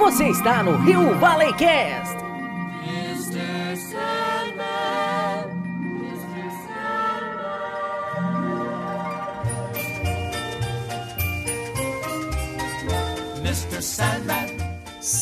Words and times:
Você 0.00 0.28
está 0.30 0.62
no 0.62 0.78
Rio 0.78 1.14
Valley 1.18 1.52
Cast. 1.52 2.16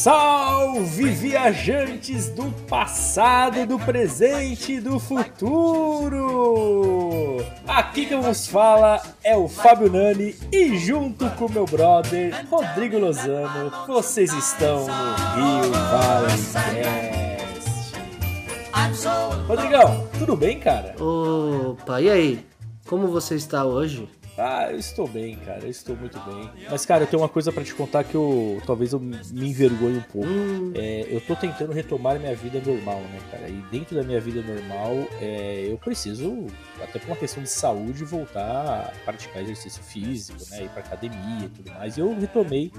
Salve 0.09 1.11
viajantes 1.11 2.31
do 2.31 2.51
passado, 2.67 3.67
do 3.67 3.79
presente 3.79 4.73
e 4.73 4.81
do 4.81 4.99
futuro! 4.99 6.25
Aqui 7.67 8.07
que 8.07 8.17
vos 8.17 8.47
fala 8.47 9.03
é 9.23 9.37
o 9.37 9.47
Fábio 9.47 9.93
Nani 9.93 10.35
e 10.51 10.79
junto 10.79 11.29
com 11.33 11.53
meu 11.53 11.67
brother 11.67 12.47
Rodrigo 12.49 12.99
Lozano, 12.99 13.71
vocês 13.87 14.33
estão 14.33 14.87
no 14.87 14.95
Rio 15.35 15.73
Valley 15.73 16.39
Cast. 16.55 17.99
Rodrigão, 19.47 20.09
tudo 20.19 20.35
bem, 20.35 20.59
cara? 20.59 20.97
Opa, 20.99 22.01
e 22.01 22.09
aí? 22.09 22.47
Como 22.87 23.09
você 23.09 23.35
está 23.35 23.67
hoje? 23.67 24.09
Ah, 24.39 24.69
eu 24.71 24.79
estou 24.79 25.09
bem, 25.09 25.37
cara. 25.37 25.65
Eu 25.65 25.71
estou 25.71 25.97
muito 25.97 26.19
bem. 26.21 26.49
Mas, 26.71 26.87
cara, 26.87 27.03
eu 27.03 27.07
tenho 27.09 27.21
uma 27.21 27.29
coisa 27.29 27.51
para 27.51 27.65
te 27.65 27.75
contar 27.75 28.05
que 28.05 28.15
eu 28.15 28.63
talvez 28.65 28.93
eu 28.93 29.01
me 29.01 29.49
envergonhe 29.49 29.99
um 29.99 30.03
pouco. 30.03 30.29
Hum. 30.29 30.73
É, 30.77 31.07
eu 31.11 31.21
tô 31.21 31.35
tentando 31.35 31.73
retomar 31.73 32.19
minha 32.21 32.35
vida 32.37 32.63
normal, 32.65 33.01
né, 33.01 33.19
cara? 33.33 33.49
E 33.49 33.61
dentro 33.71 33.97
da 33.97 34.05
minha 34.05 34.21
vida 34.21 34.41
normal, 34.41 34.95
é, 35.21 35.67
eu 35.69 35.77
preciso, 35.79 36.47
até 36.81 37.01
por 37.01 37.09
uma 37.09 37.17
questão 37.17 37.43
de 37.43 37.51
saúde, 37.51 38.05
voltar 38.05 38.93
a 38.97 39.05
praticar 39.05 39.43
exercício 39.43 39.83
físico, 39.83 40.39
né? 40.51 40.65
Ir 40.65 40.69
pra 40.69 40.81
academia 40.81 41.47
e 41.47 41.49
tudo 41.49 41.73
mais. 41.73 41.97
E 41.97 42.01
eu 42.01 42.17
retomei 42.19 42.71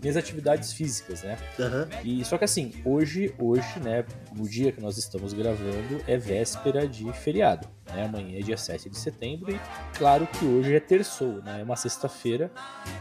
minhas 0.00 0.16
atividades 0.16 0.72
físicas, 0.72 1.22
né? 1.22 1.36
Uhum. 1.58 1.88
E 2.04 2.24
só 2.24 2.38
que 2.38 2.44
assim, 2.44 2.72
hoje, 2.84 3.34
hoje, 3.38 3.78
né, 3.80 4.04
no 4.34 4.48
dia 4.48 4.72
que 4.72 4.80
nós 4.80 4.96
estamos 4.96 5.34
gravando, 5.34 6.00
é 6.06 6.16
véspera 6.16 6.88
de 6.88 7.12
feriado. 7.12 7.68
Né? 7.94 8.04
Amanhã 8.04 8.38
é 8.38 8.42
dia 8.42 8.56
7 8.56 8.88
de 8.88 8.98
setembro 8.98 9.50
e 9.50 9.60
claro 9.96 10.26
que 10.26 10.44
hoje 10.44 10.74
é 10.74 10.80
terçou, 10.80 11.42
né? 11.42 11.60
É 11.60 11.62
uma 11.62 11.76
sexta-feira 11.76 12.50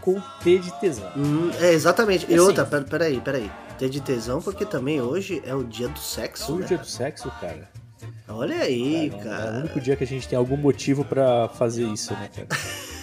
com 0.02 0.20
T 0.44 0.59
de 0.59 0.80
tesão. 0.80 1.11
Hum, 1.16 1.52
é, 1.59 1.72
exatamente. 1.72 2.25
E, 2.28 2.31
e 2.31 2.36
assim, 2.36 2.44
outra, 2.44 2.66
peraí, 2.66 3.19
peraí. 3.22 3.52
T 3.78 3.89
de 3.89 4.02
tesão 4.02 4.42
porque 4.42 4.66
também 4.66 5.02
hoje 5.02 5.42
é 5.45 5.56
o 5.56 5.64
dia 5.64 5.88
do 5.88 6.00
sexo, 6.00 6.56
o 6.56 6.59
né? 6.59 6.66
dia 6.66 6.78
do 6.78 6.88
sexo, 6.88 7.31
cara. 7.39 7.69
Olha 8.28 8.58
aí, 8.58 9.09
cara. 9.09 9.23
cara. 9.23 9.44
É 9.44 9.58
o 9.58 9.59
único 9.62 9.80
dia 9.80 9.95
que 9.95 10.03
a 10.03 10.08
gente 10.08 10.28
tem 10.28 10.38
algum 10.38 10.58
motivo 10.58 11.03
para 11.03 11.50
fazer 11.50 11.86
isso, 11.86 12.14
né, 12.14 12.30
cara? 12.34 12.47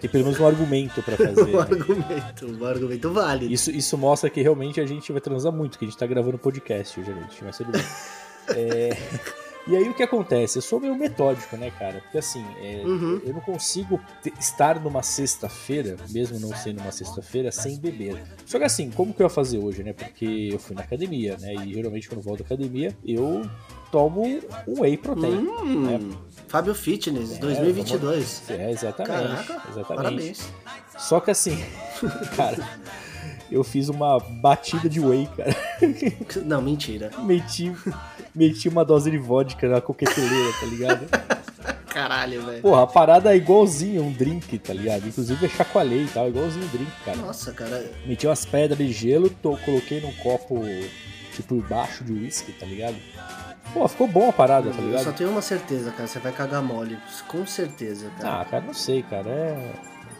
Tem 0.00 0.08
pelo 0.08 0.24
menos 0.24 0.38
um 0.38 0.46
argumento 0.46 1.02
para 1.02 1.16
fazer. 1.18 1.42
um 1.42 1.52
né? 1.52 1.58
argumento, 1.58 2.46
um 2.46 2.64
argumento 2.64 3.12
válido. 3.12 3.52
Isso, 3.52 3.70
isso 3.70 3.98
mostra 3.98 4.30
que 4.30 4.40
realmente 4.40 4.80
a 4.80 4.86
gente 4.86 5.10
vai 5.10 5.20
transar 5.20 5.52
muito, 5.52 5.78
que 5.78 5.84
a 5.84 5.88
gente 5.88 5.98
tá 5.98 6.06
gravando 6.06 6.38
podcast 6.38 7.00
hoje 7.00 7.10
à 7.10 7.14
noite, 7.14 7.38
mas 7.42 7.56
tudo 7.56 7.72
bem. 7.72 7.82
é... 8.56 8.96
E 9.66 9.76
aí 9.76 9.88
o 9.88 9.94
que 9.94 10.02
acontece? 10.02 10.58
Eu 10.58 10.62
sou 10.62 10.80
meio 10.80 10.96
metódico, 10.96 11.56
né, 11.56 11.70
cara? 11.70 12.00
Porque 12.00 12.18
assim, 12.18 12.44
é, 12.60 12.82
uhum. 12.84 13.20
eu 13.24 13.34
não 13.34 13.40
consigo 13.40 14.00
estar 14.38 14.80
numa 14.80 15.02
sexta-feira, 15.02 15.96
mesmo 16.10 16.40
não 16.40 16.54
sendo 16.56 16.80
uma 16.80 16.90
sexta-feira, 16.90 17.52
sem 17.52 17.78
beber. 17.78 18.22
Só 18.46 18.58
que 18.58 18.64
assim, 18.64 18.90
como 18.90 19.12
que 19.12 19.22
eu 19.22 19.26
ia 19.26 19.30
fazer 19.30 19.58
hoje, 19.58 19.82
né? 19.82 19.92
Porque 19.92 20.48
eu 20.52 20.58
fui 20.58 20.74
na 20.74 20.82
academia, 20.82 21.36
né? 21.38 21.54
E 21.54 21.74
geralmente 21.74 22.08
quando 22.08 22.18
eu 22.18 22.24
volto 22.24 22.40
da 22.40 22.46
academia, 22.46 22.96
eu 23.04 23.42
tomo 23.92 24.22
um 24.66 24.80
whey 24.80 24.96
protein. 24.96 25.46
Hum, 25.46 25.86
né? 25.86 26.00
Fábio 26.48 26.74
Fitness, 26.74 27.36
é, 27.36 27.38
2022. 27.38 28.42
Vamos... 28.46 28.60
É, 28.62 28.70
exatamente. 28.70 29.46
Caraca, 29.46 29.70
exatamente. 29.70 30.02
Parabéns. 30.02 30.52
Só 30.98 31.20
que 31.20 31.30
assim, 31.30 31.56
cara, 32.36 32.66
eu 33.50 33.62
fiz 33.64 33.88
uma 33.88 34.18
batida 34.18 34.88
de 34.88 35.00
whey, 35.00 35.28
cara. 35.36 35.54
Não, 36.44 36.62
mentira. 36.62 37.10
Meti, 37.24 37.72
meti 38.34 38.68
uma 38.68 38.84
dose 38.84 39.10
de 39.10 39.18
vodka 39.18 39.68
na 39.68 39.80
coqueteleira, 39.80 40.52
tá 40.60 40.66
ligado? 40.66 41.06
Caralho, 41.86 42.46
velho. 42.46 42.62
Porra, 42.62 42.84
a 42.84 42.86
parada 42.86 43.32
é 43.32 43.36
igualzinho 43.36 44.02
um 44.04 44.12
drink, 44.12 44.58
tá 44.58 44.72
ligado? 44.72 45.08
Inclusive 45.08 45.44
eu 45.44 45.50
chacoalhei 45.50 46.04
e 46.04 46.08
tal, 46.08 46.28
igualzinho 46.28 46.64
um 46.64 46.68
drink, 46.68 46.92
cara. 47.04 47.16
Nossa, 47.18 47.52
cara. 47.52 47.90
Meti 48.06 48.26
umas 48.26 48.44
pedras 48.44 48.78
de 48.78 48.92
gelo, 48.92 49.28
tô, 49.28 49.56
coloquei 49.56 50.00
num 50.00 50.12
copo, 50.12 50.60
tipo, 51.34 51.56
embaixo 51.56 52.04
de 52.04 52.12
uísque, 52.12 52.52
tá 52.52 52.64
ligado? 52.64 52.96
Pô, 53.74 53.86
ficou 53.88 54.06
bom 54.06 54.28
a 54.28 54.32
parada, 54.32 54.70
tá 54.70 54.80
ligado? 54.80 55.00
Eu 55.00 55.04
só 55.04 55.12
tenho 55.12 55.30
uma 55.30 55.42
certeza, 55.42 55.90
cara, 55.90 56.06
você 56.06 56.18
vai 56.20 56.32
cagar 56.32 56.62
mole. 56.62 56.96
Com 57.26 57.44
certeza, 57.44 58.08
cara. 58.18 58.40
Ah, 58.40 58.44
cara, 58.44 58.64
não 58.64 58.74
sei, 58.74 59.02
cara. 59.02 59.28
É 59.28 59.72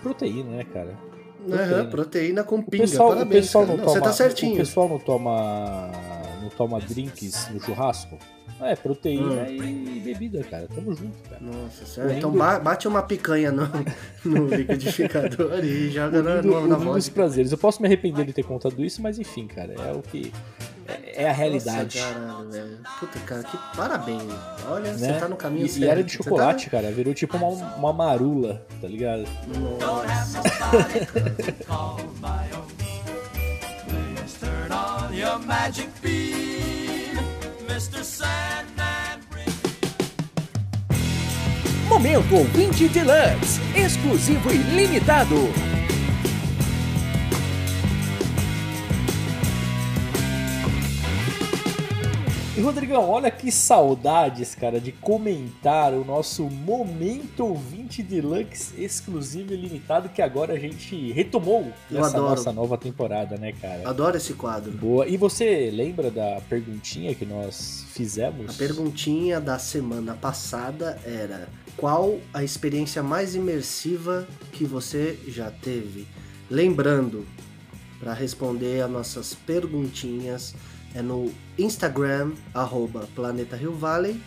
proteína, 0.02 0.56
né, 0.56 0.64
cara? 0.64 0.96
Proteína, 1.46 1.82
uhum, 1.82 1.90
proteína 1.90 2.44
com 2.44 2.62
pinga, 2.62 2.84
o 2.84 2.88
pessoal, 2.88 3.08
parabéns, 3.10 3.30
o 3.30 3.46
pessoal 3.46 3.66
não, 3.66 3.76
não 3.76 3.84
toma, 3.84 3.94
Você 3.94 4.00
tá 4.02 4.12
certinho. 4.12 4.54
O 4.54 4.58
pessoal 4.58 4.88
não 4.88 4.98
toma, 4.98 5.90
não 6.40 6.48
toma 6.48 6.80
drinks 6.80 7.48
no 7.50 7.60
churrasco? 7.60 8.18
É, 8.60 8.76
proteína 8.76 9.42
hum. 9.42 9.96
e 9.96 10.00
bebida, 10.00 10.42
cara. 10.44 10.68
Tamo 10.74 10.94
junto, 10.94 11.16
cara. 11.28 11.40
Nossa 11.40 11.86
senhora. 11.86 12.14
Então 12.14 12.30
bate 12.32 12.86
uma 12.86 13.02
picanha 13.02 13.50
no, 13.50 13.68
no 14.24 14.48
liquidificador 14.48 15.64
e 15.64 15.90
joga 15.90 16.22
na, 16.22 16.42
na, 16.42 16.60
na 16.66 16.76
voz. 16.76 17.08
prazeres. 17.08 17.52
Eu 17.52 17.58
posso 17.58 17.80
me 17.80 17.88
arrepender 17.88 18.26
de 18.26 18.32
ter 18.32 18.42
contado 18.42 18.84
isso, 18.84 19.00
mas 19.00 19.18
enfim, 19.18 19.46
cara. 19.46 19.74
É 19.74 19.92
o 19.92 20.02
que. 20.02 20.32
É, 20.86 21.24
é 21.24 21.30
a 21.30 21.32
realidade. 21.32 21.98
Nossa, 21.98 22.14
caralho, 22.14 22.50
velho. 22.50 22.78
Puta, 22.98 23.18
cara, 23.20 23.42
que 23.44 23.76
parabéns. 23.76 24.22
Olha, 24.68 24.92
né? 24.92 24.98
você 24.98 25.20
tá 25.20 25.28
no 25.28 25.36
caminho 25.36 25.66
e, 25.66 25.68
certo. 25.68 25.82
E 25.82 25.88
era 25.88 26.04
de 26.04 26.12
chocolate, 26.12 26.64
tá... 26.66 26.70
cara. 26.72 26.90
Virou 26.90 27.14
tipo 27.14 27.36
uma, 27.36 27.48
uma 27.48 27.92
marula, 27.92 28.66
tá 28.80 28.88
ligado? 28.88 29.24
Nossa. 29.78 30.40
Momento 41.88 42.36
Ouvinte 42.36 42.88
Deluxe, 42.88 43.60
exclusivo 43.74 44.50
e 44.50 44.56
limitado. 44.56 45.36
E 52.60 52.62
Rodrigão, 52.62 53.08
olha 53.08 53.30
que 53.30 53.50
saudades, 53.50 54.54
cara, 54.54 54.78
de 54.78 54.92
comentar 54.92 55.94
o 55.94 56.04
nosso 56.04 56.44
Momento 56.44 57.46
Ouvinte 57.46 58.02
Deluxe 58.02 58.74
exclusivo 58.76 59.54
e 59.54 59.56
limitado 59.56 60.10
que 60.10 60.20
agora 60.20 60.52
a 60.52 60.58
gente 60.58 61.10
retomou 61.10 61.72
Eu 61.90 62.02
nessa 62.02 62.18
adoro. 62.18 62.28
nossa 62.28 62.52
nova 62.52 62.76
temporada, 62.76 63.38
né, 63.38 63.54
cara? 63.58 63.88
Adoro 63.88 64.18
esse 64.18 64.34
quadro. 64.34 64.72
Boa. 64.72 65.08
E 65.08 65.16
você 65.16 65.70
lembra 65.72 66.10
da 66.10 66.38
perguntinha 66.50 67.14
que 67.14 67.24
nós 67.24 67.86
fizemos? 67.94 68.54
A 68.54 68.58
perguntinha 68.58 69.40
da 69.40 69.58
semana 69.58 70.12
passada 70.12 71.00
era: 71.06 71.48
qual 71.78 72.18
a 72.30 72.44
experiência 72.44 73.02
mais 73.02 73.34
imersiva 73.34 74.28
que 74.52 74.66
você 74.66 75.18
já 75.26 75.50
teve? 75.50 76.06
Lembrando, 76.50 77.26
para 77.98 78.12
responder 78.12 78.82
a 78.82 78.86
nossas 78.86 79.32
perguntinhas, 79.32 80.54
é 80.94 81.00
no 81.00 81.32
Instagram, 81.62 82.32
arroba 82.54 83.08
Planeta 83.14 83.56
Rio 83.56 83.72
Valley, 83.74 84.20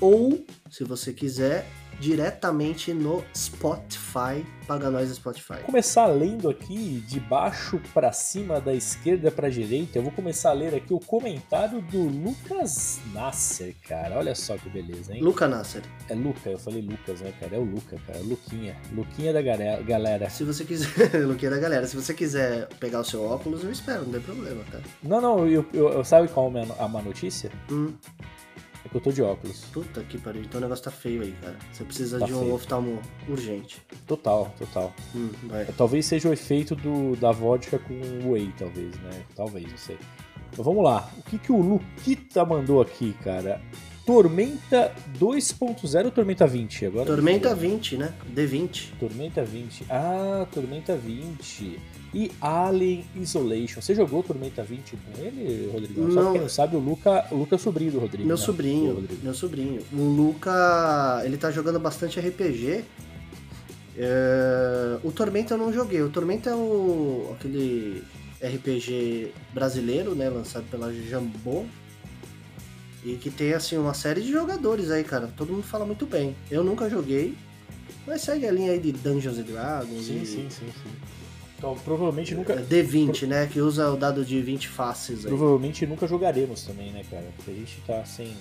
ou, 0.00 0.44
se 0.70 0.84
você 0.84 1.12
quiser, 1.12 1.68
diretamente 1.98 2.92
no 2.92 3.24
Spotify. 3.34 4.44
Paga 4.66 4.90
nós 4.90 5.08
Spotify. 5.10 5.62
Começar 5.64 6.06
lendo 6.06 6.48
aqui 6.48 7.02
de 7.08 7.18
baixo 7.18 7.80
para 7.94 8.12
cima, 8.12 8.60
da 8.60 8.74
esquerda 8.74 9.30
para 9.30 9.48
direita. 9.48 9.98
Eu 9.98 10.02
vou 10.02 10.12
começar 10.12 10.50
a 10.50 10.52
ler 10.52 10.74
aqui 10.74 10.92
o 10.92 11.00
comentário 11.00 11.80
do 11.80 12.02
Lucas 12.02 13.00
Nasser, 13.14 13.74
cara. 13.88 14.18
Olha 14.18 14.34
só 14.34 14.58
que 14.58 14.68
beleza, 14.68 15.14
hein? 15.14 15.22
Luca 15.22 15.48
Nasser. 15.48 15.82
É 16.08 16.14
Luca, 16.14 16.50
eu 16.50 16.58
falei 16.58 16.82
Lucas, 16.82 17.22
né, 17.22 17.32
cara? 17.40 17.56
É 17.56 17.58
o 17.58 17.64
Luca, 17.64 17.96
cara. 18.06 18.18
Luquinha. 18.20 18.76
Luquinha 18.92 19.32
da 19.32 19.40
galera. 19.40 20.28
Se 20.28 20.44
você 20.44 20.64
quiser. 20.64 20.88
Luquinha 21.24 21.50
da 21.50 21.58
galera. 21.58 21.86
Se 21.86 21.96
você 21.96 22.12
quiser 22.12 22.68
pegar 22.78 23.00
o 23.00 23.04
seu 23.04 23.24
óculos, 23.24 23.64
eu 23.64 23.70
espero, 23.70 24.02
não 24.04 24.12
tem 24.12 24.20
problema, 24.20 24.62
cara. 24.64 24.84
Não, 25.02 25.20
não, 25.20 25.48
eu, 25.48 25.64
eu, 25.72 25.88
eu 25.92 26.04
sabe 26.04 26.28
qual 26.28 26.52
é 26.56 26.66
a 26.78 26.86
má 26.86 27.00
notícia? 27.00 27.50
Hum. 27.70 27.94
É 28.88 28.90
que 28.90 28.96
eu 28.96 29.00
tô 29.02 29.12
de 29.12 29.22
óculos. 29.22 29.64
Puta 29.72 30.02
que 30.02 30.16
pariu, 30.18 30.42
então 30.42 30.58
o 30.58 30.62
negócio 30.62 30.82
tá 30.84 30.90
feio 30.90 31.20
aí, 31.22 31.32
cara. 31.42 31.56
Você 31.70 31.84
precisa 31.84 32.18
Tá 32.18 32.24
de 32.26 32.32
um 32.34 32.40
feio. 32.40 32.54
oftalmo 32.54 33.02
urgente. 33.28 33.82
Total, 34.06 34.52
total. 34.58 34.94
Hum, 35.14 35.30
vai. 35.44 35.66
Talvez 35.76 36.06
seja 36.06 36.28
o 36.28 36.32
efeito 36.32 36.74
do, 36.74 37.14
da 37.16 37.30
vodka 37.30 37.78
com 37.78 38.30
whey, 38.32 38.50
talvez, 38.58 38.96
né? 39.00 39.22
Talvez, 39.36 39.70
não 39.70 39.76
sei. 39.78 39.98
Mas 40.56 40.64
vamos 40.64 40.82
lá. 40.82 41.10
O 41.18 41.22
que, 41.22 41.38
que 41.38 41.52
o 41.52 41.60
Luquita 41.60 42.44
mandou 42.46 42.80
aqui, 42.80 43.12
cara? 43.22 43.60
Tormenta 44.08 44.90
2.0 45.20 46.04
ou 46.06 46.10
Tormenta 46.10 46.46
20? 46.46 46.86
Agora 46.86 47.04
Tormenta 47.04 47.54
20, 47.54 47.98
né? 47.98 48.14
D20. 48.34 48.92
Tormenta 48.98 49.44
20. 49.44 49.84
Ah, 49.90 50.46
Tormenta 50.50 50.96
20. 50.96 51.78
E 52.14 52.32
Alien 52.40 53.04
Isolation. 53.14 53.82
Você 53.82 53.94
jogou 53.94 54.22
Tormenta 54.22 54.62
20 54.62 54.96
com 54.96 55.22
ele, 55.22 55.70
Rodrigo? 55.70 56.10
Só 56.10 56.22
Não. 56.22 56.32
quem 56.32 56.40
não 56.40 56.48
sabe, 56.48 56.74
o 56.74 56.78
Luca, 56.78 57.26
o 57.30 57.36
Luca 57.36 57.56
é 57.56 57.58
sobrinho 57.58 57.92
do 57.92 57.98
Rodrigo. 57.98 58.26
Meu 58.26 58.38
né? 58.38 58.42
sobrinho, 58.42 58.94
Rodrigo. 58.94 59.20
meu 59.22 59.34
sobrinho. 59.34 59.82
O 59.92 60.02
Luca, 60.02 61.20
ele 61.26 61.36
tá 61.36 61.50
jogando 61.50 61.78
bastante 61.78 62.18
RPG. 62.18 62.84
É, 63.94 64.98
O 65.04 65.12
Tormenta 65.12 65.52
eu 65.52 65.58
não 65.58 65.70
joguei. 65.70 66.00
O 66.00 66.08
Tormenta 66.08 66.48
é 66.48 66.54
o 66.54 67.34
aquele 67.34 68.02
RPG 68.42 69.34
brasileiro, 69.52 70.14
né? 70.14 70.30
Lançado 70.30 70.64
pela 70.70 70.90
Jambô. 70.94 71.66
E 73.08 73.16
que 73.16 73.30
tem, 73.30 73.54
assim, 73.54 73.78
uma 73.78 73.94
série 73.94 74.20
de 74.20 74.30
jogadores 74.30 74.90
aí, 74.90 75.02
cara. 75.02 75.30
Todo 75.34 75.50
mundo 75.50 75.62
fala 75.62 75.86
muito 75.86 76.04
bem. 76.04 76.36
Eu 76.50 76.62
nunca 76.62 76.90
joguei, 76.90 77.34
mas 78.06 78.20
segue 78.20 78.46
a 78.46 78.52
linha 78.52 78.72
aí 78.72 78.78
de 78.78 78.92
Dungeons 78.92 79.38
and 79.38 79.44
Dragons 79.44 80.04
Sim, 80.04 80.22
e 80.22 80.26
sim, 80.26 80.46
sim, 80.50 80.66
sim. 80.66 80.90
Então, 81.56 81.74
provavelmente 81.84 82.34
nunca. 82.34 82.54
D20, 82.56 83.26
né? 83.26 83.48
Que 83.50 83.60
usa 83.60 83.90
o 83.90 83.96
dado 83.96 84.24
de 84.24 84.40
20 84.42 84.68
faces 84.68 85.24
aí. 85.24 85.28
Provavelmente 85.28 85.86
nunca 85.86 86.06
jogaremos 86.06 86.62
também, 86.62 86.92
né, 86.92 87.02
cara? 87.10 87.26
Porque 87.36 87.50
a 87.50 87.54
gente 87.54 87.82
tá 87.86 88.04
sem. 88.04 88.36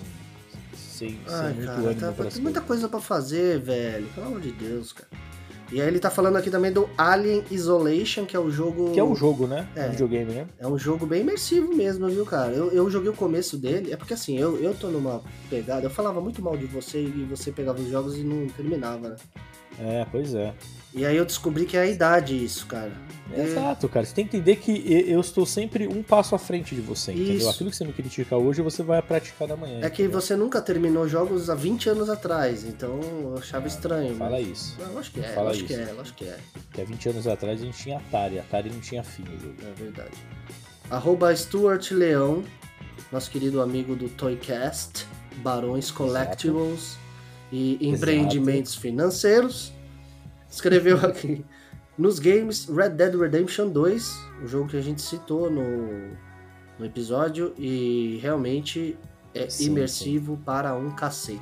Sem, 0.76 1.18
Ai, 1.28 1.46
sem 1.46 1.54
muito 1.56 1.66
cara, 1.68 1.80
ânimo 1.80 2.00
tá, 2.00 2.12
para 2.12 2.30
tem 2.30 2.42
muita 2.42 2.62
coisa 2.62 2.90
pra 2.90 3.00
fazer, 3.00 3.60
velho. 3.60 4.08
Pelo 4.14 4.28
amor 4.28 4.42
de 4.42 4.52
Deus, 4.52 4.92
cara. 4.92 5.10
E 5.72 5.82
aí 5.82 5.88
ele 5.88 6.00
tá 6.00 6.10
falando 6.10 6.38
aqui 6.38 6.50
também 6.50 6.72
do 6.72 6.90
Alien 6.98 7.44
Isolation, 7.52 8.26
que 8.26 8.36
é 8.36 8.40
o 8.40 8.50
jogo. 8.50 8.92
Que 8.92 9.00
é 9.00 9.04
um 9.04 9.16
jogo, 9.16 9.48
né? 9.48 9.68
É. 9.76 9.88
Um 9.88 9.92
videogame, 9.92 10.34
né? 10.34 10.48
É 10.58 10.68
um 10.68 10.78
jogo 10.78 11.06
bem 11.06 11.22
imersivo 11.22 11.76
mesmo, 11.76 12.08
viu, 12.08 12.26
cara? 12.26 12.54
Eu, 12.54 12.72
eu 12.72 12.90
joguei 12.90 13.10
o 13.10 13.14
começo 13.14 13.58
dele. 13.58 13.92
É 13.92 13.98
porque 13.98 14.14
assim, 14.14 14.38
eu, 14.38 14.58
eu 14.58 14.74
tô 14.74 14.88
numa 14.88 15.22
pegada. 15.50 15.86
Eu 15.86 15.90
falava 15.90 16.22
muito 16.22 16.42
mal 16.42 16.56
de 16.56 16.66
você 16.66 17.02
e 17.02 17.28
você 17.30 17.52
pegava 17.52 17.80
os 17.80 17.90
jogos 17.90 18.18
e 18.18 18.24
não 18.24 18.48
terminava, 18.48 19.10
né? 19.10 19.16
É, 19.80 20.06
pois 20.10 20.34
é. 20.34 20.54
E 20.94 21.06
aí 21.06 21.16
eu 21.16 21.26
descobri 21.26 21.66
que 21.66 21.78
é 21.78 21.82
a 21.82 21.88
idade 21.88 22.44
isso, 22.44 22.66
cara. 22.66 22.92
É, 23.32 23.44
Exato, 23.44 23.90
cara. 23.90 24.06
Você 24.06 24.16
tem 24.16 24.26
que 24.26 24.38
entender 24.38 24.56
que 24.56 24.72
e- 24.72 25.12
eu 25.12 25.20
estou 25.20 25.46
sempre 25.46 25.86
um 25.88 26.02
passo 26.02 26.34
à 26.34 26.40
frente 26.40 26.74
de 26.74 26.82
você, 26.82 27.12
entendeu? 27.12 27.36
Isso. 27.36 27.50
Aquilo 27.50 27.70
que 27.70 27.76
você 27.76 27.86
me 27.86 27.94
critica 27.94 28.38
hoje, 28.38 28.62
você 28.62 28.82
vai 28.82 29.02
praticar 29.02 29.52
amanhã. 29.52 29.80
É 29.80 29.90
que 29.90 30.02
entendeu? 30.04 30.22
você 30.22 30.36
nunca 30.36 30.62
terminou 30.62 31.08
jogos 31.08 31.50
há 31.50 31.56
20 31.56 31.90
anos 31.90 32.10
atrás, 32.10 32.64
então 32.64 33.00
eu 33.02 33.36
achava 33.38 33.68
estranho. 33.68 34.16
Fala 34.16 34.32
mas... 34.32 34.48
isso. 34.48 34.78
Não, 34.80 34.98
acho 34.98 35.12
que 35.12 35.20
é, 35.20 35.24
Fala 35.34 35.52
acho 35.52 35.66
que 35.66 35.74
isso. 35.74 35.82
é, 35.82 36.02
acho 36.02 36.14
que 36.14 36.26
é. 36.26 36.38
Porque 36.54 36.82
há 36.82 36.86
20 36.86 37.10
anos 37.10 37.28
atrás 37.28 37.62
a 37.62 37.66
gente 37.66 37.78
tinha 37.78 37.98
Atari. 37.98 38.40
Atari 38.40 38.70
não 38.70 38.80
tinha 38.80 39.04
fim 39.04 39.24
o 39.24 39.40
jogo. 39.40 39.56
É 39.62 39.74
verdade. 39.82 40.12
Arroba 40.90 41.36
Stuart 41.36 41.92
Leão, 41.92 42.44
nosso 43.12 43.30
querido 43.30 43.62
amigo 43.62 43.94
do 43.94 44.08
Toycast, 44.08 45.06
Barões 45.44 45.92
Collectibles 45.92 46.98
e 47.52 47.74
Exato. 47.74 47.86
Empreendimentos 47.86 48.76
Financeiros, 48.76 49.74
escreveu 50.50 50.98
aqui. 50.98 51.46
Nos 51.98 52.20
games 52.20 52.66
Red 52.66 52.92
Dead 52.92 53.16
Redemption 53.16 53.70
2, 53.70 54.20
o 54.44 54.48
jogo 54.48 54.70
que 54.70 54.78
a 54.78 54.82
gente 54.82 55.02
citou 55.02 55.50
no, 55.50 56.12
no 56.78 56.86
episódio, 56.86 57.54
e 57.58 58.20
realmente 58.22 58.98
é 59.34 59.50
Sim, 59.50 59.68
imersivo 59.68 60.38
para 60.46 60.76
um 60.76 60.92
cacete. 60.92 61.42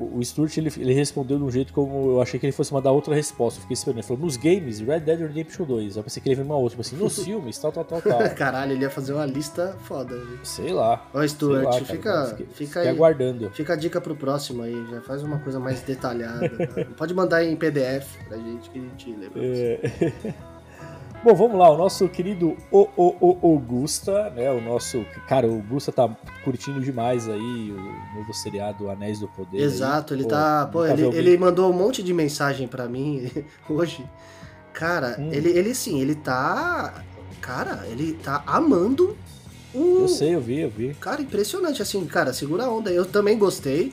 O, 0.00 0.24
Stuart 0.24 0.56
ele, 0.56 0.72
ele 0.78 0.94
respondeu 0.94 1.36
de 1.36 1.44
um 1.44 1.50
jeito 1.50 1.72
como 1.72 2.12
eu 2.12 2.22
achei 2.22 2.40
que 2.40 2.46
ele 2.46 2.52
fosse 2.52 2.72
mandar 2.72 2.90
outra 2.90 3.14
resposta. 3.14 3.58
Eu 3.58 3.62
fiquei 3.62 3.74
esperando. 3.74 3.98
Ele 3.98 4.06
falou: 4.06 4.22
nos 4.22 4.36
games, 4.36 4.80
Red 4.80 5.00
Dead 5.00 5.20
Redemption 5.20 5.64
2. 5.64 5.96
Eu 5.96 6.02
pensei 6.02 6.22
que 6.22 6.28
ele 6.28 6.34
ia 6.36 6.42
vir 6.42 6.48
uma 6.48 6.56
outra. 6.56 6.70
Tipo 6.70 6.80
assim, 6.80 6.96
nos 6.96 7.18
filmes, 7.24 7.58
tal, 7.58 7.70
tal, 7.70 7.84
tal, 7.84 8.00
tal. 8.00 8.18
Caralho, 8.34 8.72
ele 8.72 8.82
ia 8.82 8.90
fazer 8.90 9.12
uma 9.12 9.26
lista 9.26 9.76
foda. 9.82 10.16
né? 10.16 10.38
Sei 10.42 10.72
lá. 10.72 11.06
Ó, 11.12 11.26
Stuart, 11.26 11.64
lá, 11.64 11.70
cara, 11.72 11.84
fica, 11.84 12.26
fica 12.26 12.54
fiquei 12.54 12.82
aí. 12.82 12.88
aguardando. 12.88 13.50
Fica 13.50 13.74
a 13.74 13.76
dica 13.76 14.00
pro 14.00 14.16
próximo 14.16 14.62
aí, 14.62 14.86
já 14.90 15.00
faz 15.02 15.22
uma 15.22 15.38
coisa 15.38 15.60
mais 15.60 15.80
detalhada. 15.82 16.50
Pode 16.96 17.14
mandar 17.14 17.44
em 17.44 17.56
PDF 17.56 18.16
pra 18.28 18.38
gente 18.38 18.70
que 18.70 18.78
a 18.78 18.82
gente 18.82 19.10
você. 19.34 19.80
É. 19.82 20.34
Bom, 21.22 21.34
vamos 21.34 21.58
lá, 21.58 21.68
o 21.70 21.76
nosso 21.76 22.08
querido 22.08 22.56
o, 22.70 22.88
o, 22.96 23.38
o 23.42 23.52
Augusta, 23.52 24.30
né? 24.30 24.50
O 24.50 24.60
nosso. 24.60 25.04
Cara, 25.28 25.46
o 25.46 25.56
Augusta 25.56 25.92
tá 25.92 26.08
curtindo 26.42 26.80
demais 26.80 27.28
aí 27.28 27.70
o 27.72 28.16
novo 28.16 28.32
seriado 28.32 28.88
Anéis 28.90 29.20
do 29.20 29.28
Poder. 29.28 29.58
aí. 29.58 29.62
Exato, 29.64 30.14
ele 30.14 30.22
Pô, 30.22 30.30
tá. 30.30 30.66
Pô, 30.72 30.86
nunca 30.86 30.92
ele, 31.02 31.16
ele 31.30 31.36
mandou 31.38 31.70
um 31.70 31.76
monte 31.76 32.02
de 32.02 32.14
mensagem 32.14 32.66
pra 32.66 32.88
mim 32.88 33.30
hoje. 33.68 34.02
Cara, 34.72 35.16
Hum. 35.18 35.28
ele, 35.30 35.50
ele 35.50 35.74
sim, 35.74 36.00
ele 36.00 36.14
tá. 36.14 37.04
Cara, 37.42 37.84
ele 37.88 38.14
tá 38.14 38.42
amando 38.46 39.14
o. 39.74 39.98
Eu 40.02 40.08
sei, 40.08 40.34
eu 40.34 40.40
vi, 40.40 40.60
eu 40.60 40.70
vi. 40.70 40.94
Cara, 40.94 41.20
impressionante, 41.20 41.82
assim, 41.82 42.02
cara, 42.06 42.32
segura 42.32 42.64
a 42.64 42.70
onda. 42.70 42.90
Eu 42.90 43.04
também 43.04 43.36
gostei, 43.36 43.92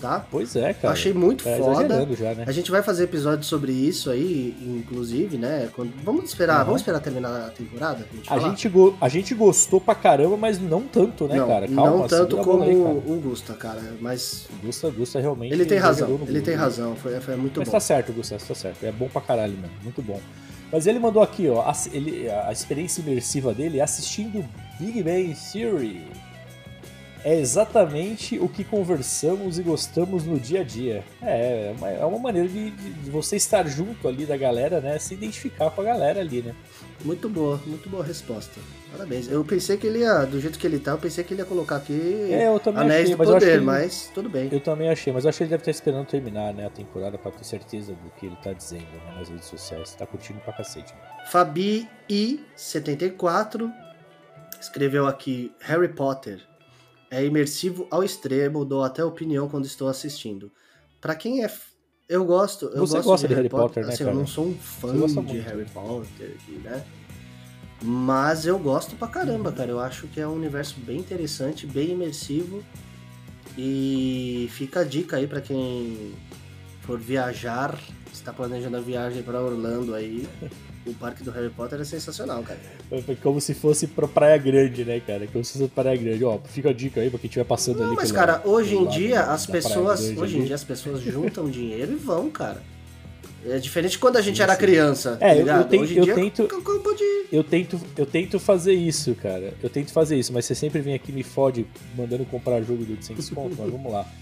tá? 0.00 0.24
Pois 0.30 0.54
é, 0.56 0.72
cara. 0.74 0.92
Achei 0.94 1.12
muito 1.12 1.44
tá 1.44 1.56
foda. 1.56 2.06
já, 2.16 2.34
né? 2.34 2.44
A 2.46 2.52
gente 2.52 2.70
vai 2.70 2.82
fazer 2.82 3.04
episódio 3.04 3.44
sobre 3.44 3.72
isso 3.72 4.10
aí, 4.10 4.54
inclusive, 4.60 5.36
né? 5.38 5.68
Quando... 5.74 5.92
Vamos 6.04 6.24
esperar, 6.24 6.56
Aham. 6.56 6.64
vamos 6.64 6.80
esperar 6.80 7.00
terminar 7.00 7.46
a 7.46 7.50
temporada 7.50 8.06
A 8.28 8.38
gente, 8.38 8.68
go- 8.68 8.94
a 9.00 9.08
gente 9.08 9.34
gostou 9.34 9.80
pra 9.80 9.94
caramba, 9.94 10.36
mas 10.36 10.58
não 10.60 10.82
tanto, 10.82 11.26
né, 11.26 11.36
não, 11.36 11.48
cara? 11.48 11.66
Calma, 11.68 11.90
não 11.90 12.06
tanto 12.08 12.36
segura 12.36 12.40
a 12.40 12.44
como 12.44 12.62
aí, 12.64 12.76
o 12.76 13.20
Gusta, 13.20 13.54
cara, 13.54 13.80
mas 14.00 14.46
O 14.62 14.66
Gusta, 14.66 14.90
Gusta 14.90 15.20
realmente. 15.20 15.52
ele 15.52 15.64
tem 15.64 15.78
razão, 15.78 16.08
ele 16.26 16.40
tem 16.40 16.54
Gusta. 16.54 16.56
razão, 16.56 16.96
foi, 16.96 17.20
foi 17.20 17.36
muito 17.36 17.60
Mas 17.60 17.68
bom. 17.68 17.72
tá 17.72 17.80
certo, 17.80 18.12
Gustavo, 18.12 18.44
tá 18.44 18.54
certo. 18.54 18.84
É 18.84 18.92
bom 18.92 19.08
pra 19.08 19.20
caralho, 19.20 19.54
mano. 19.56 19.72
Muito 19.82 20.02
bom. 20.02 20.20
Mas 20.72 20.86
ele 20.88 20.98
mandou 20.98 21.22
aqui, 21.22 21.48
ó. 21.48 21.62
ass- 21.68 21.88
Ele, 21.92 22.28
a 22.28 22.50
experiência 22.50 23.00
imersiva 23.00 23.54
dele 23.54 23.78
é 23.78 23.82
assistindo 23.82 24.44
Big 24.80 25.02
Bang 25.04 25.34
Theory. 25.52 26.04
É 27.24 27.34
exatamente 27.40 28.38
o 28.38 28.48
que 28.50 28.62
conversamos 28.62 29.58
e 29.58 29.62
gostamos 29.62 30.24
no 30.26 30.38
dia 30.38 30.60
a 30.60 30.64
dia. 30.64 31.02
É, 31.22 31.68
é 31.70 31.74
uma, 31.78 31.88
é 31.90 32.04
uma 32.04 32.18
maneira 32.18 32.46
de, 32.46 32.70
de- 32.70 33.10
você 33.10 33.36
estar 33.36 33.66
junto 33.66 34.06
ali 34.06 34.26
da 34.26 34.36
galera, 34.36 34.78
né? 34.78 34.98
Se 34.98 35.14
identificar 35.14 35.70
com 35.70 35.80
a 35.80 35.84
galera 35.84 36.20
ali, 36.20 36.42
né? 36.42 36.54
Muito 37.02 37.28
boa, 37.28 37.58
muito 37.66 37.88
boa 37.88 38.04
resposta. 38.04 38.60
Parabéns. 38.92 39.26
Eu 39.28 39.42
pensei 39.44 39.76
que 39.78 39.86
ele 39.86 40.00
ia, 40.00 40.24
do 40.26 40.38
jeito 40.40 40.58
que 40.58 40.66
ele 40.66 40.78
tá, 40.78 40.92
eu 40.92 40.98
pensei 40.98 41.24
que 41.24 41.32
ele 41.34 41.40
ia 41.40 41.46
colocar 41.46 41.76
aqui 41.76 42.28
É, 42.30 42.46
eu 42.46 42.60
também 42.60 42.82
Anéis 42.82 43.04
achei, 43.04 43.14
do 43.16 43.18
mas 43.18 43.28
Poder, 43.28 43.52
ele- 43.54 43.64
mas 43.64 44.10
tudo 44.14 44.28
bem. 44.28 44.48
Eu 44.52 44.60
também 44.60 44.88
achei, 44.90 45.12
mas 45.12 45.24
eu 45.24 45.30
acho 45.30 45.38
que 45.38 45.44
ele 45.44 45.50
deve 45.50 45.62
estar 45.62 45.70
esperando 45.70 46.06
terminar 46.06 46.52
né, 46.54 46.66
a 46.66 46.70
temporada 46.70 47.16
pra 47.18 47.30
ter 47.32 47.44
certeza 47.44 47.92
do 47.94 48.10
que 48.18 48.26
ele 48.26 48.36
tá 48.36 48.52
dizendo 48.52 48.82
né, 48.82 49.14
nas 49.18 49.28
redes 49.30 49.46
sociais. 49.46 49.94
Tá 49.94 50.06
curtindo 50.06 50.38
pra 50.40 50.52
cacete. 50.52 50.92
Né? 50.92 51.00
Fabi 51.30 51.88
I74 52.08 53.72
escreveu 54.60 55.06
aqui 55.06 55.52
Harry 55.60 55.88
Potter 55.88 56.40
é 57.14 57.24
imersivo 57.24 57.86
ao 57.90 58.02
extremo, 58.02 58.64
dou 58.64 58.82
até 58.82 59.04
opinião 59.04 59.48
quando 59.48 59.66
estou 59.66 59.88
assistindo. 59.88 60.50
Pra 61.00 61.14
quem 61.14 61.44
é 61.44 61.50
eu 62.08 62.24
gosto, 62.24 62.66
eu 62.66 62.86
Você 62.86 62.96
gosto 62.96 63.08
gosta 63.08 63.28
de 63.28 63.34
Harry 63.34 63.48
Potter, 63.48 63.86
né, 63.86 63.92
assim, 63.92 64.02
eu 64.02 64.08
cara? 64.08 64.18
não 64.18 64.26
sou 64.26 64.46
um 64.46 64.54
fã 64.54 64.92
de. 65.24 65.38
Harry 65.38 65.64
Potter, 65.72 66.36
né? 66.62 66.84
Mas 67.82 68.46
eu 68.46 68.58
gosto 68.58 68.96
pra 68.96 69.08
caramba, 69.08 69.52
cara. 69.52 69.70
Eu 69.70 69.80
acho 69.80 70.06
que 70.08 70.20
é 70.20 70.26
um 70.26 70.34
universo 70.34 70.78
bem 70.80 70.98
interessante, 70.98 71.66
bem 71.66 71.90
imersivo. 71.90 72.62
E 73.56 74.48
fica 74.52 74.80
a 74.80 74.84
dica 74.84 75.16
aí 75.16 75.26
pra 75.26 75.40
quem 75.40 76.14
for 76.82 76.98
viajar, 76.98 77.78
está 78.12 78.32
planejando 78.32 78.76
a 78.76 78.80
viagem 78.80 79.22
pra 79.22 79.40
Orlando 79.40 79.94
aí. 79.94 80.28
O 80.86 80.92
parque 80.94 81.22
do 81.24 81.30
Harry 81.30 81.48
Potter 81.48 81.80
é 81.80 81.84
sensacional, 81.84 82.42
cara. 82.42 82.58
Foi 83.06 83.16
como 83.16 83.40
se 83.40 83.54
fosse 83.54 83.86
pra 83.86 84.06
Praia 84.06 84.36
Grande, 84.36 84.84
né, 84.84 85.00
cara? 85.00 85.26
Como 85.26 85.42
se 85.44 85.52
fosse 85.58 85.68
pra 85.70 85.82
Praia 85.84 85.96
Grande. 85.98 86.22
Ó, 86.24 86.38
fica 86.44 86.68
a 86.70 86.72
dica 86.74 87.00
aí 87.00 87.08
pra 87.08 87.18
quem 87.18 87.26
estiver 87.28 87.44
passando 87.44 87.78
Não, 87.78 87.86
ali. 87.86 87.96
mas 87.96 88.12
cara, 88.12 88.42
hoje 88.44 88.70
pelo 88.70 88.84
em 88.84 88.88
dia 88.90 89.14
da- 89.16 89.32
as 89.32 89.46
da 89.46 89.52
pessoas, 89.52 90.00
Grande 90.04 90.20
hoje 90.20 90.38
em 90.38 90.44
dia 90.44 90.54
as 90.54 90.64
pessoas 90.64 91.00
juntam 91.00 91.48
dinheiro 91.48 91.92
e 91.92 91.96
vão, 91.96 92.30
cara. 92.30 92.62
É 93.46 93.58
diferente 93.58 93.92
de 93.92 93.98
quando 93.98 94.16
a 94.16 94.22
gente 94.22 94.36
Sim, 94.36 94.42
era 94.42 94.56
criança, 94.56 95.18
É, 95.20 95.42
tá 95.42 95.66
eu- 95.70 95.80
hoje 95.80 95.94
em 95.94 95.98
eu 95.98 96.04
dia 96.04 96.14
tento-. 96.14 96.48
Eu 97.32 97.44
tento, 97.44 97.80
eu 97.96 98.06
tento 98.06 98.38
fazer 98.38 98.72
isso, 98.74 99.14
cara. 99.14 99.52
Eu 99.62 99.68
tento 99.70 99.90
fazer 99.92 100.16
isso, 100.16 100.32
mas 100.32 100.44
você 100.46 100.54
sempre 100.54 100.80
vem 100.80 100.94
aqui 100.94 101.12
e 101.12 101.14
me 101.14 101.22
fode 101.22 101.66
mandando 101.96 102.24
comprar 102.26 102.62
jogo 102.62 102.84
de 102.84 102.92
800 102.92 103.28
conto, 103.30 103.56
mas 103.58 103.70
vamos 103.70 103.90
lá. 103.92 104.06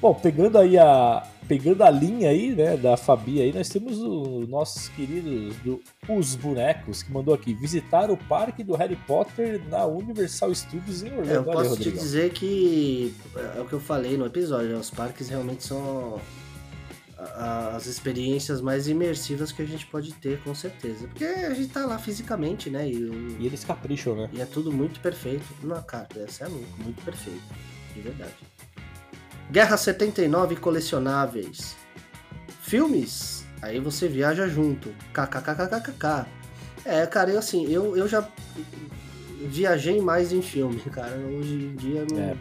Bom, 0.00 0.14
pegando 0.14 0.56
aí 0.58 0.78
a 0.78 1.26
pegando 1.46 1.82
a 1.82 1.90
linha 1.90 2.30
aí, 2.30 2.54
né, 2.54 2.76
da 2.76 2.96
Fabi 2.96 3.42
aí, 3.42 3.52
nós 3.52 3.68
temos 3.68 3.98
os 3.98 4.48
nossos 4.48 4.88
queridos 4.90 5.56
do 5.56 5.80
Os 6.08 6.36
Bonecos 6.36 7.02
que 7.02 7.10
mandou 7.12 7.34
aqui 7.34 7.52
visitar 7.52 8.08
o 8.08 8.16
parque 8.16 8.62
do 8.62 8.76
Harry 8.76 8.94
Potter 8.94 9.60
na 9.68 9.84
Universal 9.84 10.54
Studios 10.54 11.02
em 11.02 11.10
Orlando. 11.10 11.30
É, 11.30 11.34
eu 11.34 11.40
Olha, 11.42 11.52
posso 11.52 11.70
te 11.70 11.78
Rodrigão. 11.78 12.02
dizer 12.04 12.30
que 12.32 13.12
é 13.56 13.60
o 13.60 13.64
que 13.64 13.72
eu 13.72 13.80
falei 13.80 14.16
no 14.16 14.26
episódio, 14.26 14.78
os 14.78 14.90
parques 14.90 15.28
realmente 15.28 15.64
são 15.64 16.20
as 17.18 17.86
experiências 17.86 18.60
mais 18.60 18.88
imersivas 18.88 19.52
que 19.52 19.60
a 19.60 19.66
gente 19.66 19.86
pode 19.86 20.12
ter, 20.14 20.40
com 20.42 20.54
certeza. 20.54 21.06
Porque 21.08 21.24
a 21.24 21.52
gente 21.52 21.68
tá 21.72 21.84
lá 21.84 21.98
fisicamente, 21.98 22.70
né? 22.70 22.88
E, 22.88 23.36
E 23.40 23.44
eles 23.46 23.64
capricham, 23.64 24.14
né? 24.14 24.30
e 24.32 24.40
é 24.40 24.46
tudo 24.46 24.72
muito 24.72 25.00
perfeito. 25.00 25.44
Não, 25.62 25.82
cara, 25.82 26.06
essa 26.16 26.44
é 26.44 26.48
louco, 26.48 26.66
muito 26.82 27.02
perfeito. 27.04 27.42
De 27.94 28.00
verdade. 28.00 28.32
Guerra 29.50 29.76
79 29.76 30.56
colecionáveis. 30.56 31.76
Filmes. 32.62 33.44
Aí 33.60 33.80
você 33.80 34.08
viaja 34.08 34.48
junto. 34.48 34.90
KKKKKK. 35.12 36.26
É, 36.84 37.06
cara, 37.06 37.30
eu 37.30 37.38
assim, 37.38 37.70
eu, 37.70 37.96
eu 37.96 38.08
já 38.08 38.26
viajei 39.46 40.00
mais 40.00 40.32
em 40.32 40.40
filme, 40.40 40.80
cara. 40.80 41.16
Hoje 41.16 41.54
em 41.54 41.74
dia 41.74 42.06
não. 42.10 42.18
É. 42.20 42.36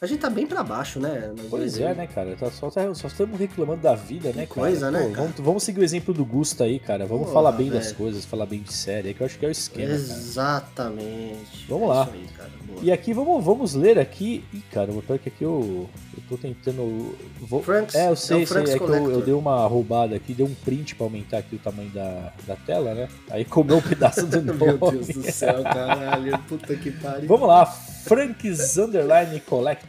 A 0.00 0.06
gente 0.06 0.20
tá 0.20 0.30
bem 0.30 0.46
pra 0.46 0.62
baixo, 0.62 1.00
né? 1.00 1.32
Pois 1.50 1.76
é, 1.78 1.92
né, 1.92 2.06
cara? 2.06 2.36
Tá- 2.36 2.50
Só, 2.52 2.70
tá- 2.70 2.94
só 2.94 3.08
estamos 3.08 3.36
reclamando 3.38 3.82
da 3.82 3.96
vida, 3.96 4.28
né, 4.28 4.46
cara? 4.46 4.46
coisa, 4.46 4.90
né, 4.92 5.00
Pô, 5.00 5.10
cara? 5.10 5.22
Vamos, 5.22 5.40
vamos 5.40 5.62
seguir 5.64 5.80
o 5.80 5.84
exemplo 5.84 6.14
do 6.14 6.24
Gusto 6.24 6.62
aí, 6.62 6.78
cara. 6.78 7.04
Vamos 7.04 7.32
falar 7.32 7.50
bem 7.50 7.68
das 7.68 7.86
velho. 7.86 7.96
coisas, 7.96 8.24
falar 8.24 8.46
bem 8.46 8.60
de 8.62 8.72
série, 8.72 9.10
é 9.10 9.12
que 9.14 9.20
eu 9.22 9.26
acho 9.26 9.36
que 9.38 9.44
é 9.44 9.48
o 9.48 9.50
esquema, 9.50 9.88
cara. 9.88 9.96
Exatamente. 9.98 11.66
Vamos 11.68 11.84
É 11.90 11.92
lá. 11.92 12.08
aí, 12.12 12.26
cara. 12.36 12.50
E 12.80 12.92
aqui 12.92 13.12
vamos, 13.12 13.44
vamos 13.44 13.74
ler 13.74 13.98
aqui. 13.98 14.44
Ih, 14.54 14.62
cara, 14.72 14.92
o 14.92 15.02
pior 15.02 15.16
é 15.16 15.18
que 15.18 15.28
aqui 15.30 15.42
eu, 15.42 15.88
eu 16.16 16.22
tô 16.28 16.36
tentando. 16.36 17.16
Vou... 17.40 17.60
Frank's- 17.60 17.96
é, 17.96 18.06
eu 18.06 18.12
é 18.12 18.16
sei, 18.16 18.44
o 18.44 18.46
sei. 18.46 18.62
É 18.62 18.78
que 18.78 18.84
eu, 18.84 19.10
eu 19.10 19.20
dei 19.20 19.34
uma 19.34 19.66
roubada 19.66 20.14
aqui, 20.14 20.32
dei 20.32 20.46
um 20.46 20.54
print 20.54 20.94
pra 20.94 21.06
aumentar 21.06 21.38
aqui 21.38 21.56
o 21.56 21.58
tamanho 21.58 21.90
da, 21.90 22.32
da 22.46 22.54
tela, 22.54 22.94
né? 22.94 23.08
Aí 23.30 23.44
comeu 23.44 23.78
um 23.78 23.82
pedaço 23.82 24.24
do 24.26 24.40
nome. 24.42 24.58
Meu 24.64 24.78
Deus 24.78 25.08
do 25.08 25.22
céu, 25.32 25.60
caralho. 25.64 26.38
Puta 26.48 26.76
que 26.76 26.92
pariu. 26.92 27.26
Vamos 27.26 27.48
lá, 27.48 27.66
Frank's 27.66 28.78
Underline 28.78 29.40
Collector. 29.40 29.87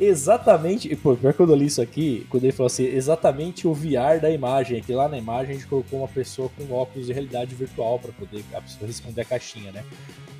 Exatamente, 0.00 0.92
e, 0.92 0.96
pô, 0.96 1.14
pior 1.14 1.32
que 1.32 1.36
quando 1.36 1.50
eu 1.50 1.56
li 1.56 1.66
isso 1.66 1.80
aqui, 1.80 2.26
quando 2.28 2.44
ele 2.44 2.52
falou 2.52 2.66
assim, 2.66 2.84
exatamente 2.84 3.68
o 3.68 3.74
VR 3.74 4.20
da 4.20 4.30
imagem, 4.30 4.78
aqui 4.78 4.92
lá 4.92 5.08
na 5.08 5.18
imagem 5.18 5.50
a 5.50 5.54
gente 5.54 5.66
colocou 5.68 6.00
uma 6.00 6.08
pessoa 6.08 6.50
com 6.56 6.72
óculos 6.74 7.06
de 7.06 7.12
realidade 7.12 7.54
virtual 7.54 7.98
para 7.98 8.10
poder 8.10 8.42
a 8.54 8.60
pessoa 8.60 8.86
responder 8.86 9.20
a 9.20 9.24
caixinha, 9.24 9.70
né? 9.70 9.84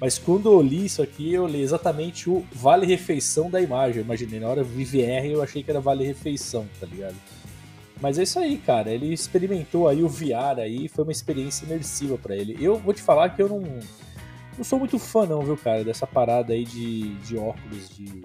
Mas 0.00 0.18
quando 0.18 0.50
eu 0.50 0.60
li 0.60 0.86
isso 0.86 1.00
aqui, 1.00 1.32
eu 1.32 1.46
li 1.46 1.60
exatamente 1.60 2.28
o 2.28 2.44
vale 2.52 2.86
refeição 2.86 3.48
da 3.48 3.60
imagem. 3.60 3.98
Eu 3.98 4.04
imaginei, 4.04 4.40
na 4.40 4.48
hora 4.48 4.60
eu 4.62 4.64
vi 4.64 4.84
VR 4.84 5.26
eu 5.26 5.42
achei 5.42 5.62
que 5.62 5.70
era 5.70 5.80
vale 5.80 6.04
refeição, 6.04 6.66
tá 6.80 6.86
ligado? 6.86 7.14
Mas 8.00 8.18
é 8.18 8.24
isso 8.24 8.40
aí, 8.40 8.56
cara. 8.56 8.90
Ele 8.90 9.12
experimentou 9.12 9.86
aí 9.86 10.02
o 10.02 10.08
VR 10.08 10.58
aí, 10.58 10.88
foi 10.88 11.04
uma 11.04 11.12
experiência 11.12 11.64
imersiva 11.64 12.18
para 12.18 12.34
ele. 12.34 12.56
Eu 12.60 12.76
vou 12.78 12.92
te 12.92 13.00
falar 13.00 13.28
que 13.28 13.40
eu 13.40 13.48
não 13.48 13.62
não 14.56 14.64
sou 14.64 14.78
muito 14.78 14.98
fã 14.98 15.26
não, 15.26 15.40
viu, 15.42 15.56
cara, 15.56 15.82
dessa 15.84 16.06
parada 16.06 16.52
aí 16.52 16.64
de, 16.64 17.14
de 17.16 17.36
óculos 17.36 17.88
de 17.96 18.22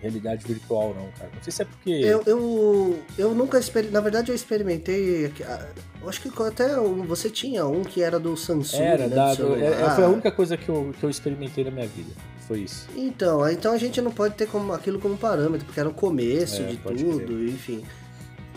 realidade 0.00 0.46
virtual 0.46 0.94
não, 0.94 1.08
cara. 1.18 1.30
Não 1.34 1.42
sei 1.42 1.52
se 1.52 1.62
é 1.62 1.64
porque 1.64 1.90
Eu, 1.90 2.22
eu, 2.26 2.98
eu 3.16 3.34
nunca 3.34 3.58
experimentei. 3.58 3.92
Na 3.94 4.00
verdade, 4.00 4.30
eu 4.30 4.34
experimentei. 4.34 5.32
ah, 5.44 5.66
acho 6.06 6.20
que 6.20 6.30
até 6.42 6.76
você 7.06 7.30
tinha 7.30 7.66
um 7.66 7.82
que 7.82 8.02
era 8.02 8.18
do 8.20 8.36
Samsung. 8.36 8.82
era 8.82 9.08
né, 9.08 9.14
da, 9.16 9.30
do 9.30 9.36
celular. 9.36 9.58
é- 9.62 9.82
é- 9.86 9.90
foi 9.90 10.04
a 10.04 10.08
única 10.08 10.30
coisa 10.30 10.56
que 10.56 10.68
eu, 10.68 10.92
que 10.98 11.02
eu 11.04 11.10
experimentei 11.10 11.64
na 11.64 11.70
minha 11.70 11.86
vida. 11.86 12.10
Foi 12.46 12.60
isso. 12.60 12.86
Então, 12.94 13.48
então 13.50 13.72
a 13.72 13.78
gente 13.78 14.00
não 14.00 14.12
pode 14.12 14.34
ter 14.34 14.46
como, 14.46 14.72
aquilo 14.72 15.00
como 15.00 15.16
parâmetro, 15.16 15.66
porque 15.66 15.80
era 15.80 15.88
o 15.88 15.94
começo 15.94 16.62
É, 16.62 16.66
de 16.66 16.76
tudo, 16.76 17.44
enfim. 17.44 17.82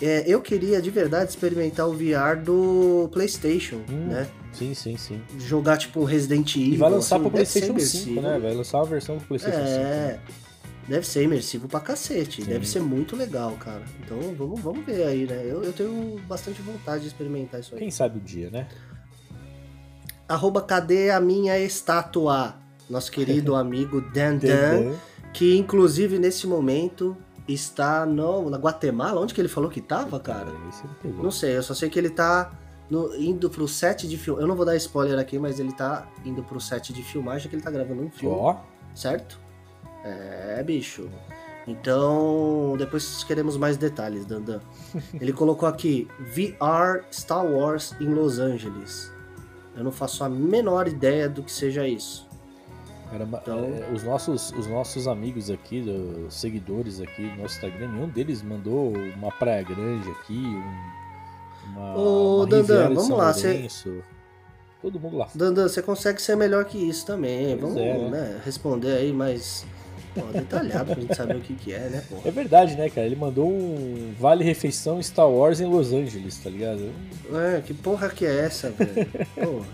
É, 0.01 0.23
eu 0.27 0.39
queria 0.41 0.81
de 0.81 0.89
verdade 0.91 1.31
experimentar 1.31 1.87
o 1.87 1.93
VR 1.93 2.35
do 2.41 3.09
PlayStation, 3.11 3.77
Hum, 3.89 4.07
né? 4.09 4.27
Sim, 4.53 4.73
sim, 4.73 4.97
sim. 4.97 5.21
Jogar 5.37 5.77
tipo 5.77 6.03
Resident 6.03 6.55
Evil. 6.55 6.73
E 6.73 6.77
vai 6.77 6.89
lançar 6.89 7.15
assim, 7.15 7.23
pro 7.23 7.31
PlayStation 7.31 7.67
5, 7.67 7.79
imersivo. 7.79 8.21
né? 8.21 8.39
Vai 8.39 8.53
lançar 8.53 8.77
uma 8.79 8.85
versão 8.85 9.17
do 9.17 9.23
PlayStation 9.23 9.57
5. 9.57 9.69
É, 9.69 9.83
né? 9.83 10.19
deve 10.87 11.07
ser 11.07 11.23
imersivo 11.23 11.67
pra 11.67 11.79
cacete. 11.79 12.41
Sim. 12.41 12.49
Deve 12.49 12.67
ser 12.67 12.81
muito 12.81 13.15
legal, 13.15 13.53
cara. 13.59 13.83
Então 14.03 14.17
vamos, 14.35 14.59
vamos 14.59 14.85
ver 14.85 15.03
aí, 15.03 15.25
né? 15.25 15.43
Eu, 15.45 15.63
eu 15.63 15.71
tenho 15.71 16.19
bastante 16.27 16.61
vontade 16.61 17.03
de 17.03 17.07
experimentar 17.07 17.59
isso 17.59 17.75
aí. 17.75 17.79
Quem 17.79 17.91
sabe 17.91 18.17
o 18.17 18.21
dia, 18.21 18.49
né? 18.49 18.67
Arroba 20.27 20.61
cadê 20.61 21.09
a 21.11 21.19
minha 21.19 21.57
estátua? 21.59 22.55
Nosso 22.89 23.11
querido 23.11 23.53
amigo 23.55 24.01
Dan 24.01 24.37
Dan, 24.37 24.95
que 25.31 25.55
inclusive 25.57 26.17
nesse 26.17 26.47
momento 26.47 27.15
está 27.47 28.05
no, 28.05 28.49
na 28.49 28.57
Guatemala. 28.57 29.21
Onde 29.21 29.33
que 29.33 29.41
ele 29.41 29.47
falou 29.47 29.69
que 29.69 29.81
tava, 29.81 30.19
cara? 30.19 30.51
Não 31.03 31.31
sei, 31.31 31.57
eu 31.57 31.63
só 31.63 31.73
sei 31.73 31.89
que 31.89 31.97
ele 31.97 32.09
tá 32.09 32.51
no- 32.89 33.15
indo 33.15 33.49
pro 33.49 33.67
set 33.67 34.07
de 34.07 34.17
filmagem. 34.17 34.43
Eu 34.43 34.47
não 34.47 34.55
vou 34.55 34.65
dar 34.65 34.75
spoiler 34.77 35.17
aqui, 35.19 35.37
mas 35.39 35.59
ele 35.59 35.71
tá 35.71 36.07
indo 36.25 36.43
pro 36.43 36.59
set 36.59 36.91
de 36.93 37.03
filmagem 37.03 37.49
que 37.49 37.55
ele 37.55 37.63
tá 37.63 37.71
gravando 37.71 38.01
um 38.03 38.09
filme. 38.09 38.35
Ó, 38.35 38.57
certo? 38.95 39.39
É, 40.03 40.61
bicho. 40.63 41.09
Então, 41.67 42.75
depois 42.77 43.23
queremos 43.23 43.55
mais 43.55 43.77
detalhes, 43.77 44.25
Dandan. 44.25 44.59
Ele 45.21 45.31
colocou 45.31 45.69
aqui 45.69 46.07
VR 46.19 47.05
Star 47.11 47.45
Wars 47.45 47.93
em 48.01 48.07
Los 48.07 48.39
Angeles. 48.39 49.11
Eu 49.77 49.83
não 49.83 49.91
faço 49.91 50.23
a 50.23 50.29
menor 50.29 50.87
ideia 50.87 51.29
do 51.29 51.43
que 51.43 51.51
seja 51.51 51.87
isso. 51.87 52.27
caramba, 53.11 53.39
Então- 53.43 53.59
é, 53.65 53.91
os, 53.93 54.01
nossos, 54.03 54.51
os 54.53 54.65
nossos 54.67 55.07
amigos 55.07 55.51
aqui, 55.51 55.79
os 56.27 56.33
seguidores 56.33 56.99
aqui 57.01 57.29
do 57.29 57.41
nosso 57.41 57.55
Instagram, 57.55 57.89
nenhum 57.91 58.09
deles 58.09 58.41
mandou 58.41 58.91
uma 59.15 59.31
Praia 59.31 59.61
Grande 59.63 60.09
aqui, 60.11 60.33
um, 60.39 60.98
uma, 61.79 61.95
Ô, 61.97 62.37
uma 62.37 62.47
Dandan, 62.47 62.87
vamos 62.89 63.05
São 63.07 63.17
lá, 63.17 63.31
Lourenço. 63.31 64.03
Todo 64.81 64.99
mundo 64.99 65.17
lá. 65.17 65.27
Dandan, 65.35 65.67
você 65.67 65.81
consegue 65.81 66.21
ser 66.21 66.35
melhor 66.37 66.63
que 66.65 66.77
isso 66.77 67.05
também. 67.05 67.57
Pois 67.57 67.73
Vamos 67.73 67.77
é, 67.77 67.97
né? 67.97 68.09
né, 68.09 68.41
responder 68.45 68.91
aí 68.97 69.11
mais 69.11 69.65
pô, 70.15 70.21
detalhado 70.31 70.93
pra 70.93 71.01
gente 71.01 71.15
saber 71.15 71.35
o 71.35 71.41
que, 71.41 71.53
que 71.53 71.73
é, 71.73 71.79
né, 71.89 72.03
porra? 72.09 72.21
É 72.25 72.31
verdade, 72.31 72.75
né, 72.75 72.89
cara? 72.89 73.05
Ele 73.05 73.15
mandou 73.15 73.47
um 73.49 74.13
Vale 74.17 74.43
Refeição 74.43 75.01
Star 75.03 75.29
Wars 75.29 75.59
em 75.59 75.65
Los 75.65 75.91
Angeles, 75.91 76.37
tá 76.37 76.49
ligado? 76.49 76.91
É, 77.33 77.61
que 77.61 77.73
porra 77.73 78.09
que 78.09 78.25
é 78.25 78.45
essa, 78.45 78.69
velho? 78.71 79.07
Porra. 79.35 79.65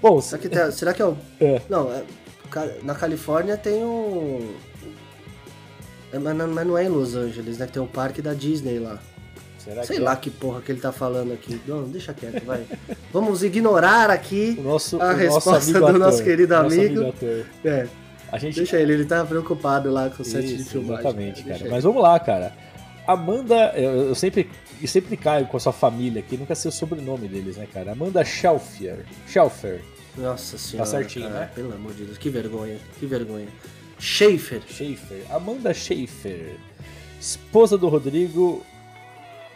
Bom, 0.00 0.20
Será 0.20 0.40
que, 0.40 0.48
tem- 0.48 0.72
será 0.72 0.94
que 0.94 1.02
é 1.02 1.06
o. 1.06 1.16
É. 1.40 1.60
Não, 1.68 1.92
é- 1.92 2.04
na 2.82 2.94
Califórnia 2.94 3.56
tem 3.56 3.84
um. 3.84 4.54
é, 6.12 6.18
mas, 6.18 6.36
não, 6.36 6.78
é 6.78 6.84
em 6.84 6.88
Los 6.88 7.14
Angeles, 7.14 7.58
né? 7.58 7.66
Tem 7.66 7.82
um 7.82 7.86
parque 7.86 8.22
da 8.22 8.32
Disney 8.32 8.78
lá. 8.78 8.98
Será 9.64 9.84
Sei 9.84 9.96
que 9.96 10.02
lá 10.02 10.12
é? 10.12 10.16
que 10.16 10.30
porra 10.30 10.60
que 10.60 10.72
ele 10.72 10.80
tá 10.80 10.90
falando 10.92 11.32
aqui. 11.32 11.60
Não, 11.66 11.84
deixa 11.84 12.12
quieto, 12.14 12.44
vai. 12.44 12.64
Vamos 13.12 13.42
ignorar 13.42 14.10
aqui. 14.10 14.58
nosso, 14.62 15.00
a 15.00 15.12
resposta 15.12 15.56
amigo 15.56 15.78
do 15.78 15.86
ator, 15.86 15.98
nosso 15.98 16.24
querido 16.24 16.54
nosso 16.54 16.74
amigo. 16.80 17.14
É, 17.64 17.86
A 18.32 18.38
gente 18.38 18.56
deixa 18.56 18.78
ele, 18.78 18.92
ele 18.94 19.04
tá 19.04 19.24
preocupado 19.24 19.90
lá 19.90 20.08
com 20.10 20.22
o 20.22 20.24
set 20.26 20.56
de 20.56 20.64
filmagem. 20.64 21.00
Exatamente, 21.00 21.34
Deixa 21.42 21.48
cara. 21.50 21.60
ele. 21.62 21.70
Mas 21.70 21.84
vamos 21.84 22.02
lá, 22.02 22.18
cara. 22.20 22.52
Amanda, 23.06 23.72
eu, 23.74 24.08
eu 24.08 24.14
sempre, 24.14 24.48
eu 24.80 24.86
sempre 24.86 25.16
caio 25.16 25.46
com 25.46 25.56
a 25.56 25.60
sua 25.60 25.72
família 25.72 26.20
aqui, 26.20 26.36
nunca 26.36 26.54
sei 26.54 26.68
o 26.68 26.72
sobrenome 26.72 27.26
deles, 27.28 27.56
né, 27.56 27.66
cara? 27.72 27.92
Amanda 27.92 28.24
Schauffer. 28.24 29.04
Schauffer. 29.26 29.80
Nossa 30.16 30.56
senhora. 30.58 30.88
certinho, 30.88 31.26
cara, 31.28 31.40
né? 31.40 31.50
Pelo 31.54 31.72
amor 31.72 31.92
de 31.94 32.04
Deus, 32.04 32.18
que 32.18 32.28
vergonha, 32.30 32.76
que 32.98 33.06
vergonha. 33.06 33.48
Schaefer. 33.98 34.62
Schaefer. 34.68 35.24
Amanda 35.30 35.74
Schaefer. 35.74 36.56
Esposa 37.20 37.76
do 37.76 37.88
Rodrigo. 37.88 38.64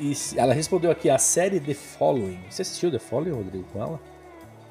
E 0.00 0.12
ela 0.36 0.52
respondeu 0.52 0.90
aqui 0.90 1.08
a 1.08 1.18
série 1.18 1.60
The 1.60 1.74
Following. 1.74 2.40
Você 2.50 2.62
assistiu 2.62 2.90
The 2.90 2.98
Following, 2.98 3.30
Rodrigo, 3.32 3.64
com 3.72 3.80
ela? 3.80 4.00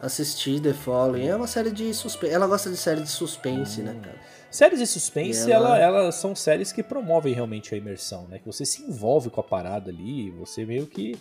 Assisti 0.02 0.60
The 0.60 0.74
Following. 0.74 1.28
É 1.28 1.36
uma 1.36 1.48
série 1.48 1.72
de 1.72 1.94
suspense. 1.94 2.34
Ela 2.34 2.46
gosta 2.46 2.70
de 2.70 2.76
série 2.78 3.02
de 3.02 3.10
suspense, 3.10 3.80
Hum. 3.82 3.86
né, 3.86 4.00
cara? 4.04 4.18
Séries 4.52 4.78
de 4.80 4.86
suspense, 4.86 5.52
ela- 5.52 5.80
ela- 5.80 5.98
elas 6.02 6.16
são 6.16 6.36
séries 6.36 6.72
que 6.72 6.84
promovem 6.84 7.34
realmente 7.34 7.74
a 7.74 7.78
imersão, 7.78 8.28
né? 8.28 8.38
Que 8.38 8.46
você 8.46 8.64
se 8.66 8.84
envolve 8.84 9.32
com 9.32 9.40
a 9.42 9.44
parada 9.44 9.90
ali, 9.90 10.30
você 10.32 10.64
meio 10.66 10.86
que 10.86 11.18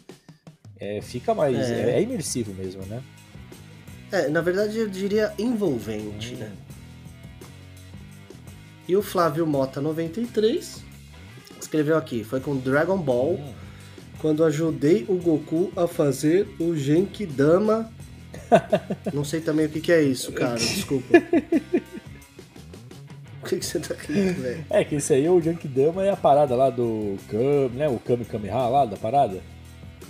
é, 0.78 1.00
fica 1.00 1.32
mais. 1.34 1.56
É. 1.70 1.92
É. 1.92 1.96
é 1.98 2.02
imersivo 2.02 2.52
mesmo, 2.52 2.82
né? 2.86 3.00
É, 4.10 4.28
na 4.28 4.40
verdade 4.42 4.76
eu 4.76 4.86
diria 4.88 5.32
envolvente, 5.38 6.34
Hum. 6.34 6.38
né? 6.38 6.52
E 8.88 8.96
o 8.96 9.00
Flávio 9.02 9.46
Mota 9.46 9.80
93 9.80 10.82
escreveu 11.60 11.96
aqui, 11.96 12.24
foi 12.24 12.40
com 12.40 12.56
Dragon 12.56 12.98
Ball, 12.98 13.34
Hum. 13.34 13.52
Quando 14.22 14.42
ajudei 14.44 15.04
o 15.08 15.16
Goku 15.16 15.70
a 15.76 15.86
fazer 15.86 16.48
o 16.58 16.74
Genkidama. 16.74 17.92
Não 19.12 19.24
sei 19.24 19.40
também 19.42 19.66
o 19.66 19.68
que, 19.68 19.80
que 19.80 19.92
é 19.92 20.02
isso, 20.02 20.32
cara, 20.32 20.54
desculpa. 20.54 21.08
O 23.42 23.44
que, 23.44 23.56
que 23.58 23.66
você 23.66 23.80
tá 23.80 23.94
rindo, 23.98 24.40
velho? 24.40 24.64
É, 24.70 24.84
que 24.84 24.94
esse 24.94 25.12
aí, 25.12 25.28
o 25.28 25.40
Jankidama 25.42 26.04
é 26.04 26.10
a 26.10 26.16
parada 26.16 26.54
lá 26.54 26.70
do 26.70 27.16
Kami, 27.28 27.70
né? 27.76 27.88
O 27.88 27.98
Kami 27.98 28.24
Kamiha 28.24 28.54
lá 28.68 28.86
da 28.86 28.96
parada. 28.96 29.40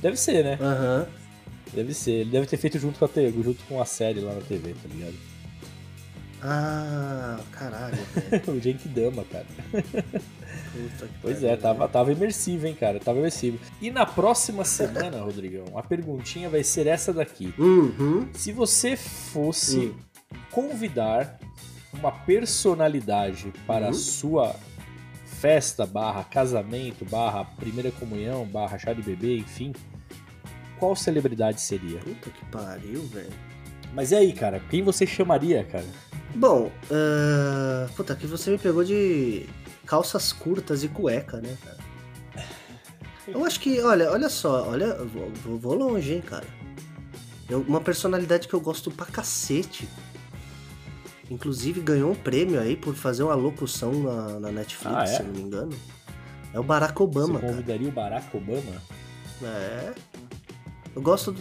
Deve 0.02 0.18
ser, 0.18 0.44
né? 0.44 0.58
Aham. 0.60 1.06
Deve 1.72 1.94
ser. 1.94 2.10
Ele 2.10 2.30
deve 2.30 2.46
ter 2.46 2.58
feito 2.58 2.78
junto 2.78 2.98
com 2.98 3.06
a, 3.06 3.08
te- 3.08 3.30
junto 3.32 3.64
com 3.64 3.80
a 3.80 3.86
série 3.86 4.20
lá 4.20 4.34
na 4.34 4.42
TV, 4.42 4.74
tá 4.74 4.88
ligado? 4.94 5.14
Ah, 6.42 7.40
caralho, 7.52 7.96
o 8.48 8.60
Jankidama, 8.60 9.24
cara. 9.24 9.46
Puta 10.72 11.06
que 11.06 11.14
Pois 11.20 11.42
é, 11.44 11.56
tava, 11.56 11.80
velho. 11.80 11.90
tava 11.90 12.12
imersivo, 12.12 12.66
hein, 12.66 12.74
cara? 12.74 12.98
Tava 12.98 13.18
imersivo. 13.18 13.58
E 13.80 13.90
na 13.90 14.06
próxima 14.06 14.64
semana, 14.64 15.18
Rodrigão, 15.22 15.64
a 15.76 15.82
perguntinha 15.82 16.48
vai 16.48 16.64
ser 16.64 16.86
essa 16.86 17.12
daqui. 17.12 17.52
Uhum. 17.58 18.28
Se 18.32 18.52
você 18.52 18.96
fosse 18.96 19.78
Hum. 19.88 19.94
convidar 20.50 21.38
uma 21.92 22.10
personalidade 22.12 23.52
para 23.66 23.86
a 23.86 23.88
Uhum. 23.88 23.94
sua 23.94 24.56
festa, 25.26 25.84
barra 25.84 26.24
casamento, 26.24 27.04
barra 27.04 27.44
primeira 27.44 27.90
comunhão, 27.90 28.46
barra 28.46 28.78
chá 28.78 28.92
de 28.92 29.02
bebê, 29.02 29.36
enfim, 29.38 29.72
qual 30.78 30.94
celebridade 30.96 31.60
seria? 31.60 31.98
Puta 31.98 32.30
que 32.30 32.44
pariu, 32.46 33.02
velho. 33.08 33.30
Mas 33.92 34.10
e 34.10 34.14
aí, 34.14 34.32
cara? 34.32 34.60
Quem 34.70 34.82
você 34.82 35.06
chamaria, 35.06 35.64
cara? 35.64 35.84
Bom, 36.34 36.70
ah, 36.90 37.86
puta, 37.94 38.14
aqui 38.14 38.26
você 38.26 38.50
me 38.50 38.56
pegou 38.58 38.82
de 38.84 39.46
calças 39.86 40.32
curtas 40.32 40.82
e 40.84 40.88
cueca, 40.88 41.40
né, 41.40 41.56
cara? 41.64 41.78
Eu 43.28 43.44
acho 43.44 43.60
que, 43.60 43.80
olha, 43.80 44.10
olha 44.10 44.28
só, 44.28 44.68
olha, 44.68 44.94
vou, 44.96 45.30
vou- 45.58 45.74
longe, 45.74 46.14
hein, 46.14 46.20
cara. 46.22 46.46
Eu- 47.48 47.60
uma 47.68 47.80
personalidade 47.80 48.48
que 48.48 48.54
eu 48.54 48.60
gosto 48.60 48.90
pra 48.90 49.06
cacete. 49.06 49.88
Inclusive 51.30 51.80
ganhou 51.80 52.10
um 52.10 52.14
prêmio 52.14 52.60
aí 52.60 52.76
por 52.76 52.94
fazer 52.94 53.22
uma 53.22 53.34
locução 53.34 53.92
na, 53.92 54.40
na 54.40 54.50
Netflix, 54.52 54.94
Ah, 54.96 55.04
é? 55.04 55.06
se 55.06 55.22
não 55.22 55.32
me 55.32 55.40
engano. 55.42 55.72
É 56.52 56.58
o 56.60 56.62
Barack 56.62 57.00
Obama, 57.00 57.34
Você 57.34 57.40
cara. 57.40 57.52
convidaria 57.52 57.88
o 57.88 57.92
Barack 57.92 58.36
Obama? 58.36 58.82
É. 59.42 59.92
Eu 60.94 61.00
gosto 61.00 61.32
do. 61.32 61.40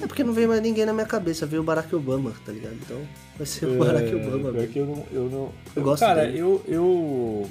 É 0.00 0.06
porque 0.06 0.24
não 0.24 0.32
veio 0.32 0.48
mais 0.48 0.62
ninguém 0.62 0.86
na 0.86 0.92
minha 0.92 1.04
cabeça, 1.06 1.44
veio 1.46 1.62
o 1.62 1.64
Barack 1.64 1.94
Obama, 1.94 2.32
tá 2.44 2.52
ligado? 2.52 2.74
Então 2.74 3.06
vai 3.40 3.46
ser 3.46 3.66
o 3.66 3.78
Barack 3.78 4.10
É, 4.12 4.14
Obama. 4.14 4.52
pior 4.52 4.66
que 4.68 4.78
eu 4.78 4.86
não. 4.86 5.06
Eu, 5.10 5.30
não, 5.30 5.52
Eu 5.74 5.82
gosto 5.82 6.00
cara, 6.00 6.26
dele. 6.26 6.38
eu, 6.38 6.62
eu. 6.68 7.50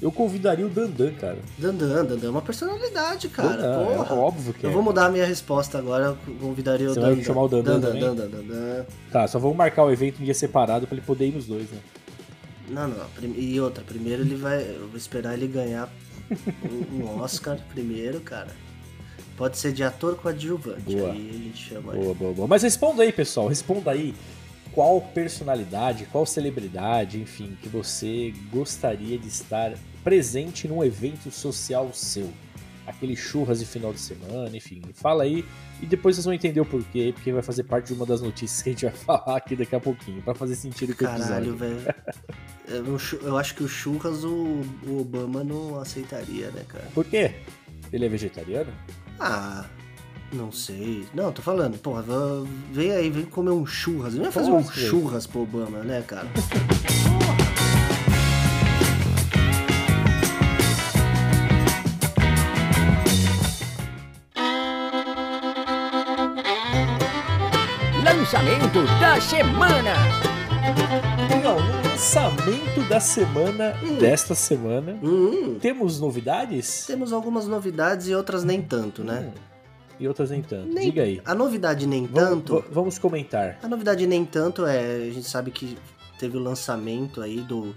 Eu 0.00 0.12
convidaria 0.12 0.64
o 0.64 0.68
Dandan, 0.68 1.12
cara. 1.14 1.38
Dandan, 1.58 2.04
Dandan 2.04 2.26
é 2.28 2.30
uma 2.30 2.42
personalidade, 2.42 3.28
cara. 3.28 3.56
Dandan, 3.56 3.96
Porra. 3.96 4.14
é 4.14 4.18
óbvio 4.18 4.54
que 4.54 4.64
Eu 4.64 4.70
é. 4.70 4.72
vou 4.72 4.80
mudar 4.82 5.06
a 5.06 5.10
minha 5.10 5.26
resposta 5.26 5.76
agora, 5.76 6.04
eu 6.26 6.34
convidaria 6.40 6.88
o 6.88 6.94
Você 6.94 7.00
vai 7.00 7.10
Dandan. 7.10 7.24
chamar 7.24 7.42
o 7.42 7.48
Dandan 7.48 7.80
Dandan? 7.80 8.14
Dandan, 8.14 8.28
Dandan. 8.30 8.86
Tá, 9.10 9.26
só 9.26 9.38
vamos 9.40 9.56
marcar 9.56 9.84
o 9.84 9.90
evento 9.90 10.20
em 10.20 10.24
dia 10.24 10.34
separado 10.34 10.86
pra 10.86 10.96
ele 10.96 11.04
poder 11.04 11.26
ir 11.26 11.32
nos 11.34 11.46
dois, 11.46 11.68
né? 11.70 11.78
Não, 12.70 12.86
não. 12.86 13.06
E 13.36 13.60
outra, 13.60 13.82
primeiro 13.82 14.22
ele 14.22 14.36
vai. 14.36 14.62
Eu 14.62 14.86
vou 14.88 14.96
esperar 14.96 15.34
ele 15.34 15.48
ganhar 15.48 15.88
um 16.92 17.20
Oscar 17.20 17.58
primeiro, 17.72 18.20
cara. 18.20 18.48
Pode 19.38 19.56
ser 19.56 19.72
de 19.72 19.84
ator 19.84 20.16
coadjuvante. 20.16 20.96
Boa. 20.96 21.12
Aí 21.12 21.30
a 21.30 21.32
gente 21.32 21.68
chama. 21.68 21.92
Boa, 21.92 22.12
boa, 22.12 22.34
boa. 22.34 22.48
Mas 22.48 22.64
responda 22.64 23.04
aí, 23.04 23.12
pessoal. 23.12 23.46
Responda 23.46 23.92
aí 23.92 24.12
qual 24.72 25.00
personalidade, 25.00 26.06
qual 26.06 26.26
celebridade, 26.26 27.20
enfim, 27.20 27.56
que 27.62 27.68
você 27.68 28.34
gostaria 28.50 29.16
de 29.16 29.28
estar 29.28 29.74
presente 30.02 30.66
num 30.66 30.82
evento 30.84 31.30
social 31.30 31.90
seu. 31.94 32.28
Aquele 32.84 33.14
churras 33.14 33.60
de 33.60 33.66
final 33.66 33.92
de 33.92 34.00
semana, 34.00 34.56
enfim. 34.56 34.82
Fala 34.92 35.22
aí 35.22 35.44
e 35.80 35.86
depois 35.86 36.16
vocês 36.16 36.24
vão 36.24 36.34
entender 36.34 36.60
o 36.60 36.64
porquê, 36.64 37.12
porque 37.14 37.32
vai 37.32 37.42
fazer 37.42 37.62
parte 37.62 37.88
de 37.88 37.92
uma 37.92 38.06
das 38.06 38.20
notícias 38.20 38.60
que 38.60 38.70
a 38.70 38.72
gente 38.72 38.86
vai 38.86 38.94
falar 39.22 39.36
aqui 39.36 39.54
daqui 39.54 39.76
a 39.76 39.80
pouquinho, 39.80 40.20
pra 40.22 40.34
fazer 40.34 40.56
sentido 40.56 40.96
com 40.96 41.04
o 41.04 41.06
Caralho, 41.06 41.54
velho. 41.56 41.94
Eu, 42.66 43.36
acho 43.38 43.54
que 43.54 43.62
o 43.62 43.68
Churras 43.68 44.24
o, 44.24 44.62
o 44.86 45.00
Obama 45.00 45.44
não 45.44 45.78
aceitaria, 45.78 46.50
né, 46.50 46.64
cara? 46.66 46.88
Por 46.92 47.04
quê? 47.04 47.36
Ele 47.92 48.04
é 48.04 48.08
vegetariano? 48.08 48.72
Ah, 49.20 49.64
não 50.32 50.52
sei. 50.52 51.06
Não, 51.14 51.32
tô 51.32 51.42
falando, 51.42 51.78
porra, 51.78 52.04
vem 52.72 52.92
aí, 52.92 53.10
vem 53.10 53.24
comer 53.24 53.50
um 53.50 53.66
churras. 53.66 54.14
Não 54.14 54.24
ia 54.24 54.32
fazer 54.32 54.50
um 54.50 54.62
velho. 54.62 54.88
churras 54.88 55.26
pro 55.26 55.42
Obama, 55.42 55.78
né, 55.78 56.02
cara? 56.06 56.28
Lançamento 68.04 68.84
da 69.00 69.20
semana. 69.20 69.94
Não, 71.42 71.58
no 71.60 71.77
lançamento 72.16 72.88
da 72.88 73.00
semana, 73.00 73.72
desta 74.00 74.34
semana, 74.34 74.98
Hum, 75.02 75.58
temos 75.60 76.00
novidades? 76.00 76.86
temos 76.86 77.12
algumas 77.12 77.46
novidades 77.46 78.08
e 78.08 78.14
outras 78.14 78.42
nem 78.44 78.62
tanto, 78.62 79.04
né? 79.04 79.30
Hum, 79.30 79.40
E 80.00 80.08
outras 80.08 80.30
nem 80.30 80.40
tanto. 80.40 80.68
Nem- 80.72 80.84
Diga 80.86 81.02
aí. 81.02 81.20
A 81.24 81.34
novidade 81.34 81.86
nem 81.86 82.06
Vamos, 82.06 82.28
tanto. 82.30 82.54
va- 82.54 82.64
vamos 82.70 82.98
comentar. 82.98 83.58
A 83.62 83.68
novidade 83.68 84.06
nem 84.06 84.24
tanto 84.24 84.64
é. 84.64 84.78
A 85.08 85.10
gente 85.12 85.28
sabe 85.28 85.50
que 85.50 85.76
teve 86.18 86.36
o 86.38 86.40
lançamento 86.40 87.20
aí 87.20 87.40
do 87.40 87.74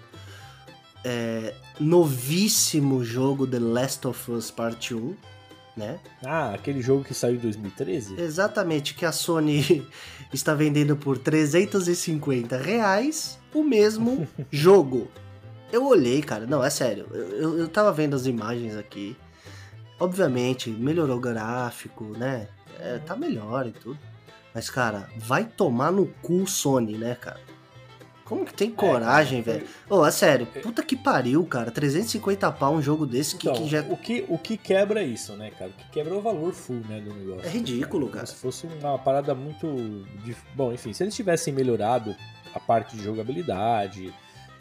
é, 1.04 1.54
novíssimo 1.80 3.04
jogo 3.04 3.46
The 3.48 3.60
Last 3.60 4.08
of 4.08 4.32
Us 4.32 4.50
Part 4.52 4.94
1, 4.94 5.14
né? 5.82 6.00
Ah, 6.24 6.54
aquele 6.54 6.82
jogo 6.82 7.04
que 7.04 7.14
saiu 7.14 7.36
em 7.36 7.40
2013? 7.40 8.22
Exatamente, 8.22 8.94
que 8.94 9.06
a 9.06 9.12
Sony 9.12 9.88
está 10.32 10.54
vendendo 10.54 10.96
por 10.96 11.18
350 11.18 12.58
reais 12.58 13.40
o 13.54 13.64
mesmo 13.64 14.28
jogo. 14.52 15.10
Eu 15.72 15.88
olhei, 15.88 16.22
cara, 16.22 16.46
não, 16.46 16.64
é 16.64 16.70
sério. 16.70 17.08
Eu, 17.12 17.58
eu, 17.58 17.68
tava 17.68 17.92
vendo 17.92 18.16
as 18.16 18.26
imagens 18.26 18.76
aqui. 18.78 19.16
Obviamente, 20.00 20.70
melhorou 20.70 21.18
o 21.18 21.22
gráfico, 21.22 22.06
né? 22.18 22.48
É, 22.80 23.00
tá 23.00 23.16
melhor 23.16 23.68
e 23.68 23.72
tudo. 23.72 23.98
Mas, 24.54 24.70
cara, 24.70 25.10
vai 25.18 25.46
tomar 25.46 25.92
no 25.92 26.08
cu 26.22 26.46
Sony, 26.46 26.98
né, 26.98 27.16
cara? 27.16 27.40
Como 28.32 28.46
que 28.46 28.54
tem 28.54 28.72
coragem, 28.72 29.44
cara, 29.44 29.58
velho? 29.58 29.70
Ô, 29.90 30.06
é 30.06 30.10
sério, 30.10 30.46
puta 30.46 30.82
que 30.82 30.96
pariu, 30.96 31.46
cara. 31.46 31.70
350 31.70 32.50
pau 32.54 32.76
um 32.76 32.82
jogo 32.82 33.06
desse 33.06 33.36
que, 33.36 33.50
Então, 33.50 33.62
que 33.62 33.70
já. 33.70 33.82
o, 33.82 33.98
que, 33.98 34.24
o 34.30 34.38
que 34.38 34.56
quebra 34.56 35.02
é 35.02 35.06
isso, 35.06 35.34
né, 35.36 35.52
cara? 35.52 35.70
O 35.70 35.74
que 35.74 35.90
quebra 35.90 36.14
é 36.14 36.18
o 36.18 36.22
valor 36.22 36.54
full, 36.54 36.80
né, 36.88 37.02
do 37.02 37.14
negócio. 37.14 37.46
É 37.46 37.50
ridículo, 37.50 38.08
cara. 38.08 38.26
Se 38.26 38.36
fosse 38.36 38.66
uma 38.68 38.98
parada 38.98 39.36
muito... 39.36 39.68
Bom, 40.56 40.72
enfim, 40.72 40.94
se 40.94 41.04
eles 41.04 41.14
tivessem 41.14 41.54
melhorado 41.54 42.16
a 42.56 42.60
parte 42.60 42.96
de 42.96 43.04
jogabilidade, 43.04 44.14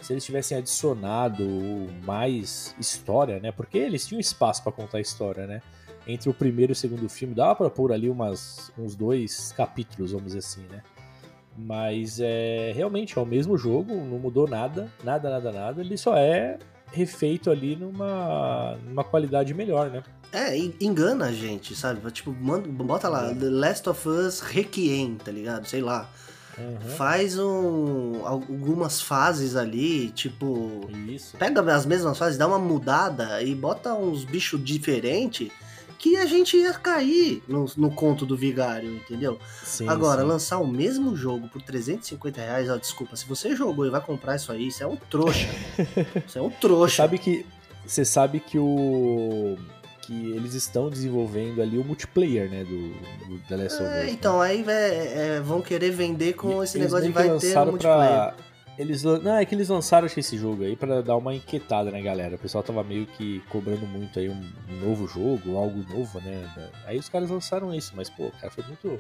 se 0.03 0.13
eles 0.13 0.25
tivessem 0.25 0.59
adicionado 0.59 1.47
mais 2.05 2.75
história, 2.77 3.39
né? 3.39 3.53
Porque 3.53 3.79
eles 3.79 4.05
tinham 4.05 4.19
espaço 4.19 4.65
pra 4.65 4.73
contar 4.73 4.99
a 4.99 5.01
história, 5.01 5.47
né? 5.47 5.63
Entre 6.09 6.29
o 6.29 6.35
primeiro 6.35 6.73
e 6.73 6.75
o 6.75 6.77
segundo 6.77 7.09
filme, 7.09 7.37
dava 7.37 7.55
pra 7.55 7.71
pôr 7.71 7.93
ali 7.93 8.11
umas, 8.11 8.73
uns 8.77 8.97
dois 8.97 9.53
capítulos, 9.53 10.11
vamos 10.11 10.27
dizer 10.27 10.41
assim, 10.41 10.63
né? 10.69 10.83
Mas 11.67 12.19
é 12.21 12.73
realmente 12.75 13.19
é 13.19 13.21
o 13.21 13.27
mesmo 13.27 13.57
jogo, 13.57 13.95
não 13.95 14.19
mudou 14.19 14.49
nada, 14.49 14.89
nada, 15.05 15.31
nada, 15.31 15.53
nada. 15.53 15.81
Ele 15.81 15.97
só 15.97 16.17
é 16.17 16.59
refeito 16.93 17.51
ali 17.51 17.77
numa, 17.77 18.77
numa 18.87 19.05
qualidade 19.05 19.55
melhor, 19.55 19.91
né? 19.91 20.03
É, 20.33 20.57
en- 20.57 20.75
engana 20.81 21.27
a 21.27 21.33
gente, 21.33 21.75
sabe? 21.75 22.01
Tipo, 22.11 22.33
manda, 22.33 22.69
bota 22.69 23.09
lá, 23.09 23.35
The 23.35 23.49
Last 23.51 23.89
of 23.89 24.09
Us 24.09 24.41
Requiem, 24.41 25.17
tá 25.17 25.31
ligado? 25.31 25.67
Sei 25.67 25.81
lá. 25.81 26.09
Uhum. 26.59 26.91
Faz 26.97 27.39
um, 27.39 28.27
algumas 28.27 29.01
fases 29.01 29.57
ali, 29.57 30.11
tipo. 30.11 30.89
Isso. 31.09 31.37
Pega 31.37 31.61
as 31.75 31.87
mesmas 31.87 32.19
fases, 32.19 32.37
dá 32.37 32.47
uma 32.47 32.59
mudada 32.59 33.41
e 33.43 33.55
bota 33.55 33.95
uns 33.95 34.25
bichos 34.25 34.63
diferentes 34.63 35.51
que 36.01 36.17
a 36.17 36.25
gente 36.25 36.57
ia 36.57 36.73
cair 36.73 37.43
no, 37.47 37.67
no 37.77 37.91
conto 37.91 38.25
do 38.25 38.35
vigário, 38.35 38.91
entendeu? 38.91 39.39
Sim, 39.63 39.87
Agora, 39.87 40.23
sim. 40.23 40.27
lançar 40.29 40.59
o 40.59 40.67
mesmo 40.67 41.15
jogo 41.15 41.47
por 41.49 41.61
350 41.61 42.41
reais, 42.41 42.71
ó, 42.71 42.77
desculpa, 42.79 43.15
se 43.17 43.27
você 43.27 43.55
jogou 43.55 43.85
e 43.87 43.91
vai 43.91 44.01
comprar 44.01 44.37
isso 44.37 44.51
aí, 44.51 44.69
isso 44.69 44.83
é 44.83 44.87
um 44.87 44.97
trouxa. 44.97 45.47
isso 46.27 46.39
é 46.39 46.41
um 46.43 46.49
Você 46.49 46.57
trouxa. 46.59 46.97
sabe 46.97 47.19
que 47.19 47.45
você 47.87 48.03
sabe 48.05 48.41
que 48.41 48.59
o 48.59 49.59
que 50.03 50.31
eles 50.33 50.55
estão 50.55 50.89
desenvolvendo 50.89 51.61
ali 51.61 51.77
o 51.79 51.85
multiplayer, 51.85 52.49
né, 52.51 52.65
do, 52.65 52.89
do 53.29 53.39
The 53.47 53.57
Last 53.57 53.75
of 53.77 53.85
Us. 53.85 53.91
É, 53.91 54.05
né? 54.05 54.11
então, 54.11 54.41
aí 54.41 54.65
é, 54.67 55.37
é, 55.37 55.41
vão 55.41 55.61
querer 55.61 55.91
vender 55.91 56.33
com 56.33 56.63
E 56.63 56.65
esse 56.65 56.79
negócio 56.79 57.07
de 57.07 57.13
vai 57.13 57.25
ter 57.39 57.55
multiplayer. 57.65 57.79
pra- 57.79 58.35
Eles, 58.81 59.03
não, 59.03 59.35
é 59.37 59.45
que 59.45 59.55
eles 59.55 59.69
lançaram 59.69 60.07
esse 60.07 60.39
jogo 60.39 60.63
aí 60.65 60.75
pra 60.75 61.03
dar 61.03 61.17
uma 61.17 61.35
enquetada, 61.35 61.91
né, 61.91 62.01
galera? 62.01 62.37
O 62.37 62.39
pessoal 62.39 62.65
tava 62.65 62.83
meio 62.83 63.07
que 63.07 63.41
cobrando 63.51 63.87
muito 63.87 64.19
aí 64.19 64.29
um, 64.29 64.43
um 64.71 64.77
novo 64.89 65.07
jogo, 65.07 65.57
algo 65.57 65.85
novo, 65.93 66.19
né? 66.21 66.49
Aí 66.87 66.99
os 66.99 67.09
caras 67.09 67.29
lançaram 67.29 67.75
isso, 67.75 67.93
mas, 67.95 68.09
pô, 68.09 68.31
cara, 68.41 68.51
foi 68.51 68.65
muito, 68.65 68.99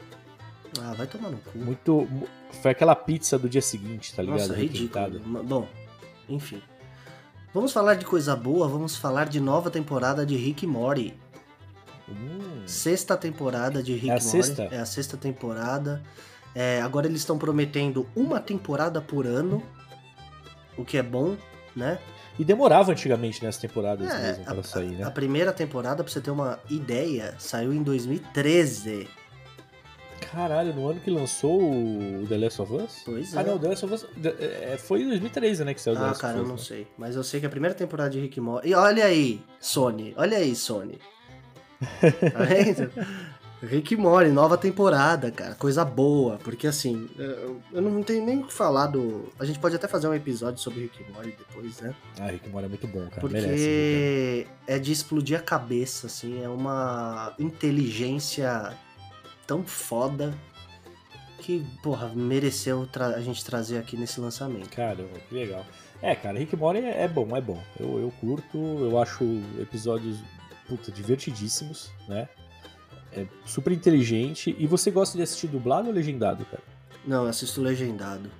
Ah, 0.80 0.92
vai 0.92 1.06
tomar 1.06 1.30
no 1.30 1.38
cu. 1.38 1.56
muito... 1.58 2.06
mu- 2.10 2.28
Foi 2.60 2.72
aquela 2.72 2.94
pizza 2.94 3.38
do 3.38 3.48
dia 3.48 3.62
seguinte, 3.62 4.14
tá 4.14 4.22
ligado? 4.22 4.40
Nossa, 4.40 4.54
ridículo. 4.54 5.18
Bom, 5.44 5.66
enfim. 6.28 6.60
Vamos 7.54 7.72
falar 7.72 7.94
de 7.94 8.04
coisa 8.04 8.36
boa, 8.36 8.68
vamos 8.68 8.96
falar 8.96 9.28
de 9.28 9.40
nova 9.40 9.70
temporada 9.70 10.26
de 10.26 10.36
Rick 10.36 10.64
e 10.64 10.68
Morty. 10.68 11.14
Hum, 12.08 12.62
Sexta 12.66 13.16
temporada 13.16 13.82
de 13.82 13.94
Rick 13.94 14.08
É 14.10 14.12
Morty. 14.14 14.24
sexta? 14.24 14.62
É 14.70 14.78
a 14.78 14.84
sexta 14.86 15.16
temporada. 15.16 16.02
É, 16.54 16.80
agora 16.82 17.06
eles 17.06 17.20
estão 17.20 17.38
prometendo 17.38 18.06
uma 18.16 18.40
temporada 18.40 19.00
por 19.00 19.26
ano, 19.26 19.62
o 20.76 20.84
que 20.84 20.96
é 20.98 21.02
bom, 21.02 21.36
né? 21.76 21.98
E 22.38 22.44
demorava 22.44 22.90
antigamente 22.92 23.44
nessas 23.44 23.60
temporadas 23.60 24.08
É, 24.10 24.38
mesmo 24.38 24.64
sair, 24.64 24.90
né? 24.92 25.04
a 25.04 25.10
primeira 25.10 25.52
temporada, 25.52 26.02
pra 26.02 26.12
você 26.12 26.20
ter 26.20 26.30
uma 26.30 26.58
ideia, 26.70 27.34
saiu 27.38 27.72
em 27.72 27.82
2013. 27.82 29.06
Caralho, 30.32 30.72
no 30.74 30.88
ano 30.88 31.00
que 31.00 31.10
lançou 31.10 31.60
o 31.60 32.24
The 32.28 32.36
Last 32.38 32.62
of 32.62 32.72
Us? 32.74 33.02
Pois 33.04 33.36
Ah, 33.36 33.40
é. 33.40 33.44
não, 33.44 33.58
The 33.58 33.68
Last 33.68 33.84
of 33.84 33.94
Us 33.94 34.06
é, 34.24 34.76
foi 34.78 35.02
em 35.02 35.08
2013, 35.08 35.64
né, 35.64 35.74
que 35.74 35.80
saiu 35.80 35.96
The 35.96 36.02
Ah, 36.02 36.06
Last 36.08 36.20
cara, 36.20 36.34
of 36.34 36.38
eu 36.38 36.42
Us. 36.44 36.48
não 36.48 36.56
né? 36.56 36.62
sei. 36.62 36.86
Mas 36.96 37.16
eu 37.16 37.24
sei 37.24 37.40
que 37.40 37.46
a 37.46 37.50
primeira 37.50 37.74
temporada 37.74 38.10
de 38.10 38.20
Rick 38.20 38.40
Morty... 38.40 38.68
E 38.68 38.74
olha 38.74 39.04
aí, 39.06 39.42
Sony. 39.58 40.14
Olha 40.16 40.38
aí, 40.38 40.54
Sony. 40.54 40.98
Tá 41.80 42.44
vendo? 42.44 42.92
Rick 43.62 43.94
Morty, 43.96 44.30
nova 44.30 44.56
temporada, 44.56 45.30
cara. 45.30 45.54
Coisa 45.54 45.84
boa. 45.84 46.38
Porque 46.38 46.66
assim, 46.66 47.08
eu 47.18 47.60
eu 47.72 47.82
não 47.82 48.02
tenho 48.02 48.24
nem 48.24 48.40
o 48.40 48.46
que 48.46 48.52
falar 48.52 48.86
do... 48.86 49.28
A 49.38 49.44
gente 49.44 49.58
pode 49.58 49.76
até 49.76 49.86
fazer 49.86 50.08
um 50.08 50.14
episódio 50.14 50.60
sobre 50.60 50.82
Rick 50.82 51.04
Morty 51.12 51.36
depois, 51.36 51.80
né? 51.80 51.94
Ah, 52.18 52.26
Rick 52.26 52.48
Morty 52.48 52.66
é 52.66 52.68
muito 52.68 52.86
bom, 52.86 53.06
cara. 53.08 53.20
Porque 53.20 53.40
Merece. 53.40 54.46
é 54.66 54.78
de 54.78 54.92
explodir 54.92 55.38
a 55.38 55.42
cabeça, 55.42 56.06
assim. 56.06 56.42
É 56.42 56.48
uma 56.48 57.34
inteligência 57.38 58.72
tão 59.46 59.62
foda 59.62 60.34
que, 61.38 61.66
porra, 61.82 62.08
mereceu 62.14 62.88
a 62.94 63.20
gente 63.20 63.44
trazer 63.44 63.78
aqui 63.78 63.96
nesse 63.96 64.20
lançamento. 64.20 64.70
Caramba, 64.70 65.18
que 65.28 65.34
legal. 65.34 65.66
É, 66.02 66.14
cara, 66.14 66.38
Rick 66.38 66.56
Morty 66.56 66.80
é, 66.80 67.02
é 67.02 67.08
bom, 67.08 67.36
é 67.36 67.40
bom. 67.40 67.62
Eu, 67.78 67.98
eu 67.98 68.12
curto, 68.20 68.56
eu 68.56 68.98
acho 68.98 69.24
episódios, 69.60 70.18
puta, 70.66 70.90
divertidíssimos, 70.90 71.90
né? 72.08 72.28
É 73.12 73.26
super 73.44 73.72
inteligente. 73.72 74.54
E 74.58 74.66
você 74.66 74.90
gosta 74.90 75.16
de 75.16 75.22
assistir 75.22 75.48
dublado 75.48 75.88
ou 75.88 75.94
legendado, 75.94 76.44
cara? 76.44 76.62
Não, 77.06 77.24
eu 77.24 77.28
assisto 77.28 77.60
legendado. 77.60 78.30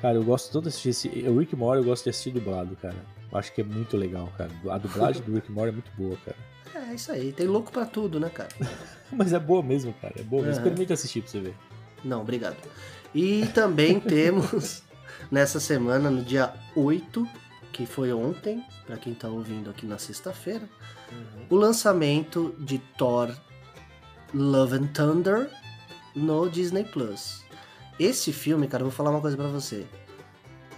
Cara, 0.00 0.16
eu 0.16 0.24
gosto 0.24 0.50
todo 0.52 0.64
de 0.64 0.68
assistir 0.70 0.88
esse. 0.90 1.08
O 1.08 1.38
Rick 1.38 1.54
Mori 1.56 1.80
eu 1.80 1.84
gosto 1.84 2.04
de 2.04 2.10
assistir 2.10 2.30
dublado, 2.30 2.76
cara. 2.76 2.96
Eu 3.30 3.38
acho 3.38 3.52
que 3.52 3.60
é 3.60 3.64
muito 3.64 3.96
legal, 3.96 4.28
cara. 4.36 4.50
A 4.70 4.78
dublagem 4.78 5.22
do 5.22 5.34
Rick 5.34 5.50
Mori 5.50 5.70
é 5.70 5.72
muito 5.72 5.90
boa, 5.96 6.16
cara. 6.24 6.36
É 6.74 6.94
isso 6.94 7.12
aí, 7.12 7.32
tem 7.32 7.46
louco 7.46 7.70
pra 7.70 7.84
tudo, 7.84 8.18
né, 8.18 8.30
cara? 8.30 8.48
Mas 9.12 9.32
é 9.34 9.38
boa 9.38 9.62
mesmo, 9.62 9.94
cara. 10.00 10.14
É 10.18 10.22
boa 10.22 10.42
mesmo. 10.42 10.56
É. 10.56 10.62
Experimenta 10.62 10.94
assistir 10.94 11.20
pra 11.20 11.30
você 11.30 11.40
ver. 11.40 11.54
Não, 12.02 12.22
obrigado. 12.22 12.56
E 13.14 13.46
também 13.54 14.00
temos 14.00 14.82
nessa 15.30 15.60
semana, 15.60 16.10
no 16.10 16.22
dia 16.22 16.52
8, 16.74 17.28
que 17.72 17.84
foi 17.86 18.12
ontem, 18.12 18.64
pra 18.86 18.96
quem 18.96 19.12
tá 19.14 19.28
ouvindo 19.28 19.68
aqui 19.70 19.86
na 19.86 19.98
sexta-feira, 19.98 20.68
o 21.50 21.56
lançamento 21.56 22.54
de 22.58 22.78
Thor 22.78 23.34
Love 24.34 24.76
and 24.76 24.86
Thunder 24.94 25.50
no 26.14 26.48
Disney 26.48 26.84
Plus. 26.84 27.42
Esse 27.98 28.32
filme, 28.32 28.66
cara, 28.66 28.82
eu 28.82 28.88
vou 28.88 28.96
falar 28.96 29.10
uma 29.10 29.20
coisa 29.20 29.36
pra 29.36 29.46
você. 29.48 29.86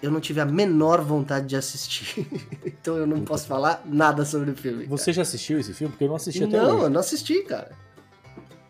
Eu 0.03 0.11
não 0.11 0.21
tive 0.21 0.41
a 0.41 0.45
menor 0.45 1.01
vontade 1.01 1.47
de 1.47 1.57
assistir. 1.57 2.27
então 2.67 2.97
eu 2.97 3.07
não 3.07 3.23
posso 3.23 3.47
falar 3.47 3.83
nada 3.87 4.25
sobre 4.25 4.51
o 4.51 4.57
filme. 4.57 4.87
Você 4.87 5.13
já 5.13 5.23
assistiu 5.23 5.59
esse 5.59 5.73
filme? 5.73 5.93
Porque 5.93 6.05
eu 6.05 6.09
não 6.09 6.17
assisti 6.17 6.45
até 6.45 6.57
não, 6.57 6.69
eu 6.69 6.77
hoje. 6.77 6.91
não 6.91 7.01
assisti, 7.01 7.43
cara. 7.43 7.71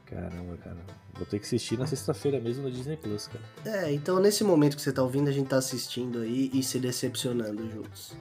Caramba, 0.07 0.57
cara. 0.59 0.77
Vou 1.16 1.27
ter 1.27 1.38
que 1.38 1.46
assistir 1.46 1.79
na 1.79 1.87
sexta-feira 1.87 2.40
mesmo 2.40 2.64
no 2.64 2.70
Disney 2.70 2.96
Plus, 2.96 3.29
cara. 3.29 3.44
É, 3.85 3.92
então 3.92 4.18
nesse 4.20 4.42
momento 4.44 4.77
que 4.77 4.83
você 4.83 4.92
tá 4.92 5.03
ouvindo, 5.03 5.29
a 5.29 5.33
gente 5.33 5.46
tá 5.48 5.57
assistindo 5.57 6.18
aí 6.20 6.50
e 6.53 6.62
se 6.62 6.79
decepcionando 6.79 7.68
juntos. 7.70 8.12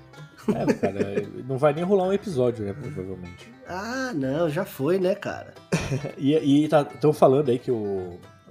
É, 0.50 0.74
cara, 0.74 1.00
não 1.48 1.58
vai 1.58 1.74
nem 1.74 1.84
rolar 1.84 2.06
um 2.08 2.14
episódio, 2.14 2.66
né? 2.66 2.74
Provavelmente. 2.74 3.50
Ah, 3.68 4.12
não, 4.14 4.50
já 4.50 4.66
foi, 4.66 5.00
né, 5.00 5.16
cara? 5.16 5.54
E, 6.18 6.64
estão 6.66 7.14
falando 7.14 7.50
aí 7.50 7.58
que 7.60 7.72
o. 7.72 7.76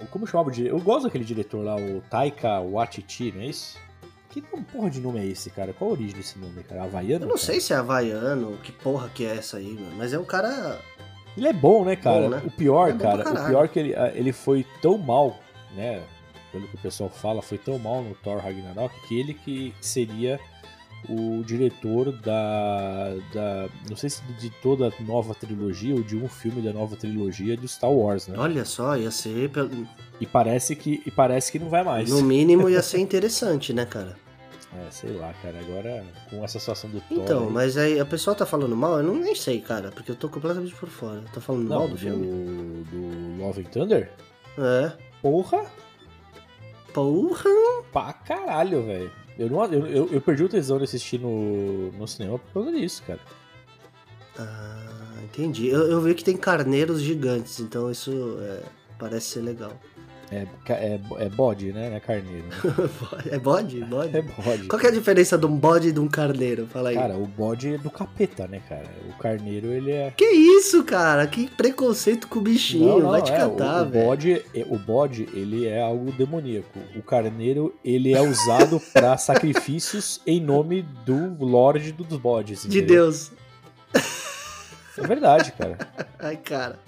o- 0.01 0.07
Como 0.11 0.25
chamava 0.27 0.49
o 0.49 0.51
diretor? 0.51 0.77
Eu 0.77 0.81
gosto 0.83 1.03
daquele 1.05 1.23
diretor 1.25 1.63
lá, 1.63 1.75
o 1.75 2.01
Taika 2.09 2.59
Waititi, 2.61 3.31
não 3.31 3.41
é 3.41 3.47
isso? 3.47 3.77
Que 4.29 4.41
porra 4.41 4.89
de 4.89 4.99
nome 4.99 5.19
é 5.19 5.25
esse, 5.27 5.49
cara? 5.51 5.73
Qual 5.73 5.91
a 5.91 5.93
origem 5.93 6.15
desse 6.17 6.39
nome, 6.39 6.63
cara? 6.63 6.83
Havaiano? 6.83 7.25
Eu 7.25 7.29
não 7.29 7.35
cara? 7.35 7.45
sei 7.45 7.61
se 7.61 7.71
é 7.71 7.75
havaiano, 7.75 8.57
que 8.63 8.71
porra 8.71 9.07
que 9.09 9.23
é 9.25 9.37
essa 9.37 9.57
aí, 9.57 9.73
mano. 9.73 9.95
Mas 9.95 10.11
é 10.11 10.17
um 10.19 10.25
cara. 10.25 10.79
Ele 11.37 11.47
é 11.47 11.53
bom, 11.53 11.83
né, 11.83 11.95
cara? 11.95 12.21
Bom, 12.21 12.29
né? 12.29 12.41
O 12.45 12.51
pior, 12.51 12.89
É 12.89 12.93
cara, 12.93 13.29
o 13.29 13.47
pior 13.47 13.65
é 13.65 13.67
que 13.67 13.79
ele, 13.79 13.93
ele 14.13 14.31
foi 14.31 14.65
tão 14.81 14.97
mal, 14.97 15.39
né? 15.75 16.01
Pelo 16.51 16.67
que 16.67 16.75
o 16.75 16.79
pessoal 16.79 17.09
fala, 17.09 17.41
foi 17.41 17.57
tão 17.57 17.79
mal 17.79 18.03
no 18.03 18.13
Thor 18.15 18.37
Ragnarok 18.37 18.93
que 19.07 19.19
ele 19.19 19.33
que 19.33 19.73
seria 19.81 20.39
o 21.09 21.43
diretor 21.43 22.11
da, 22.11 23.13
da. 23.33 23.67
Não 23.89 23.95
sei 23.95 24.09
se 24.09 24.21
de 24.39 24.49
toda 24.61 24.87
a 24.87 25.03
nova 25.03 25.33
trilogia 25.33 25.95
ou 25.95 26.01
de 26.01 26.15
um 26.15 26.29
filme 26.29 26.61
da 26.61 26.71
nova 26.71 26.95
trilogia 26.95 27.57
do 27.57 27.67
Star 27.67 27.91
Wars, 27.91 28.27
né? 28.27 28.35
Olha 28.37 28.63
só, 28.63 28.95
ia 28.95 29.11
ser. 29.11 29.51
E 30.21 30.25
parece 30.25 30.75
que, 30.75 31.01
e 31.05 31.11
parece 31.11 31.51
que 31.51 31.59
não 31.59 31.69
vai 31.69 31.83
mais. 31.83 32.09
No 32.09 32.21
mínimo 32.21 32.69
ia 32.69 32.81
ser 32.81 32.99
interessante, 32.99 33.73
né, 33.73 33.85
cara? 33.85 34.15
É, 34.75 34.89
sei 34.91 35.11
lá, 35.13 35.33
cara. 35.41 35.59
Agora, 35.59 36.03
com 36.29 36.43
essa 36.43 36.59
situação 36.59 36.89
do 36.89 36.99
Thor. 37.01 37.17
Então, 37.23 37.43
aí- 37.47 37.51
mas 37.51 37.77
aí 37.77 37.99
a 37.99 38.05
pessoa 38.05 38.35
tá 38.35 38.45
falando 38.45 38.75
mal, 38.75 38.97
eu 38.97 39.03
não 39.03 39.15
nem 39.15 39.35
sei, 39.35 39.61
cara, 39.61 39.91
porque 39.91 40.09
eu 40.11 40.15
tô 40.15 40.27
completamente 40.29 40.73
por 40.75 40.89
fora. 40.89 41.21
Tá 41.33 41.39
falando 41.39 41.67
Não, 41.69 41.79
mal 41.79 41.87
do 41.87 41.97
filme? 41.97 42.83
do 42.85 43.43
Love 43.43 43.61
and 43.61 43.69
Thunder? 43.69 44.11
É. 44.57 44.91
Porra! 45.21 45.65
Porra! 46.93 47.49
Pra 47.91 48.13
caralho, 48.13 48.83
velho. 48.85 49.11
Eu, 49.37 49.49
não, 49.49 49.65
eu, 49.65 49.85
eu, 49.87 50.09
eu 50.11 50.21
perdi 50.21 50.43
o 50.43 50.49
tesão 50.49 50.77
de 50.77 50.83
assistir 50.83 51.19
no, 51.19 51.91
no 51.93 52.07
cinema 52.07 52.37
por 52.37 52.53
causa 52.53 52.71
disso, 52.71 53.01
cara. 53.05 53.19
Ah, 54.37 55.15
entendi. 55.23 55.67
Eu, 55.67 55.89
eu 55.89 56.01
vi 56.01 56.13
que 56.15 56.23
tem 56.23 56.35
carneiros 56.37 57.01
gigantes, 57.01 57.59
então 57.59 57.89
isso 57.91 58.37
é, 58.41 58.61
parece 58.97 59.27
ser 59.27 59.41
legal. 59.41 59.73
É, 60.33 60.47
é, 60.73 60.99
é 61.19 61.29
bode, 61.29 61.71
né? 61.71 61.89
Não 61.89 61.95
é 61.97 61.99
carneiro. 61.99 62.45
né? 62.47 62.89
é 63.31 63.37
bode? 63.37 63.79
Bode? 63.85 64.17
É 64.17 64.21
bode. 64.21 64.67
Qual 64.67 64.79
que 64.79 64.87
é 64.87 64.89
a 64.89 64.93
diferença 64.93 65.37
de 65.37 65.45
um 65.45 65.55
bode 65.55 65.89
e 65.89 65.91
de 65.91 65.99
um 65.99 66.07
carneiro? 66.07 66.65
Fala 66.67 66.89
aí. 66.89 66.95
Cara, 66.95 67.15
o 67.17 67.27
bode 67.27 67.75
é 67.75 67.77
do 67.77 67.89
capeta, 67.89 68.47
né, 68.47 68.61
cara? 68.67 68.89
O 69.09 69.17
carneiro, 69.17 69.67
ele 69.67 69.91
é. 69.91 70.11
Que 70.15 70.25
isso, 70.25 70.83
cara? 70.83 71.25
Que 71.27 71.47
preconceito 71.49 72.27
com 72.27 72.39
o 72.39 72.41
bichinho. 72.41 72.87
Não, 72.87 72.99
não, 72.99 73.09
Vai 73.11 73.21
te 73.21 73.31
é, 73.31 73.37
catar, 73.37 73.83
o, 73.83 73.87
o 73.87 73.89
velho. 73.89 74.05
bode, 74.05 74.45
é- 74.53 74.65
o 74.69 74.77
bode, 74.77 75.29
ele 75.33 75.67
é 75.67 75.81
algo 75.81 76.11
demoníaco. 76.11 76.79
O 76.95 77.01
carneiro, 77.01 77.73
ele 77.83 78.13
é 78.13 78.21
usado 78.21 78.79
pra 78.93 79.17
sacrifícios 79.17 80.21
em 80.25 80.39
nome 80.39 80.81
do 81.05 81.35
Lorde 81.43 81.91
dos 81.91 82.17
bodes. 82.17 82.61
De 82.63 82.79
entendeu? 82.79 83.03
Deus. 83.05 83.31
É 84.97 85.07
verdade, 85.07 85.51
cara. 85.53 85.77
Ai, 86.19 86.37
cara. 86.37 86.79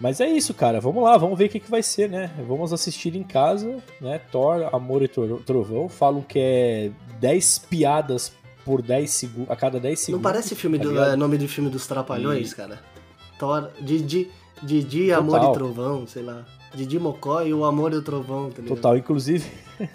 Mas 0.00 0.20
é 0.20 0.28
isso, 0.28 0.54
cara. 0.54 0.80
Vamos 0.80 1.02
lá, 1.04 1.16
vamos 1.18 1.38
ver 1.38 1.46
o 1.46 1.48
que, 1.48 1.60
que 1.60 1.70
vai 1.70 1.82
ser, 1.82 2.08
né? 2.08 2.30
Vamos 2.48 2.72
assistir 2.72 3.14
em 3.16 3.22
casa, 3.22 3.78
né? 4.00 4.18
Thor, 4.32 4.68
Amor 4.74 5.02
e 5.02 5.08
Tro- 5.08 5.42
Trovão. 5.44 5.88
Falam 5.88 6.22
que 6.22 6.38
é 6.38 6.90
10 7.20 7.58
piadas 7.70 8.32
por 8.64 8.80
10 8.82 9.10
segundos. 9.10 9.50
A 9.50 9.56
cada 9.56 9.78
10 9.78 9.98
Não 9.98 10.04
segundos. 10.06 10.22
parece 10.22 10.54
filme 10.54 10.78
tá 10.78 10.84
do, 10.84 11.02
é, 11.02 11.16
nome 11.16 11.36
do 11.38 11.46
filme 11.48 11.68
dos 11.70 11.86
Trapalhões, 11.86 12.52
E- 12.52 12.56
cara? 12.56 12.80
Thor, 13.38 13.70
Didi, 13.80 14.30
Didi. 14.62 15.12
Amor 15.12 15.42
e 15.44 15.52
Trovão, 15.52 16.06
sei 16.06 16.22
lá. 16.22 16.44
Didi 16.74 16.98
Mocó 16.98 17.42
e 17.42 17.52
o 17.52 17.64
Amor 17.64 17.92
e 17.92 17.96
o 17.96 18.02
Trovão, 18.02 18.50
tá 18.50 18.62
ligado? 18.62 18.76
Total, 18.76 18.96
inclusive. 18.96 19.44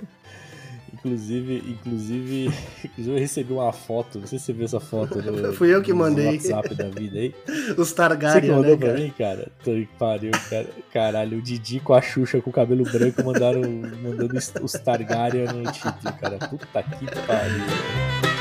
inclusive, 1.06 1.64
inclusive. 1.68 2.46
Inclusive, 2.86 3.16
eu 3.16 3.20
recebi 3.20 3.54
uma 3.54 3.72
foto. 3.72 4.20
Não 4.20 4.28
sei 4.28 4.40
se 4.40 4.46
você 4.46 4.54
viu 4.54 4.66
essa 4.66 4.80
foto 4.80 5.22
no, 5.22 5.54
Fui 5.54 5.74
eu 5.74 5.82
que 5.82 5.94
mandei. 5.94 6.28
WhatsApp 6.34 6.74
da 6.76 6.90
vida 6.90 7.20
aí. 7.20 7.34
Os 7.78 7.90
Você 7.90 7.92
que 7.92 7.96
Targaryen, 7.96 8.52
mandou 8.52 8.72
né, 8.72 8.78
pra 8.78 8.88
cara? 8.90 9.00
mim, 9.00 9.14
cara? 9.18 9.48
Tô 9.64 9.72
que 9.72 9.90
pariu, 10.00 10.32
cara. 10.50 10.68
Caralho, 10.92 11.38
o 11.38 11.42
Didi 11.42 11.80
com 11.80 11.94
a 11.94 12.02
Xuxa 12.02 12.42
com 12.42 12.50
o 12.50 12.54
cabelo 12.54 12.84
branco 12.84 13.24
mandaram, 13.24 13.62
mandando 14.02 14.38
os- 14.38 14.54
os 14.62 14.72
Targaryen 14.74 15.46
no 15.48 15.72
título, 15.72 16.14
cara. 16.20 16.38
Puta 16.40 16.84
que 16.84 17.06
pariu. 17.28 18.35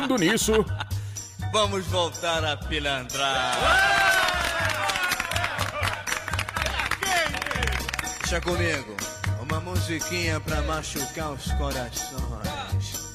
Falando 0.00 0.16
nisso, 0.16 0.52
Vamos 1.52 1.84
voltar 1.88 2.42
a 2.42 2.56
pilantrar. 2.56 3.54
Deixa 8.20 8.40
comigo. 8.40 8.96
Uma 9.42 9.60
musiquinha 9.60 10.40
pra 10.40 10.62
machucar 10.62 11.32
os 11.32 11.52
corações. 11.52 13.12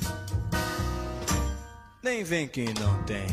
Nem 2.03 2.23
vem 2.23 2.47
que 2.47 2.65
não 2.79 3.01
tem. 3.03 3.25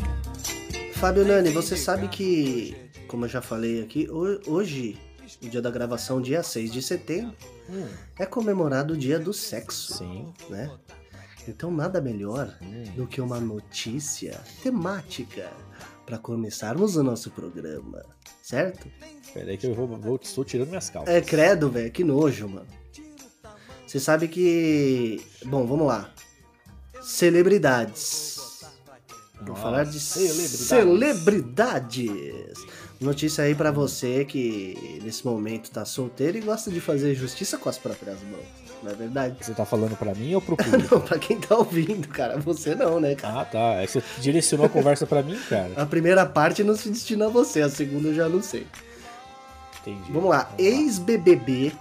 Fábio 0.95 1.23
Nani, 1.23 1.51
você 1.51 1.77
sabe 1.77 2.07
que, 2.07 2.75
como 3.07 3.25
eu 3.25 3.29
já 3.29 3.41
falei 3.41 3.83
aqui, 3.83 4.09
ho- 4.09 4.41
hoje, 4.47 4.97
o 5.43 5.47
dia 5.47 5.61
da 5.61 5.69
gravação, 5.69 6.19
dia 6.19 6.41
6 6.41 6.71
de 6.71 6.81
setembro, 6.81 7.35
Hum, 7.69 7.87
é 8.17 8.25
comemorado 8.25 8.93
o 8.93 8.97
dia 8.97 9.19
do 9.19 9.31
sexo, 9.31 9.93
sim. 9.99 10.33
né? 10.49 10.71
Então 11.47 11.69
nada 11.71 12.01
melhor 12.01 12.57
do 12.95 13.05
que 13.05 13.19
uma 13.21 13.39
notícia 13.39 14.39
temática 14.61 15.51
para 16.05 16.17
começarmos 16.17 16.95
o 16.95 17.03
nosso 17.03 17.29
programa, 17.31 18.03
certo? 18.41 18.87
Peraí 19.33 19.57
que 19.57 19.67
eu 19.67 19.73
vou, 19.73 19.87
vou- 19.87 20.19
estou 20.21 20.43
tirando 20.45 20.69
minhas 20.69 20.89
calças. 20.89 21.13
É 21.13 21.21
credo, 21.21 21.69
velho, 21.69 21.91
que 21.91 22.03
nojo, 22.03 22.47
mano. 22.47 22.67
Você 23.85 23.99
sabe 23.99 24.27
que. 24.27 25.21
Bom, 25.45 25.65
vamos 25.67 25.87
lá. 25.87 26.11
Celebridades. 27.01 28.31
Vou 29.45 29.55
falar 29.55 29.83
de 29.83 29.99
celebridades. 29.99 30.59
celebridades. 30.59 32.65
Notícia 33.03 33.43
aí 33.43 33.53
pra 33.53 33.69
você 33.69 34.23
que 34.23 34.99
nesse 35.03 35.25
momento 35.25 35.69
tá 35.69 35.83
solteiro 35.83 36.37
e 36.37 36.41
gosta 36.41 36.71
de 36.71 36.79
fazer 36.79 37.13
justiça 37.13 37.57
com 37.57 37.67
as 37.67 37.77
próprias 37.77 38.17
mãos. 38.23 38.45
Não 38.81 38.91
é 38.91 38.95
verdade? 38.95 39.35
Você 39.41 39.53
tá 39.53 39.65
falando 39.65 39.95
pra 39.97 40.13
mim 40.15 40.33
ou 40.35 40.41
pro 40.41 40.55
público? 40.57 40.95
Não, 40.95 41.01
pra 41.01 41.19
quem 41.19 41.37
tá 41.37 41.57
ouvindo, 41.57 42.07
cara. 42.07 42.37
Você 42.39 42.75
não, 42.75 42.99
né, 42.99 43.15
cara? 43.15 43.41
ah, 43.41 43.45
tá. 43.45 43.81
É 43.81 43.85
que 43.85 43.93
você 43.93 44.03
direcionou 44.19 44.65
a 44.65 44.69
conversa 44.69 45.05
pra 45.05 45.21
mim, 45.21 45.37
cara. 45.49 45.71
A 45.75 45.85
primeira 45.85 46.25
parte 46.25 46.63
não 46.63 46.75
se 46.75 46.89
destina 46.89 47.25
a 47.25 47.29
você, 47.29 47.61
a 47.61 47.69
segunda 47.69 48.09
eu 48.09 48.15
já 48.15 48.29
não 48.29 48.41
sei. 48.41 48.65
Entendi. 49.81 50.11
Vamos 50.11 50.29
lá. 50.29 50.49
Ex-BBB 50.57 51.73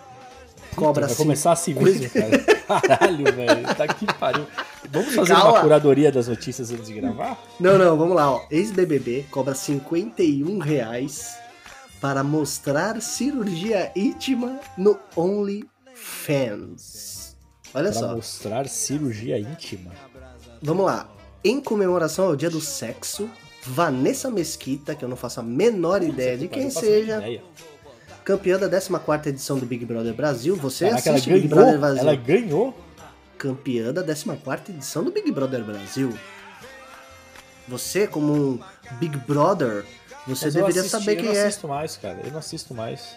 cobra 0.75 1.07
Vai 1.07 1.17
começar 1.17 1.53
assim 1.53 1.75
mesmo, 1.75 2.11
cara? 2.11 2.45
Caralho, 2.81 3.25
velho. 3.35 3.75
Tá 3.75 3.87
que 3.89 4.07
pariu. 4.15 4.47
Vamos 4.91 5.15
fazer 5.15 5.35
Calma. 5.35 5.53
uma 5.53 5.61
curadoria 5.61 6.11
das 6.13 6.29
notícias 6.29 6.71
antes 6.71 6.87
de 6.87 6.95
gravar? 6.95 7.39
Não, 7.61 7.79
não, 7.79 7.97
vamos 7.97 8.17
lá, 8.17 8.31
ó. 8.33 8.43
Ex-BBB 8.51 9.27
cobra 9.31 9.55
51 9.55 10.59
reais 10.59 11.37
para 12.01 12.25
mostrar 12.25 13.01
cirurgia 13.01 13.93
íntima 13.95 14.59
no 14.77 14.99
OnlyFans. 15.17 17.37
Olha 17.75 17.91
Pra 17.91 18.01
só, 18.01 18.15
mostrar 18.15 18.69
cirurgia 18.69 19.39
íntima. 19.39 19.91
vamos 20.61 20.85
lá. 20.87 21.09
Em 21.45 21.61
comemoração 21.61 22.27
ao 22.27 22.37
dia 22.37 22.51
do 22.51 22.61
sexo, 22.61 23.29
Vanessa 23.65 24.31
Mesquita, 24.31 24.95
que 24.95 25.05
eu 25.05 25.09
não 25.09 25.17
faço 25.17 25.41
a 25.41 25.43
menor 25.43 26.03
ideia 26.03 26.37
de 26.37 26.49
quem 26.49 26.71
seja, 26.71 27.19
ideia. 27.19 27.43
Campeã 28.25 28.59
da 28.59 28.69
14ª 28.69 29.27
edição 29.27 29.59
do 29.59 29.67
Big 29.67 29.85
Brother 29.85 30.15
Brasil. 30.15 30.57
Você 30.57 30.89
Caraca, 30.89 31.11
assiste 31.11 31.33
Big 31.33 31.49
ganhou, 31.49 31.65
Brother 31.65 31.81
Brasil? 31.81 32.01
ela 32.03 32.15
ganhou. 32.17 32.79
campeã 33.39 33.93
da 33.93 34.03
14 34.05 34.71
edição 34.71 35.03
do 35.03 35.11
Big 35.11 35.31
Brother 35.33 35.65
Brasil. 35.65 36.13
Você, 37.69 38.07
como 38.07 38.33
um 38.33 38.61
Big 38.93 39.17
Brother, 39.19 39.85
você 40.27 40.47
Mas 40.47 40.55
deveria 40.55 40.81
assisti- 40.81 40.91
saber 40.91 41.17
quem 41.17 41.27
Eu 41.27 41.33
não 41.33 41.41
é. 41.41 41.47
assisto 41.47 41.69
mais, 41.69 41.97
cara. 41.97 42.19
Eu 42.25 42.31
não 42.31 42.39
assisto 42.39 42.75
mais. 42.75 43.17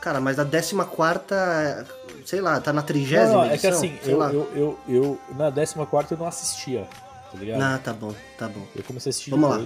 Cara, 0.00 0.20
mas 0.20 0.38
a 0.38 0.44
14, 0.44 1.86
sei 2.26 2.40
lá, 2.40 2.60
tá 2.60 2.72
na 2.72 2.82
30 2.82 3.24
Não, 3.26 3.32
não, 3.32 3.44
é 3.44 3.56
que 3.56 3.66
assim, 3.66 3.98
eu, 4.04 4.20
eu, 4.22 4.50
eu, 4.54 4.78
eu, 4.88 5.20
na 5.34 5.50
14 5.50 6.12
eu 6.12 6.18
não 6.18 6.26
assistia, 6.26 6.86
tá 7.32 7.38
ligado? 7.38 7.62
Ah, 7.62 7.80
tá 7.82 7.92
bom, 7.92 8.14
tá 8.38 8.46
bom. 8.48 8.66
Eu 8.76 8.82
comecei 8.84 9.08
a 9.08 9.10
assistir 9.10 9.30
Vamos 9.30 9.48
lá. 9.50 9.56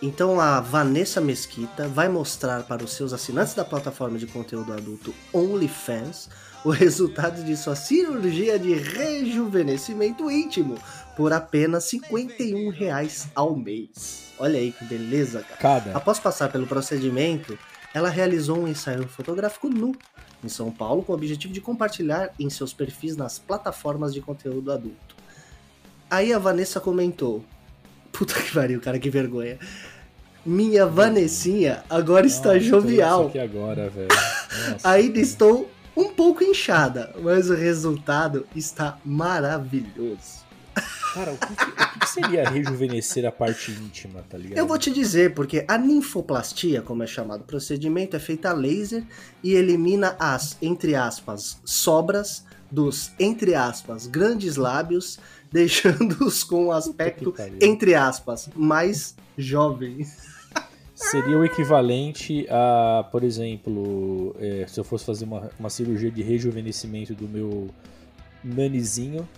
Então 0.00 0.40
a 0.40 0.60
Vanessa 0.60 1.20
Mesquita 1.20 1.88
vai 1.88 2.08
mostrar 2.08 2.62
para 2.62 2.84
os 2.84 2.92
seus 2.92 3.12
assinantes 3.12 3.54
da 3.54 3.64
plataforma 3.64 4.16
de 4.16 4.28
conteúdo 4.28 4.72
adulto 4.72 5.12
OnlyFans 5.32 6.28
o 6.64 6.70
resultado 6.70 7.42
de 7.42 7.56
sua 7.56 7.74
cirurgia 7.74 8.58
de 8.58 8.74
rejuvenescimento 8.74 10.30
íntimo 10.30 10.76
por 11.16 11.32
apenas 11.32 11.84
51 11.84 12.70
reais 12.70 13.28
ao 13.34 13.56
mês. 13.56 14.32
Olha 14.38 14.58
aí 14.58 14.70
que 14.70 14.84
beleza, 14.84 15.42
cara. 15.42 15.60
Cada. 15.60 15.96
Após 15.96 16.20
passar 16.20 16.50
pelo 16.52 16.66
procedimento, 16.66 17.58
ela 17.92 18.08
realizou 18.08 18.58
um 18.58 18.68
ensaio 18.68 19.08
fotográfico 19.08 19.68
nu 19.68 19.96
em 20.44 20.48
São 20.48 20.70
Paulo 20.70 21.02
com 21.02 21.12
o 21.12 21.16
objetivo 21.16 21.52
de 21.52 21.60
compartilhar 21.60 22.30
em 22.38 22.48
seus 22.48 22.72
perfis 22.72 23.16
nas 23.16 23.38
plataformas 23.38 24.14
de 24.14 24.20
conteúdo 24.20 24.70
adulto. 24.70 25.16
Aí 26.08 26.32
a 26.32 26.38
Vanessa 26.38 26.78
comentou: 26.78 27.44
Puta 28.18 28.34
que 28.34 28.52
pariu, 28.52 28.80
cara, 28.80 28.98
que 28.98 29.08
vergonha. 29.10 29.58
Minha 30.44 30.86
Vanessinha 30.86 31.84
agora 31.88 32.26
está 32.26 32.48
Nossa, 32.48 32.58
vendo 32.60 32.68
jovial. 32.68 33.20
Isso 33.20 33.28
aqui 33.28 33.38
agora, 33.38 33.88
velho. 33.90 34.08
Ainda 34.82 35.20
estou 35.20 35.70
um 35.96 36.08
pouco 36.08 36.42
inchada, 36.42 37.14
mas 37.22 37.48
o 37.50 37.54
resultado 37.54 38.46
está 38.56 38.98
maravilhoso. 39.04 40.38
Cara, 41.14 41.32
o 41.32 41.36
que- 41.38 41.96
o 41.96 41.98
que 42.00 42.08
seria 42.08 42.48
rejuvenescer 42.48 43.24
a 43.26 43.32
parte 43.32 43.72
íntima, 43.72 44.22
tá 44.28 44.38
ligado? 44.38 44.58
Eu 44.58 44.66
vou 44.66 44.78
te 44.78 44.90
dizer, 44.90 45.34
porque 45.34 45.64
a 45.66 45.76
ninfoplastia, 45.76 46.82
como 46.82 47.02
é 47.02 47.06
chamado 47.06 47.40
o 47.40 47.44
procedimento, 47.44 48.14
é 48.14 48.18
feita 48.18 48.50
a 48.50 48.52
laser 48.52 49.04
e 49.42 49.54
elimina 49.54 50.14
as, 50.18 50.56
entre 50.62 50.94
aspas, 50.94 51.58
sobras 51.64 52.44
dos, 52.70 53.10
entre 53.18 53.54
aspas, 53.54 54.06
grandes 54.06 54.56
lábios, 54.56 55.18
deixando-os 55.52 56.42
com 56.44 56.66
um 56.66 56.72
aspecto, 56.72 57.34
entre 57.60 57.94
aspas, 57.94 58.48
mais 58.54 59.14
jovem. 59.36 60.06
Seria 60.94 61.38
o 61.38 61.44
equivalente 61.44 62.44
a, 62.50 63.04
por 63.12 63.22
exemplo, 63.22 64.34
é, 64.40 64.66
se 64.66 64.80
eu 64.80 64.84
fosse 64.84 65.04
fazer 65.04 65.24
uma, 65.24 65.48
uma 65.58 65.70
cirurgia 65.70 66.10
de 66.10 66.22
rejuvenescimento 66.22 67.14
do 67.14 67.28
meu 67.28 67.68
nanizinho. 68.42 69.28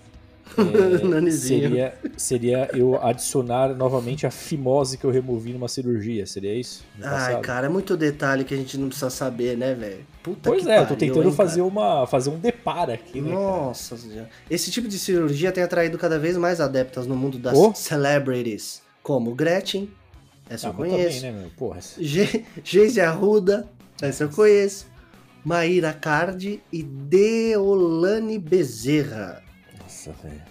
É. 0.59 1.31
Seria, 1.31 1.95
seria 2.17 2.69
eu 2.75 3.01
adicionar 3.03 3.75
novamente 3.75 4.27
a 4.27 4.31
fimose 4.31 4.97
que 4.99 5.05
eu 5.05 5.11
removi 5.11 5.53
numa 5.53 5.69
cirurgia, 5.69 6.27
seria 6.27 6.55
isso? 6.55 6.85
Ai, 7.03 7.41
cara, 7.41 7.67
é 7.67 7.69
muito 7.69 7.97
detalhe 7.97 8.45
que 8.45 8.53
a 8.55 8.57
gente 8.57 8.77
não 8.79 8.89
precisa 8.89 9.11
saber, 9.11 9.57
né, 9.57 9.75
velho? 9.75 10.05
Puta 10.23 10.51
Pois 10.51 10.63
que 10.65 10.71
é, 10.71 10.77
eu 10.77 10.81
tô 10.83 10.95
pariu, 10.95 10.99
tentando 10.99 11.29
hein, 11.29 11.35
fazer, 11.35 11.61
cara? 11.61 11.69
uma, 11.73 12.07
fazer 12.07 12.31
um 12.31 12.39
deparo 12.39 12.93
aqui, 12.93 13.21
né? 13.21 13.31
cara? 13.31 13.41
Nossa 13.41 13.97
senhora. 13.97 14.29
Esse 14.51 14.71
tipo 14.71 14.87
de 14.89 14.99
cirurgia 14.99 15.51
tem 15.53 15.63
atraído 15.65 15.97
cada 15.99 16.19
vez 16.19 16.37
mais 16.37 16.61
adeptas 16.61 17.07
no 17.07 17.17
mundo 17.17 17.39
das 17.39 17.57
Oh. 17.57 17.73
celebrities, 17.75 18.83
como 19.03 19.35
Gretchen, 19.35 19.91
essa 20.49 20.69
Ah, 20.69 20.71
eu 20.71 20.75
conheço, 20.75 21.21
também, 21.21 21.33
né, 21.33 21.41
meu? 21.41 21.51
Porra, 21.57 21.79
essa- 21.79 22.03
Ge- 22.03 22.45
Geise 22.65 23.01
Arruda, 23.01 23.69
essa 24.03 24.25
eu 24.25 24.29
conheço, 24.29 24.87
Maíra 25.45 25.93
Cardi 25.93 26.61
e 26.73 26.83
Deolane 26.83 28.39
Bezerra. 28.39 29.43
Nossa, 30.07 30.13
velho. 30.23 30.43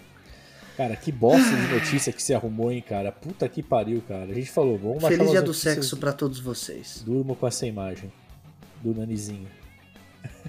Cara, 0.77 0.95
que 0.95 1.11
bosta 1.11 1.55
de 1.55 1.73
notícia 1.73 2.13
que 2.13 2.21
você 2.21 2.33
arrumou, 2.33 2.71
hein, 2.71 2.81
cara? 2.87 3.11
Puta 3.11 3.49
que 3.49 3.61
pariu, 3.61 4.01
cara. 4.07 4.31
A 4.31 4.33
gente 4.33 4.49
falou, 4.49 4.77
vamos 4.77 5.01
baixar 5.01 5.17
Feliz 5.17 5.31
dia 5.31 5.41
do 5.41 5.53
sexo 5.53 5.97
pra 5.97 6.13
todos 6.13 6.39
vocês. 6.39 7.03
Durmo 7.05 7.35
com 7.35 7.47
essa 7.47 7.65
imagem 7.67 8.11
do 8.81 8.93
nanizinho. 8.93 9.47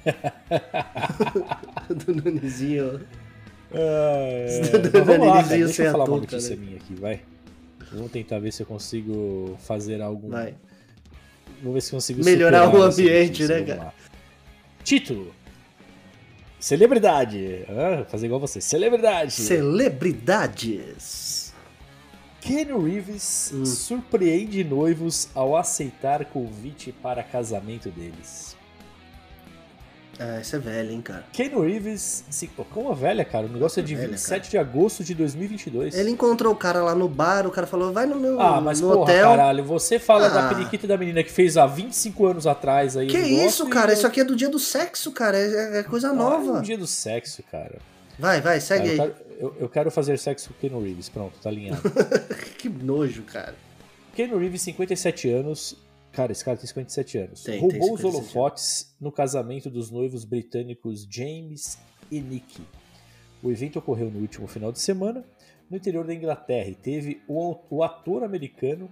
do 1.89 2.15
Nunezinho. 2.15 3.01
É, 3.73 4.61
Do 4.79 4.91
mas 4.93 5.07
vamos 5.07 5.27
lá, 5.27 5.35
cara. 5.35 5.47
nanizinho 5.49 5.67
Deixa 5.67 5.83
eu 5.83 5.89
a 5.89 5.93
falar 5.93 6.05
uma 6.05 6.19
touca, 6.19 6.33
notícia 6.37 6.57
né? 6.57 6.63
minha 6.65 6.77
aqui, 6.77 6.95
vai. 6.95 7.23
Vamos 7.93 8.13
tentar 8.13 8.39
ver 8.39 8.53
se 8.53 8.63
eu 8.63 8.67
consigo 8.67 9.59
fazer 9.61 10.01
algum. 10.01 10.29
Vai. 10.29 10.55
Vamos 11.61 11.75
ver 11.75 11.81
se 11.81 11.93
eu 11.93 11.97
consigo 11.97 12.25
Melhorar 12.25 12.73
o 12.73 12.83
ambiente, 12.83 13.43
notícia, 13.43 13.61
né, 13.61 13.67
cara? 13.67 13.85
lá. 13.85 13.95
Título: 14.85 15.35
Celebridade. 16.61 17.65
Ah, 17.69 18.05
fazer 18.09 18.27
igual 18.27 18.39
você. 18.39 18.61
Celebridade. 18.61 19.33
Celebridades. 19.33 21.53
Keanu 22.41 22.85
Reeves 22.85 23.51
Hum. 23.55 23.65
surpreende 23.67 24.63
noivos 24.65 25.29
ao 25.35 25.57
aceitar 25.57 26.25
convite 26.27 26.93
para 26.93 27.23
casamento 27.23 27.91
deles. 27.91 28.50
Ah, 30.23 30.37
essa 30.39 30.57
é 30.57 30.59
velha, 30.59 30.93
hein, 30.93 31.01
cara. 31.01 31.25
Keanu 31.33 31.63
Reeves, 31.63 32.25
se, 32.29 32.47
como 32.49 32.91
a 32.91 32.95
velha, 32.95 33.25
cara, 33.25 33.47
o 33.47 33.49
negócio 33.49 33.81
é 33.81 33.83
de 33.83 33.95
Velha, 33.95 34.09
27 34.09 34.51
de 34.51 34.59
agosto 34.59 35.03
de 35.03 35.15
2022. 35.15 35.95
Ele 35.97 36.11
encontrou 36.11 36.53
o 36.53 36.57
cara 36.57 36.83
lá 36.83 36.95
no 36.95 37.09
bar, 37.09 37.47
o 37.47 37.51
cara 37.51 37.67
falou, 37.67 37.91
vai 37.91 38.05
no 38.05 38.17
meu 38.21 38.39
Ah, 38.39 38.61
mas 38.61 38.83
no 38.83 38.89
porra, 38.89 39.01
hotel. 39.05 39.29
caralho, 39.31 39.65
você 39.65 39.99
fala 39.99 40.29
da 40.29 40.45
Ah. 40.45 40.49
periquita 40.51 40.87
da 40.87 40.99
menina 40.99 41.23
que 41.25 41.31
fez 41.33 41.57
há 41.57 41.67
25 41.67 42.27
anos 42.27 42.47
atrás 42.47 42.99
aí. 42.99 43.07
Que 43.07 43.17
isso, 43.17 43.67
cara? 43.71 43.93
eu- 43.93 43.95
Isso 43.97 44.07
aqui 44.07 44.21
é 44.21 44.25
do 44.25 44.37
dia 44.37 44.51
do 44.51 44.59
sexo, 44.59 45.11
cara. 45.11 45.39
É, 45.39 45.79
é 45.79 45.83
coisa 45.85 46.11
Ah, 46.11 46.13
é 46.13 46.17
nova. 46.17 46.59
o 46.59 46.63
dia 46.63 46.77
do 46.77 46.87
sexo, 46.87 47.43
cara. 47.51 47.79
Vai, 48.19 48.43
vai, 48.43 48.61
segue 48.61 48.89
eu, 48.89 48.91
aí. 48.93 48.99
quero, 48.99 49.15
eu- 49.39 49.57
eu 49.61 49.69
quero 49.71 49.91
fazer 49.91 50.19
sexo 50.19 50.51
com 50.51 50.55
o 50.55 50.59
Keanu 50.59 50.85
Reeves, 50.85 51.09
pronto, 51.09 51.33
tá 51.43 51.49
alinhado. 51.49 51.81
Que 52.59 52.69
nojo, 52.69 53.23
cara. 53.23 53.55
Keanu 54.15 54.37
Reeves, 54.37 54.61
57 54.61 55.31
anos. 55.31 55.75
Cara, 56.13 56.33
esse 56.33 56.45
cara 56.45 56.57
tem 56.57 56.67
57 56.67 57.19
anos. 57.19 57.43
Tem, 57.43 57.61
tem 57.61 57.61
Roubou 57.61 57.95
os 57.95 58.01
57 58.01 58.05
holofotes 58.07 58.95
no 59.01 59.13
casamento 59.13 59.71
dos 59.71 59.91
noivos 59.91 60.25
britânicos 60.25 61.07
James 61.09 61.79
e 62.11 62.21
Nick. 62.21 62.61
O 63.43 63.51
evento 63.51 63.79
ocorreu 63.79 64.11
no 64.11 64.19
último 64.19 64.47
final 64.47 64.73
de 64.73 64.81
semana, 64.81 65.25
no 65.71 65.77
interior 65.77 66.05
da 66.05 66.15
Inglaterra, 66.15 66.69
e 66.69 66.75
teve 66.75 67.23
o, 67.29 67.57
o 67.71 67.83
ator 67.83 68.25
americano 68.25 68.91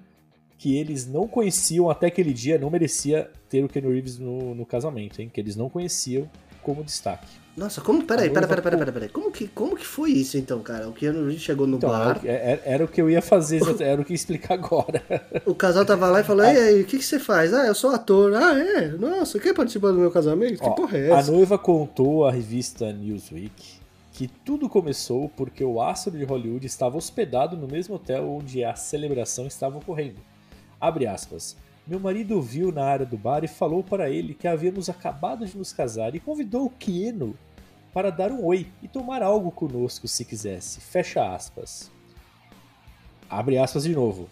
que 0.56 0.76
eles 0.76 1.06
não 1.06 1.28
conheciam 1.28 1.88
até 1.88 2.06
aquele 2.06 2.32
dia, 2.32 2.58
não 2.58 2.70
merecia 2.70 3.30
ter 3.48 3.64
o 3.64 3.68
Keanu 3.68 3.90
Reeves 3.90 4.18
no, 4.18 4.54
no 4.54 4.66
casamento, 4.66 5.20
hein? 5.20 5.30
Que 5.32 5.40
eles 5.40 5.54
não 5.54 5.68
conheciam 5.68 6.28
como 6.62 6.82
destaque. 6.82 7.28
Nossa, 7.58 7.80
como. 7.80 8.04
Peraí, 8.04 8.28
A 8.28 8.32
pera, 8.32 8.46
noiva 8.46 8.62
pera, 8.62 8.62
pera, 8.62 8.78
pera, 8.78 8.92
pera. 8.92 9.08
Como 9.12 9.30
que, 9.32 9.48
como 9.48 9.76
que 9.76 9.84
foi 9.84 10.12
isso 10.12 10.38
então, 10.38 10.60
cara? 10.60 10.88
O 10.88 10.92
Keanu 10.92 11.26
Reeves 11.26 11.42
chegou 11.42 11.66
no 11.66 11.76
Então, 11.76 11.90
bar, 11.90 12.20
era, 12.24 12.32
era- 12.38 12.62
era 12.64 12.84
o 12.84 12.88
que 12.88 13.00
eu 13.02 13.10
ia 13.10 13.20
fazer, 13.20 13.60
era 13.82 14.00
o 14.00 14.04
que 14.04 14.12
ia 14.12 14.16
explicar 14.16 14.54
agora. 14.54 15.02
o 15.44 15.54
casal 15.54 15.84
tava 15.84 16.08
lá 16.08 16.20
e 16.20 16.24
falou: 16.24 16.44
E 16.44 16.48
aí, 16.56 16.80
o 16.82 16.84
que, 16.84 16.98
que 16.98 17.04
você 17.04 17.18
faz? 17.18 17.52
Ah, 17.52 17.66
eu 17.66 17.74
sou 17.74 17.90
ator. 17.90 18.32
Ah, 18.34 18.58
é? 18.58 18.88
Nossa, 18.88 19.38
quer 19.38 19.52
participar 19.54 19.88
do 19.92 19.98
meu 19.98 20.10
casamento? 20.10 20.60
Que 20.62 20.66
Ó, 20.68 20.70
porra 20.70 20.96
é 20.98 21.12
a 21.12 21.18
essa? 21.18 21.32
noiva 21.32 21.58
contou 21.58 22.24
à 22.26 22.30
revista 22.30 22.92
Newsweek 22.92 23.78
que 24.12 24.26
tudo 24.26 24.68
começou 24.68 25.28
porque 25.36 25.62
o 25.62 25.80
astro 25.80 26.10
de 26.18 26.24
Hollywood 26.24 26.66
estava 26.66 26.96
hospedado 26.96 27.56
no 27.56 27.68
mesmo 27.68 27.94
hotel 27.94 28.28
onde 28.28 28.64
a 28.64 28.74
celebração 28.74 29.46
estava 29.46 29.78
ocorrendo. 29.78 30.16
Abre 30.80 31.06
aspas. 31.06 31.56
Meu 31.86 32.00
marido 32.00 32.42
viu 32.42 32.70
na 32.72 32.84
área 32.84 33.06
do 33.06 33.16
bar 33.16 33.44
e 33.44 33.48
falou 33.48 33.82
para 33.82 34.10
ele 34.10 34.34
que 34.34 34.46
havíamos 34.48 34.88
acabado 34.88 35.46
de 35.46 35.56
nos 35.56 35.72
casar 35.72 36.14
e 36.16 36.20
convidou 36.20 36.66
o 36.66 36.70
Keno 36.70 37.34
para 37.98 38.10
dar 38.12 38.30
um 38.30 38.44
oi 38.44 38.68
e 38.80 38.86
tomar 38.86 39.24
algo 39.24 39.50
conosco 39.50 40.06
se 40.06 40.24
quisesse. 40.24 40.80
Fecha 40.80 41.34
aspas. 41.34 41.90
Abre 43.28 43.58
aspas 43.58 43.82
de 43.82 43.92
novo. 43.92 44.28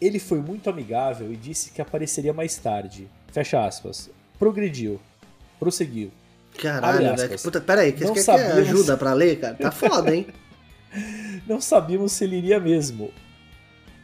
Ele 0.00 0.20
foi 0.20 0.38
muito 0.38 0.70
amigável 0.70 1.32
e 1.32 1.34
disse 1.34 1.72
que 1.72 1.82
apareceria 1.82 2.32
mais 2.32 2.54
tarde. 2.56 3.08
Fecha 3.32 3.66
aspas. 3.66 4.08
Progrediu. 4.38 5.00
Prosseguiu. 5.58 6.12
Caralho, 6.56 7.16
velho. 7.16 7.36
Puta, 7.40 7.60
peraí, 7.60 7.90
que 7.92 8.08
quer 8.12 8.20
sabíamos- 8.22 8.58
ajuda 8.58 8.96
pra 8.96 9.12
ler, 9.12 9.40
cara? 9.40 9.56
Tá 9.56 9.72
foda, 9.72 10.14
hein? 10.14 10.28
Não 11.48 11.60
sabíamos 11.60 12.12
se 12.12 12.22
ele 12.22 12.36
iria 12.36 12.60
mesmo. 12.60 13.10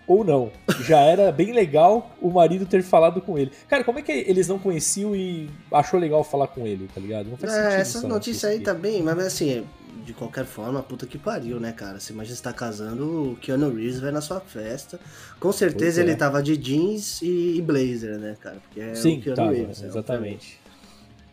Ou 0.06 0.22
não. 0.22 0.52
Já 0.82 1.00
era 1.00 1.32
bem 1.32 1.52
legal 1.52 2.14
o 2.20 2.30
marido 2.30 2.64
ter 2.64 2.82
falado 2.82 3.20
com 3.20 3.36
ele. 3.36 3.50
Cara, 3.68 3.82
como 3.82 3.98
é 3.98 4.02
que 4.02 4.12
eles 4.12 4.46
não 4.46 4.58
conheciam 4.58 5.16
e 5.16 5.50
achou 5.72 5.98
legal 5.98 6.22
falar 6.22 6.46
com 6.46 6.66
ele, 6.66 6.88
tá 6.94 7.00
ligado? 7.00 7.28
Não 7.28 7.36
faz 7.36 7.52
sentido. 7.52 7.70
É, 7.70 7.80
essa 7.80 7.98
essa 7.98 8.08
notícia 8.08 8.48
aí 8.48 8.56
aqui. 8.56 8.64
tá 8.64 8.74
mas 8.74 9.18
assim, 9.26 9.64
de 10.04 10.12
qualquer 10.12 10.44
forma, 10.44 10.82
puta 10.82 11.06
que 11.06 11.18
pariu, 11.18 11.58
né, 11.58 11.72
cara? 11.72 11.98
Você 11.98 12.12
imagina 12.12 12.36
você 12.36 12.42
tá 12.42 12.52
casando, 12.52 13.32
o 13.32 13.36
Keanu 13.36 13.74
Reeves 13.74 13.98
vai 13.98 14.12
na 14.12 14.20
sua 14.20 14.40
festa. 14.40 15.00
Com 15.40 15.50
certeza 15.50 16.00
é. 16.00 16.04
ele 16.04 16.14
tava 16.14 16.40
de 16.42 16.56
jeans 16.56 17.20
e, 17.22 17.60
blazer, 17.60 18.18
né, 18.18 18.36
cara? 18.40 18.56
Porque 18.62 18.80
é 18.80 18.94
Sim, 18.94 19.18
o 19.18 19.22
Keanu 19.22 19.36
tava, 19.36 19.52
Reeves. 19.52 19.80
né, 19.80 19.88
exatamente. 19.88 20.60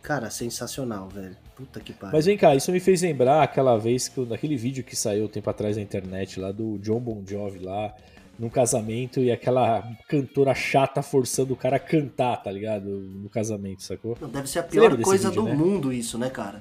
Cara, 0.02 0.28
sensacional, 0.28 1.08
velho. 1.08 1.36
Puta 1.56 1.78
que 1.78 1.92
pariu. 1.92 2.16
Mas 2.16 2.26
vem 2.26 2.36
cá, 2.36 2.54
isso 2.54 2.72
me 2.72 2.80
fez 2.80 3.00
lembrar 3.00 3.42
aquela 3.42 3.78
vez, 3.78 4.08
que, 4.08 4.20
naquele 4.22 4.56
vídeo 4.56 4.82
que 4.82 4.96
saiu 4.96 5.28
tempo 5.28 5.48
atrás 5.48 5.76
na 5.76 5.82
internet, 5.82 6.40
lá 6.40 6.50
do 6.50 6.78
John 6.78 6.98
Bon 6.98 7.22
Jovi 7.24 7.60
lá, 7.60 7.94
num 8.38 8.48
casamento, 8.48 9.20
e 9.20 9.30
aquela 9.30 9.82
cantora 10.08 10.54
chata 10.54 11.02
forçando 11.02 11.52
o 11.52 11.56
cara 11.56 11.76
a 11.76 11.80
cantar, 11.80 12.36
tá 12.42 12.50
ligado? 12.50 12.88
No 12.88 13.28
casamento, 13.28 13.82
sacou? 13.82 14.16
Não, 14.20 14.28
Deve 14.28 14.48
ser 14.48 14.58
a 14.60 14.62
pior 14.64 14.96
coisa 15.00 15.28
vídeo, 15.30 15.42
do 15.42 15.48
né? 15.48 15.54
mundo 15.54 15.92
isso, 15.92 16.18
né, 16.18 16.28
cara? 16.30 16.60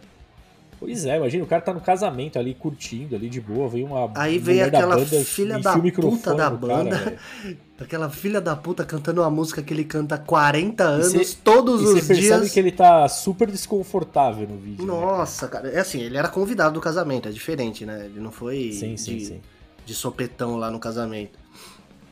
Pois 0.80 1.06
é, 1.06 1.16
imagina, 1.16 1.44
o 1.46 1.48
cara 1.48 1.62
tá 1.62 1.74
no 1.74 1.80
casamento 1.80 2.38
ali, 2.38 2.54
curtindo 2.54 3.16
ali 3.16 3.30
de 3.30 3.40
boa, 3.40 3.70
vem 3.70 3.86
uma. 3.86 4.12
Aí 4.16 4.38
da 4.38 4.66
aquela 4.66 4.98
banda, 4.98 5.24
filha 5.24 5.58
da 5.58 5.80
puta 5.80 6.34
da 6.36 6.50
banda, 6.50 6.98
velho. 6.98 7.18
aquela 7.80 8.10
filha 8.10 8.42
da 8.42 8.54
puta 8.56 8.84
cantando 8.84 9.22
uma 9.22 9.30
música 9.30 9.62
que 9.64 9.74
ele 9.74 9.86
canta 9.86 10.16
há 10.16 10.18
40 10.18 10.84
E 10.84 10.88
anos, 10.88 11.28
cê- 11.30 11.38
todos 11.42 11.82
os 11.82 11.92
você 12.02 12.14
percebe 12.14 12.40
dias. 12.42 12.52
que 12.52 12.60
ele 12.60 12.72
tá 12.72 13.08
super 13.08 13.50
desconfortável 13.50 14.46
no 14.48 14.58
vídeo. 14.58 14.86
né, 14.86 14.92
cara? 14.94 15.06
Nossa, 15.06 15.48
cara, 15.48 15.70
é 15.70 15.80
assim, 15.80 16.02
ele 16.02 16.18
era 16.18 16.28
convidado 16.28 16.74
do 16.74 16.82
casamento, 16.82 17.30
é 17.30 17.32
diferente, 17.32 17.86
né? 17.86 18.06
Ele 18.06 18.20
não 18.20 18.32
foi 18.32 18.72
Sim, 18.74 18.98
sim, 18.98 19.18
de, 19.18 19.26
sim. 19.26 19.42
de 19.86 19.94
sopetão 19.94 20.58
lá 20.58 20.70
no 20.70 20.80
casamento. 20.80 21.40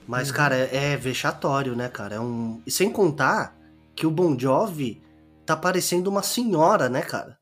Mas, 0.07 0.29
Uhum. 0.29 0.35
cara, 0.35 0.55
é, 0.55 0.93
é 0.93 0.97
vexatório, 0.97 1.75
né, 1.75 1.87
cara? 1.87 2.15
É 2.15 2.19
um... 2.19 2.61
E 2.65 2.71
sem 2.71 2.91
contar 2.91 3.55
que 3.95 4.05
o 4.07 4.11
Bon 4.11 4.37
Jovi 4.37 5.01
tá 5.45 5.55
parecendo 5.55 6.09
uma 6.09 6.23
senhora, 6.23 6.89
né, 6.89 7.01
cara? 7.01 7.37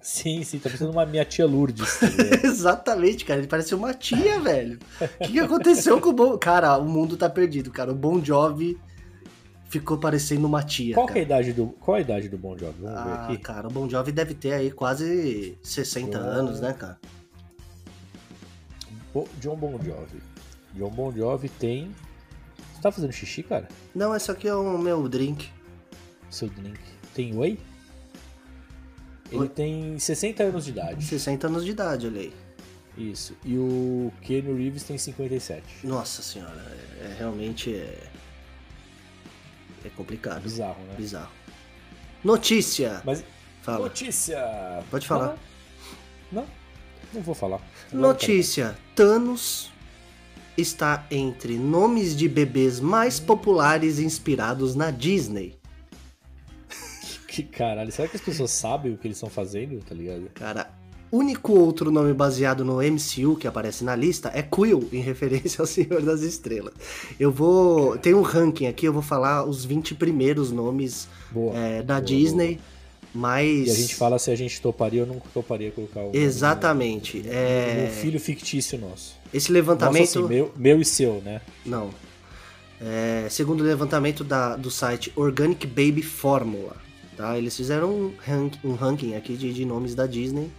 Sim, 0.00 0.42
sim, 0.42 0.58
tá 0.58 0.64
parecendo 0.68 0.90
uma 0.90 1.06
minha 1.06 1.24
tia 1.24 1.46
Lourdes. 1.46 1.98
tá? 2.00 2.06
Exatamente, 2.46 3.24
cara. 3.24 3.38
Ele 3.40 3.46
parece 3.48 3.74
uma 3.74 3.94
tia, 3.94 4.40
velho. 4.40 4.78
O 5.00 5.08
que, 5.26 5.32
que 5.32 5.38
aconteceu 5.40 6.00
com 6.00 6.08
o 6.10 6.12
Bon... 6.12 6.36
Cara, 6.38 6.76
o 6.78 6.84
mundo 6.88 7.16
tá 7.16 7.30
perdido, 7.30 7.70
cara. 7.70 7.92
O 7.92 7.94
Bon 7.94 8.22
Jovi 8.22 8.78
ficou 9.68 9.96
parecendo 9.96 10.46
uma 10.46 10.62
tia, 10.62 10.94
qual, 10.94 11.06
que 11.06 11.18
é 11.18 11.22
a 11.22 11.26
cara. 11.26 11.40
idade 11.40 11.52
do, 11.54 11.68
qual 11.80 11.96
a 11.96 12.00
idade 12.00 12.28
do 12.28 12.36
Bon 12.36 12.58
Jovi? 12.58 12.74
Vamos 12.82 13.04
ver 13.04 13.10
Ah, 13.10 13.24
aqui. 13.24 13.38
cara, 13.38 13.68
o 13.68 13.70
Bon 13.70 13.88
Jovi 13.88 14.12
deve 14.12 14.34
ter 14.34 14.52
aí 14.52 14.70
quase 14.70 15.56
60 15.62 16.18
Bom. 16.18 16.24
anos, 16.26 16.60
né, 16.60 16.72
cara? 16.74 16.98
John 19.40 19.56
Bon 19.56 19.72
Jovi. 19.82 20.20
John 20.74 20.90
Bon 20.90 21.12
Jovi 21.12 21.48
tem. 21.48 21.94
Você 22.74 22.82
tá 22.82 22.90
fazendo 22.90 23.12
xixi, 23.12 23.42
cara? 23.42 23.68
Não, 23.94 24.14
esse 24.14 24.30
aqui 24.30 24.48
é 24.48 24.54
o 24.54 24.78
meu 24.78 25.08
drink. 25.08 25.50
Seu 26.30 26.48
drink. 26.48 26.80
Tem 27.14 27.36
whey? 27.36 27.58
Ele 29.30 29.40
Oi? 29.40 29.48
tem 29.48 29.98
60 29.98 30.42
anos 30.42 30.64
de 30.64 30.70
idade. 30.70 31.04
60 31.04 31.46
anos 31.46 31.64
de 31.64 31.70
idade, 31.70 32.06
olha 32.06 32.20
aí. 32.20 32.32
Isso. 32.96 33.34
E 33.44 33.56
o 33.56 34.12
Keanu 34.20 34.54
Reeves 34.56 34.82
tem 34.82 34.98
57. 34.98 35.86
Nossa 35.86 36.22
senhora, 36.22 36.60
é, 37.00 37.06
é 37.06 37.16
realmente 37.18 37.74
é, 37.74 38.06
é 39.84 39.88
complicado. 39.90 40.42
Bizarro, 40.42 40.82
né? 40.84 40.94
Bizarro. 40.96 41.32
Notícia. 42.22 43.00
Mas. 43.04 43.24
Fala. 43.62 43.84
Notícia! 43.84 44.82
Pode 44.90 45.06
falar. 45.06 45.38
Não, 46.30 46.42
não, 46.42 46.48
não 47.14 47.22
vou 47.22 47.34
falar. 47.34 47.60
Notícia. 47.92 48.76
Thanos 48.94 49.71
está 50.56 51.06
entre 51.10 51.56
nomes 51.56 52.16
de 52.16 52.28
bebês 52.28 52.80
mais 52.80 53.18
populares 53.20 53.98
inspirados 53.98 54.74
na 54.74 54.90
Disney. 54.90 55.54
Que 57.26 57.42
caralho, 57.42 57.90
será 57.90 58.06
que 58.08 58.16
as 58.16 58.22
pessoas 58.22 58.50
sabem 58.50 58.92
o 58.92 58.98
que 58.98 59.06
eles 59.06 59.16
estão 59.16 59.30
fazendo, 59.30 59.78
tá 59.82 59.94
ligado? 59.94 60.28
Cara, 60.34 60.70
único 61.10 61.52
outro 61.54 61.90
nome 61.90 62.12
baseado 62.12 62.62
no 62.62 62.76
MCU 62.82 63.36
que 63.36 63.46
aparece 63.46 63.84
na 63.84 63.96
lista 63.96 64.30
é 64.34 64.42
Quill, 64.42 64.86
em 64.92 65.00
referência 65.02 65.62
ao 65.62 65.66
Senhor 65.66 66.02
das 66.02 66.20
Estrelas. 66.20 66.74
Eu 67.18 67.32
vou. 67.32 67.96
Tem 67.96 68.12
um 68.12 68.20
ranking 68.20 68.66
aqui, 68.66 68.84
eu 68.86 68.92
vou 68.92 69.00
falar 69.00 69.44
os 69.46 69.64
20 69.64 69.94
primeiros 69.94 70.52
nomes 70.52 71.08
Boa. 71.30 71.56
é, 71.56 71.82
da 71.82 71.94
boa, 71.94 72.06
Disney, 72.06 72.60
mas. 73.14 73.66
E 73.66 73.70
a 73.70 73.74
gente 73.74 73.94
fala 73.94 74.18
se 74.18 74.30
a 74.30 74.36
gente 74.36 74.60
toparia 74.60 75.02
ou 75.02 75.06
não 75.06 75.20
toparia 75.32 75.70
colocar 75.70 76.00
o. 76.00 76.10
Exatamente. 76.14 77.22
No, 77.22 77.32
É... 77.32 77.86
no 77.88 77.94
filho 77.94 78.20
fictício 78.20 78.78
nosso. 78.78 79.21
Esse 79.32 79.46
Nossa, 79.48 79.52
levantamento. 79.52 80.02
assim, 80.02 80.22
meu, 80.28 80.52
meu 80.56 80.80
e 80.80 80.84
seu, 80.84 81.22
né? 81.24 81.40
Não. 81.64 81.90
É, 82.80 83.26
segundo 83.30 83.60
o 83.60 83.64
levantamento 83.64 84.24
da- 84.24 84.56
do 84.56 84.70
site 84.70 85.12
Organic 85.14 85.66
Baby 85.66 86.02
Formula, 86.02 86.76
tá? 87.16 87.38
Eles 87.38 87.56
fizeram 87.56 87.90
um, 87.90 88.12
rank- 88.26 88.58
um 88.64 88.74
ranking 88.74 89.14
aqui 89.14 89.36
de, 89.36 89.52
de 89.52 89.64
nomes 89.64 89.94
da 89.94 90.06
Disney. 90.06 90.50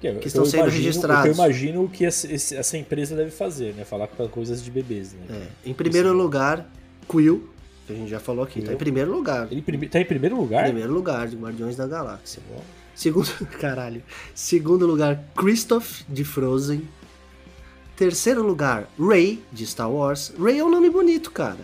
Que, 0.00 0.12
Que 0.14 0.28
estão 0.28 0.44
sendo 0.46 0.62
imagino- 0.62 0.82
registrados. 0.84 1.26
Eu 1.26 1.32
imagino 1.34 1.84
o 1.84 1.88
que 1.88 2.04
esse- 2.04 2.56
essa 2.56 2.76
empresa 2.78 3.14
deve 3.14 3.30
fazer, 3.30 3.74
né? 3.74 3.84
Falar 3.84 4.06
com 4.08 4.26
coisas 4.28 4.64
de 4.64 4.70
bebês, 4.70 5.12
né? 5.12 5.20
É, 5.64 5.68
em 5.70 5.74
primeiro 5.74 6.12
lugar, 6.14 6.68
Quill, 7.08 7.48
que 7.86 7.92
a 7.92 7.96
gente 7.96 8.08
já 8.10 8.18
falou 8.18 8.42
aqui, 8.42 8.60
tá 8.60 8.66
Quill. 8.68 8.74
em 8.74 8.78
primeiro 8.78 9.12
lugar. 9.12 9.46
Ele 9.50 9.60
prime- 9.62 9.88
tá 9.88 10.00
em 10.00 10.04
primeiro 10.06 10.36
lugar? 10.36 10.64
Primeiro 10.64 10.92
lugar 10.92 11.28
de 11.28 11.36
Guardiões 11.36 11.76
da 11.76 11.86
Galáxia. 11.86 12.42
Bom, 12.50 12.62
Segundo, 12.94 13.28
caralho. 13.60 14.02
Segundo 14.34 14.86
lugar, 14.86 15.22
Christoph 15.36 16.00
de 16.08 16.24
Frozen. 16.24 16.82
Terceiro 18.04 18.42
lugar, 18.42 18.88
Rey 18.98 19.44
de 19.52 19.66
Star 19.66 19.92
Wars. 19.92 20.32
Rey 20.42 20.58
é 20.58 20.64
um 20.64 20.70
nome 20.70 20.88
bonito, 20.88 21.30
cara. 21.30 21.58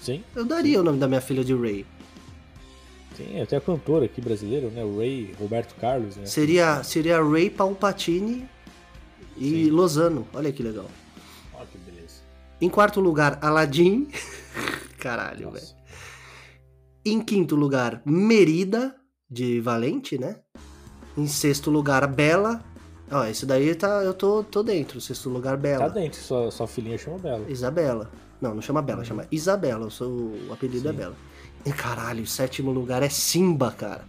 Sim, 0.00 0.24
Eu 0.34 0.46
daria 0.46 0.80
o 0.80 0.82
nome 0.82 0.98
da 0.98 1.06
minha 1.06 1.20
filha 1.20 1.44
de 1.44 1.54
Rey. 1.54 1.84
sim. 3.14 3.38
Até 3.38 3.58
a 3.58 3.60
cantora 3.60 4.06
aqui 4.06 4.18
brasileira, 4.18 4.70
né? 4.70 4.82
Ray 4.82 5.34
Roberto 5.38 5.74
Carlos, 5.74 6.16
né? 6.16 6.24
Seria, 6.24 6.82
seria 6.82 7.22
Ray 7.22 7.50
Palpatine 7.50 8.48
e 9.36 9.64
Sim. 9.66 9.70
Lozano. 9.70 10.26
Olha 10.32 10.50
que 10.50 10.62
legal. 10.62 10.86
Olha 11.52 11.66
que 11.66 11.76
beleza. 11.76 12.22
Em 12.58 12.70
quarto 12.70 12.98
lugar, 12.98 13.38
Aladdin. 13.42 14.08
Caralho, 14.98 15.50
velho. 15.50 15.66
Em 17.04 17.20
quinto 17.20 17.56
lugar, 17.56 18.00
Merida, 18.06 18.96
de 19.30 19.60
Valente, 19.60 20.16
né? 20.16 20.36
Em 21.14 21.26
sexto 21.26 21.70
lugar, 21.70 22.06
Bela. 22.06 22.64
Ó, 23.10 23.24
esse 23.24 23.44
daí 23.44 23.74
tá, 23.74 24.02
eu 24.04 24.14
tô, 24.14 24.42
tô 24.44 24.62
dentro. 24.62 25.00
Sexto 25.00 25.28
lugar, 25.28 25.52
Tá 25.52 25.56
Bela. 25.56 25.88
dentro, 25.90 26.20
sua, 26.20 26.50
sua 26.50 26.66
filhinha 26.66 26.96
chama 26.96 27.18
Bela. 27.18 27.44
Isabela. 27.48 28.10
Não, 28.40 28.54
não 28.54 28.62
chama 28.62 28.80
Bela, 28.80 29.04
chama 29.04 29.26
Isabela. 29.32 29.90
Sou, 29.90 30.08
o 30.08 30.52
apelido 30.52 30.88
é 30.88 30.92
Sim. 30.92 30.96
Bela. 30.98 31.16
E 31.64 31.72
caralho, 31.72 32.22
o 32.22 32.26
sétimo 32.26 32.70
lugar 32.70 33.02
é 33.02 33.08
Simba, 33.08 33.70
cara. 33.72 34.04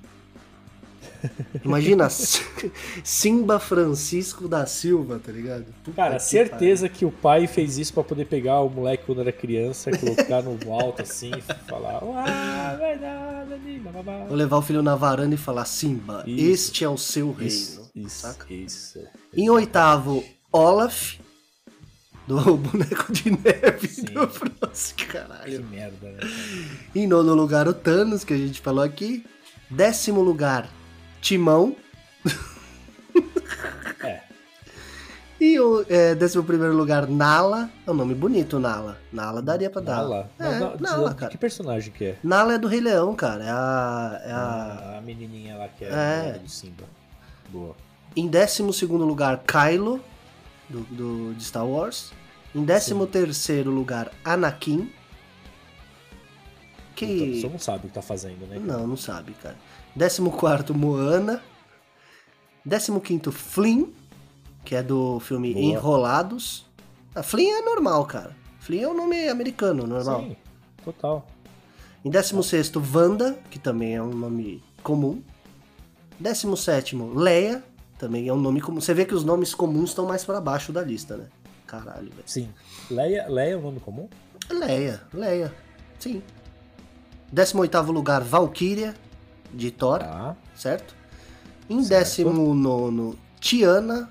Imagina, 1.63 2.07
Simba 3.03 3.59
Francisco 3.59 4.47
da 4.47 4.65
Silva, 4.65 5.19
tá 5.23 5.31
ligado? 5.31 5.65
Puta 5.83 5.95
Cara, 5.95 6.15
que 6.15 6.23
certeza 6.23 6.87
que 6.89 7.05
o 7.05 7.11
pai 7.11 7.47
fez 7.47 7.77
isso 7.77 7.93
pra 7.93 8.03
poder 8.03 8.25
pegar 8.25 8.61
o 8.61 8.69
moleque 8.69 9.03
quando 9.05 9.21
era 9.21 9.31
criança, 9.31 9.91
colocar 9.97 10.41
no 10.41 10.73
alto 10.73 11.01
assim 11.01 11.31
e 11.37 11.41
falar: 11.41 11.99
Ah, 12.03 12.75
verdade, 12.79 13.79
babá." 13.79 14.03
pariu. 14.03 14.27
Vou 14.27 14.35
levar 14.37 14.57
o 14.57 14.61
filho 14.61 14.81
na 14.81 14.95
varanda 14.95 15.35
e 15.35 15.37
falar: 15.37 15.65
Simba, 15.65 16.23
Isso. 16.27 16.51
este 16.53 16.83
é 16.85 16.89
o 16.89 16.97
seu 16.97 17.31
reino. 17.31 17.47
Isso, 17.53 17.91
isso, 17.95 18.15
saca? 18.27 18.53
isso. 18.53 18.99
Em 19.33 19.49
oitavo, 19.49 20.23
Olaf, 20.51 21.15
do 22.27 22.39
boneco 22.57 23.11
de 23.11 23.31
neve 23.31 23.87
Sim. 23.87 24.03
do 24.05 24.27
Frost, 24.27 24.95
Que 24.95 25.05
caralho. 25.05 25.63
merda, 25.65 26.11
né? 26.11 26.19
Em 26.95 27.07
nono 27.07 27.33
lugar, 27.33 27.67
o 27.67 27.73
Thanos, 27.73 28.23
que 28.23 28.33
a 28.33 28.37
gente 28.37 28.59
falou 28.61 28.83
aqui. 28.83 29.25
Décimo 29.69 30.21
lugar, 30.21 30.69
Timão. 31.21 31.75
É, 34.03 34.21
E 35.39 35.59
o 35.59 35.85
é, 35.89 36.15
décimo 36.15 36.43
primeiro 36.43 36.75
lugar, 36.75 37.07
Nala. 37.07 37.69
É 37.85 37.91
um 37.91 37.93
nome 37.93 38.13
bonito, 38.13 38.59
Nala. 38.59 38.97
Nala 39.11 39.41
daria 39.41 39.69
pra 39.69 39.81
dar. 39.81 39.97
Nala. 39.97 40.29
É, 40.39 40.59
Nala, 40.79 41.13
cara. 41.13 41.31
Que 41.31 41.37
personagem 41.37 41.91
que 41.93 42.05
é? 42.05 42.17
Nala 42.23 42.53
é 42.55 42.57
do 42.57 42.67
Rei 42.67 42.79
Leão, 42.81 43.15
cara. 43.15 43.43
É 43.43 43.49
a. 43.49 44.21
É 44.25 44.31
a... 44.31 44.35
Ah, 44.93 44.97
a 44.97 45.01
menininha 45.01 45.57
lá 45.57 45.67
que 45.67 45.85
é, 45.85 45.89
É. 45.89 46.33
a 46.35 46.37
do 46.37 46.49
Simba. 46.49 46.83
Boa. 47.49 47.75
Em 48.15 48.27
décimo 48.27 48.73
segundo 48.73 49.05
lugar, 49.05 49.41
Kylo, 49.45 49.99
do, 50.69 50.79
do- 50.81 51.33
de 51.35 51.43
Star 51.43 51.65
Wars. 51.65 52.11
Em 52.53 52.63
décimo 52.65 53.07
terceiro 53.07 53.71
lugar, 53.71 54.11
Anakin. 54.25 54.91
Puta, 56.95 57.05
a 57.05 57.07
pessoa 57.07 57.41
Que. 57.41 57.49
não 57.49 57.59
sabe 57.59 57.85
o 57.85 57.87
que 57.87 57.93
tá 57.95 58.01
fazendo, 58.01 58.45
né? 58.47 58.59
Não, 58.59 58.85
não 58.85 58.97
sabe, 58.97 59.31
cara. 59.41 59.55
Décimo 59.95 60.31
quarto, 60.31 60.73
Moana. 60.73 61.41
Décimo 62.65 63.01
quinto, 63.01 63.31
Flynn, 63.31 63.87
que 64.63 64.75
é 64.75 64.83
do 64.83 65.19
filme 65.19 65.53
Boa. 65.53 65.65
Enrolados. 65.65 66.65
Ah, 67.13 67.23
Flynn 67.23 67.49
é 67.49 67.61
normal, 67.61 68.05
cara. 68.05 68.35
Flynn 68.59 68.83
é 68.83 68.87
um 68.87 68.93
nome 68.93 69.27
americano, 69.27 69.85
normal. 69.85 70.21
Sim, 70.21 70.35
total. 70.83 71.27
Em 72.05 72.09
16, 72.09 72.71
Wanda, 72.93 73.37
que 73.49 73.59
também 73.59 73.95
é 73.95 74.01
um 74.01 74.13
nome 74.13 74.63
comum. 74.81 75.21
17, 76.19 76.95
Leia, 76.95 77.63
também 77.97 78.27
é 78.27 78.33
um 78.33 78.39
nome 78.39 78.61
comum. 78.61 78.79
Você 78.79 78.93
vê 78.93 79.05
que 79.05 79.13
os 79.13 79.23
nomes 79.23 79.53
comuns 79.53 79.89
estão 79.89 80.05
mais 80.05 80.23
pra 80.23 80.39
baixo 80.39 80.71
da 80.71 80.81
lista, 80.83 81.17
né? 81.17 81.27
Caralho, 81.67 82.09
velho. 82.09 82.23
Sim. 82.25 82.49
Leia, 82.89 83.27
Leia 83.27 83.53
é 83.53 83.57
o 83.57 83.61
nome 83.61 83.79
comum? 83.79 84.07
Leia, 84.49 85.01
Leia, 85.13 85.53
sim. 85.99 86.21
18 87.31 87.91
lugar, 87.91 88.21
Valkyria, 88.21 88.93
de 89.53 89.71
Thor, 89.71 89.99
Tá. 89.99 90.35
certo? 90.55 90.95
Em 91.69 91.83
Certo. 91.83 92.17
19, 92.23 93.17
Tiana, 93.39 94.09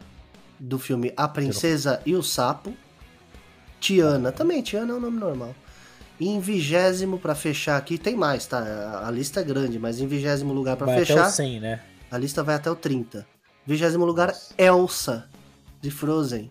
do 0.59 0.79
filme 0.79 1.13
A 1.17 1.29
Princesa 1.29 2.01
e 2.07 2.15
o 2.15 2.23
Sapo. 2.23 2.73
Tiana, 3.81 4.31
também, 4.33 4.63
Tiana 4.63 4.93
é 4.93 4.97
um 4.97 5.01
nome 5.01 5.19
normal. 5.19 5.55
E 6.19 6.29
em 6.29 6.39
vigésimo, 6.39 7.19
pra 7.19 7.35
fechar 7.35 7.77
aqui, 7.79 7.97
tem 7.97 8.15
mais, 8.15 8.47
tá? 8.47 9.03
A- 9.07 9.11
lista 9.11 9.41
é 9.41 9.45
grande, 9.45 9.79
mas 9.79 10.01
em 10.01 10.07
vigésimo 10.07 10.53
lugar 10.53 10.77
pra 10.77 10.87
Vai 10.87 10.99
fechar, 10.99 11.21
até 11.21 11.29
o 11.29 11.31
100, 11.31 11.61
né? 11.61 11.81
a 12.11 12.19
lista 12.19 12.43
vai 12.43 12.57
até 12.57 12.71
o 12.71 12.77
30. 12.77 13.27
Vigésimo 13.67 14.05
lugar. 14.05 14.35
Elsa, 14.59 15.29
de 15.81 15.91
Frozen. 15.91 16.51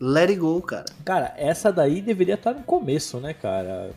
Let 0.00 0.30
it 0.30 0.36
go, 0.40 0.60
cara. 0.62 0.84
Cara, 1.04 1.34
essa 1.36 1.72
daí 1.72 2.00
deveria 2.00 2.34
estar 2.34 2.54
no 2.54 2.62
começo, 2.62 3.18
né, 3.18 3.34
cara? 3.34 3.90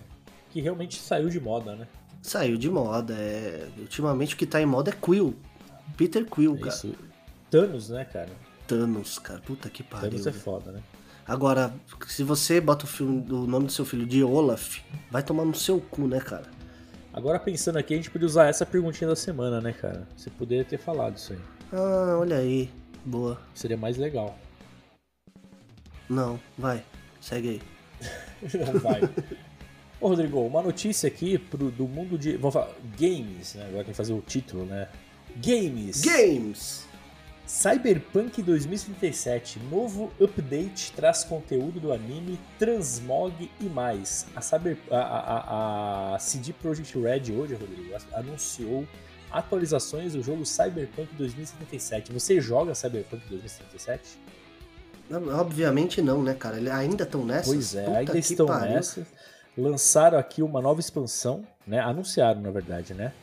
Que 0.49 0.60
realmente 0.62 0.99
saiu 0.99 1.30
de 1.30 1.39
moda, 1.39 1.76
né? 1.76 1.88
Saiu 2.24 2.57
de 2.57 2.69
moda, 2.69 3.13
é... 3.13 3.67
Ultimamente 3.78 4.34
o 4.34 4.38
que 4.38 4.45
tá 4.45 4.61
em 4.61 4.65
moda 4.65 4.91
é 4.91 4.93
Quill. 4.93 5.36
Peter 5.97 6.26
Quill, 6.26 6.57
cara. 6.57 6.69
Isso. 6.69 6.95
Thanos, 7.51 7.89
né, 7.89 8.05
cara? 8.05 8.30
Thanos, 8.65 9.19
cara. 9.19 9.41
Puta 9.41 9.69
que 9.69 9.84
pariu. 9.84 10.09
Thanos 10.09 10.26
é 10.26 10.32
foda, 10.32 10.71
né? 10.71 10.82
Agora, 11.28 11.74
se 12.07 12.24
você 12.24 12.61
bota 12.61 12.86
o, 12.86 12.88
filme, 12.88 13.30
o 13.30 13.45
nome 13.45 13.65
do 13.65 13.71
seu 13.74 13.84
filho 13.84 14.05
de 14.05 14.24
Olaf, 14.24 14.80
vai 15.11 15.21
tomar 15.21 15.43
no 15.43 15.53
seu 15.53 15.82
cu, 15.82 16.07
né, 16.07 16.19
cara? 16.21 16.49
Agora 17.13 17.38
pensando 17.39 17.78
aqui, 17.78 17.93
a 17.93 17.97
gente 17.97 18.09
podia 18.09 18.26
usar 18.26 18.47
essa 18.47 18.65
perguntinha 18.65 19.09
da 19.09 19.15
semana, 19.15 19.59
né, 19.59 19.74
cara? 19.74 20.07
Você 20.15 20.30
poderia 20.30 20.63
ter 20.63 20.78
falado 20.78 21.17
isso 21.17 21.34
aí. 21.34 21.39
Ah, 21.74 22.17
olha 22.19 22.38
aí. 22.38 22.71
Boa. 23.05 23.39
Seria 23.53 23.78
mais 23.78 23.97
legal. 23.97 24.38
Não, 26.09 26.39
vai. 26.57 26.84
Segue 27.19 27.49
aí. 27.49 27.61
Não 28.65 28.80
vai. 28.80 29.01
Ô, 30.04 30.10
Rodrigo, 30.10 30.41
uma 30.41 30.62
notícia 30.62 31.08
aqui 31.08 31.38
pro, 31.38 31.72
do 31.72 31.88
mundo 31.88 32.18
de. 32.18 32.36
Vamos 32.36 32.56
falar. 32.56 32.74
Games, 32.99 33.54
né? 33.56 33.68
Agora 33.70 33.86
tem 33.86 33.93
que 33.93 33.97
fazer 33.97 34.12
o 34.12 34.20
título, 34.20 34.66
né? 34.66 34.89
Games! 35.38 36.01
Games! 36.01 36.86
Cyberpunk 37.47 38.41
2077, 38.41 39.60
novo 39.72 40.12
update 40.20 40.91
traz 40.91 41.24
conteúdo 41.24 41.80
do 41.80 41.93
anime, 41.93 42.38
transmog 42.60 43.49
e 43.62 43.64
mais. 43.64 44.26
A, 44.36 44.41
Cyber, 44.41 44.78
a, 44.91 44.97
a, 44.97 46.16
a 46.16 46.20
CD 46.20 46.51
Projekt 46.51 46.99
Red 46.99 47.32
hoje, 47.32 47.54
Rodrigo, 47.54 47.95
anunciou 48.12 48.86
atualizações 49.32 50.12
do 50.12 50.22
jogo 50.22 50.45
Cyberpunk 50.45 51.16
2077. 51.16 52.12
Você 52.12 52.41
joga 52.41 52.76
Cyberpunk 52.76 53.26
2077? 53.30 54.20
Obviamente 55.39 56.01
não, 56.01 56.24
né, 56.24 56.34
cara? 56.34 56.58
Ainda 56.76 57.04
estão 57.04 57.26
nessa? 57.26 57.45
Pois 57.51 57.76
é, 57.76 57.84
Puta 57.84 57.97
ainda 57.97 58.18
estão 58.18 58.60
nessa. 58.60 59.08
Lançaram 59.58 60.18
aqui 60.18 60.41
uma 60.41 60.62
nova 60.62 60.80
expansão, 60.80 61.45
né? 61.66 61.80
Anunciaram, 61.80 62.41
na 62.41 62.51
verdade, 62.51 62.93
né? 62.93 63.14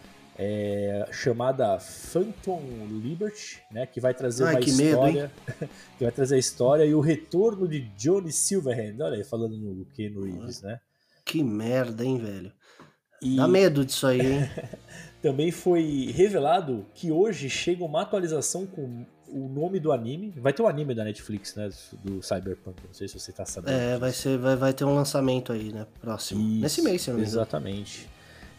é, 0.43 1.07
chamada 1.13 1.79
Phantom 1.79 2.63
Liberty, 2.89 3.61
né, 3.71 3.85
que 3.85 4.01
vai 4.01 4.15
trazer 4.15 4.45
Ai, 4.45 4.55
uma 4.55 4.61
que 4.61 4.71
história, 4.71 5.31
medo, 5.47 5.71
que 5.99 6.05
vai 6.05 6.11
trazer 6.11 6.37
a 6.37 6.39
história 6.39 6.85
e 6.87 6.95
o 6.95 7.01
retorno 7.01 7.69
de 7.69 7.81
Johnny 7.95 8.33
Silverhand, 8.33 8.97
olha 9.05 9.19
aí, 9.19 9.25
falando 9.25 9.55
no 9.59 9.85
Ken 9.85 10.09
Reeves, 10.19 10.63
né? 10.63 10.81
Que 11.27 11.45
merda, 11.45 12.03
hein, 12.03 12.17
velho? 12.17 12.51
E... 13.21 13.37
Dá 13.37 13.47
medo 13.47 13.85
disso 13.85 14.07
aí, 14.07 14.21
hein? 14.21 14.51
Também 15.21 15.51
foi 15.51 16.11
revelado 16.17 16.87
que 16.95 17.13
hoje 17.13 17.51
chega 17.51 17.85
uma 17.85 18.01
atualização 18.01 18.67
com 18.67 19.05
o 19.33 19.49
nome 19.49 19.81
do 19.81 19.93
anime. 19.93 20.33
Vai 20.37 20.53
ter 20.53 20.63
um 20.63 20.69
anime 20.69 20.95
da 20.95 21.05
Netflix, 21.05 21.55
né? 21.55 21.71
Do 22.05 22.23
Cyberpunk. 22.23 22.77
Não 22.87 22.95
sei 22.95 23.09
se 23.09 23.19
você 23.19 23.33
tá 23.33 23.45
sabendo. 23.45 23.75
É, 23.75 23.99
vai, 23.99 24.13
ser, 24.13 24.39
vai, 24.39 24.57
vai 24.57 24.73
ter 24.73 24.85
um 24.85 24.95
lançamento 24.95 25.53
aí, 25.53 25.73
né? 25.73 25.87
Próximo. 26.01 26.41
Isso, 26.41 26.61
Nesse 26.61 26.83
mês, 26.83 27.03
se 27.03 27.11
não. 27.11 27.21
Exatamente. 27.21 28.09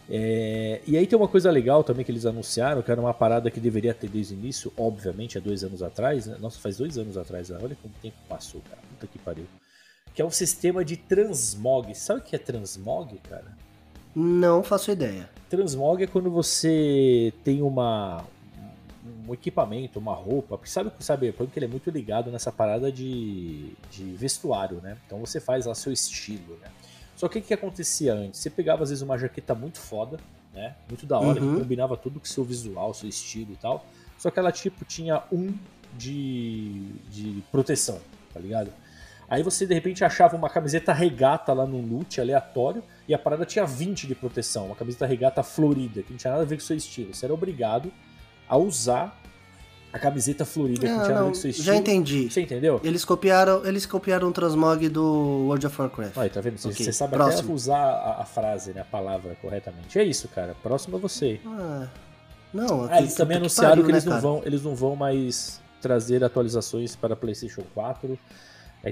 É, 0.09 0.82
e 0.86 0.97
aí 0.97 1.07
tem 1.07 1.17
uma 1.17 1.28
coisa 1.28 1.49
legal 1.49 1.84
também 1.84 2.03
que 2.03 2.11
eles 2.11 2.26
anunciaram, 2.26 2.82
que 2.82 2.91
era 2.91 2.99
uma 2.99 3.13
parada 3.13 3.49
que 3.49 3.59
deveria 3.59 3.93
ter 3.93 4.09
desde 4.09 4.34
o 4.34 4.38
início, 4.38 4.74
obviamente, 4.76 5.38
há 5.38 5.41
dois 5.41 5.63
anos 5.63 5.82
atrás. 5.82 6.26
Né? 6.26 6.36
Nossa, 6.39 6.59
faz 6.59 6.78
dois 6.78 6.97
anos 6.97 7.17
atrás, 7.17 7.49
né? 7.49 7.57
olha 7.61 7.78
como 7.82 7.93
o 7.93 8.01
tempo 8.01 8.17
passou, 8.28 8.61
cara. 8.69 8.82
Puta 8.89 9.07
que 9.07 9.19
pariu. 9.19 9.45
Que 10.13 10.22
é 10.22 10.26
um 10.26 10.32
sistema 10.32 10.84
de 10.84 10.97
transmog. 10.97 11.95
Sabe 11.95 12.19
o 12.19 12.24
que 12.24 12.36
é 12.36 12.39
transmog, 12.39 13.17
cara? 13.30 13.55
Não 14.13 14.61
faço 14.61 14.91
ideia. 14.91 15.30
Transmog 15.49 16.03
é 16.03 16.07
quando 16.07 16.30
você 16.30 17.32
tem 17.43 17.61
uma 17.61 18.26
um 19.27 19.33
equipamento, 19.33 19.99
uma 19.99 20.13
roupa, 20.13 20.57
porque 20.57 20.69
sabe 20.69 20.91
que 20.91 20.99
o 20.99 21.03
Cyberpunk 21.03 21.51
ele 21.55 21.65
é 21.65 21.69
muito 21.69 21.89
ligado 21.89 22.31
nessa 22.31 22.51
parada 22.51 22.91
de, 22.91 23.73
de 23.89 24.03
vestuário, 24.15 24.79
né? 24.81 24.97
Então 25.05 25.19
você 25.19 25.39
faz 25.39 25.65
lá 25.65 25.73
seu 25.73 25.91
estilo, 25.91 26.57
né? 26.61 26.69
Só 27.15 27.27
que 27.27 27.39
o 27.39 27.41
que 27.41 27.53
acontecia 27.53 28.13
antes? 28.13 28.39
Você 28.39 28.49
pegava 28.49 28.83
às 28.83 28.89
vezes 28.89 29.01
uma 29.01 29.17
jaqueta 29.17 29.53
muito 29.53 29.79
foda, 29.79 30.19
né? 30.53 30.75
Muito 30.87 31.05
da 31.05 31.19
hora, 31.19 31.41
uhum. 31.41 31.53
que 31.55 31.61
combinava 31.61 31.97
tudo 31.97 32.19
com 32.19 32.25
seu 32.25 32.43
visual, 32.43 32.93
seu 32.93 33.09
estilo 33.09 33.53
e 33.53 33.57
tal. 33.57 33.85
Só 34.17 34.29
que 34.29 34.39
ela, 34.39 34.51
tipo, 34.51 34.85
tinha 34.85 35.23
um 35.31 35.53
de, 35.97 36.93
de 37.09 37.43
proteção, 37.51 37.99
tá 38.33 38.39
ligado? 38.39 38.71
Aí 39.29 39.43
você 39.43 39.65
de 39.65 39.73
repente 39.73 40.03
achava 40.03 40.35
uma 40.35 40.49
camiseta 40.49 40.91
regata 40.91 41.53
lá 41.53 41.65
no 41.65 41.79
loot 41.79 42.19
aleatório 42.19 42.83
e 43.07 43.13
a 43.13 43.19
parada 43.19 43.45
tinha 43.45 43.65
20 43.65 44.05
de 44.05 44.13
proteção, 44.13 44.65
uma 44.65 44.75
camiseta 44.75 45.05
regata 45.05 45.41
florida, 45.41 46.03
que 46.03 46.11
não 46.11 46.17
tinha 46.17 46.31
nada 46.31 46.43
a 46.43 46.45
ver 46.45 46.57
com 46.57 46.61
o 46.61 46.65
seu 46.65 46.75
estilo. 46.75 47.13
Você 47.13 47.25
era 47.25 47.33
obrigado 47.33 47.91
a 48.51 48.57
usar 48.57 49.17
a 49.93 49.97
camiseta 49.97 50.45
florida 50.45 50.87
não, 50.87 50.99
que 50.99 51.05
tinha 51.05 51.19
não, 51.19 51.31
estilo. 51.31 51.53
Já 51.53 51.75
entendi. 51.75 52.29
Você 52.29 52.41
entendeu? 52.41 52.81
Eles 52.83 53.05
copiaram, 53.05 53.65
eles 53.65 53.85
copiaram 53.85 54.27
o 54.27 54.31
transmog 54.31 54.89
do 54.89 55.03
World 55.47 55.67
of 55.67 55.81
Warcraft. 55.81 56.17
Aí, 56.17 56.29
tá 56.29 56.41
vendo? 56.41 56.57
Você, 56.57 56.67
okay. 56.67 56.85
você 56.85 56.93
sabe 56.93 57.13
Próximo. 57.13 57.43
até 57.43 57.53
usar 57.53 57.77
a, 57.77 58.21
a, 58.21 58.25
frase, 58.25 58.73
né, 58.73 58.81
a 58.81 58.85
palavra 58.85 59.37
corretamente. 59.41 59.97
É 59.97 60.03
isso, 60.03 60.27
cara. 60.27 60.53
Próximo 60.61 60.97
é 60.97 60.99
você. 60.99 61.39
Ah, 61.45 61.87
não. 62.53 62.89
Ah, 62.89 62.99
eles 62.99 63.13
também 63.15 63.37
anunciaram 63.37 63.77
que, 63.77 63.81
pariu, 63.81 63.85
que 63.85 63.91
eles, 63.91 64.05
né, 64.05 64.13
não 64.13 64.21
vão, 64.21 64.41
eles 64.45 64.63
não 64.63 64.75
vão 64.75 64.95
mais 64.97 65.61
trazer 65.81 66.23
atualizações 66.23 66.93
para 66.93 67.15
PlayStation 67.15 67.63
4 67.73 68.19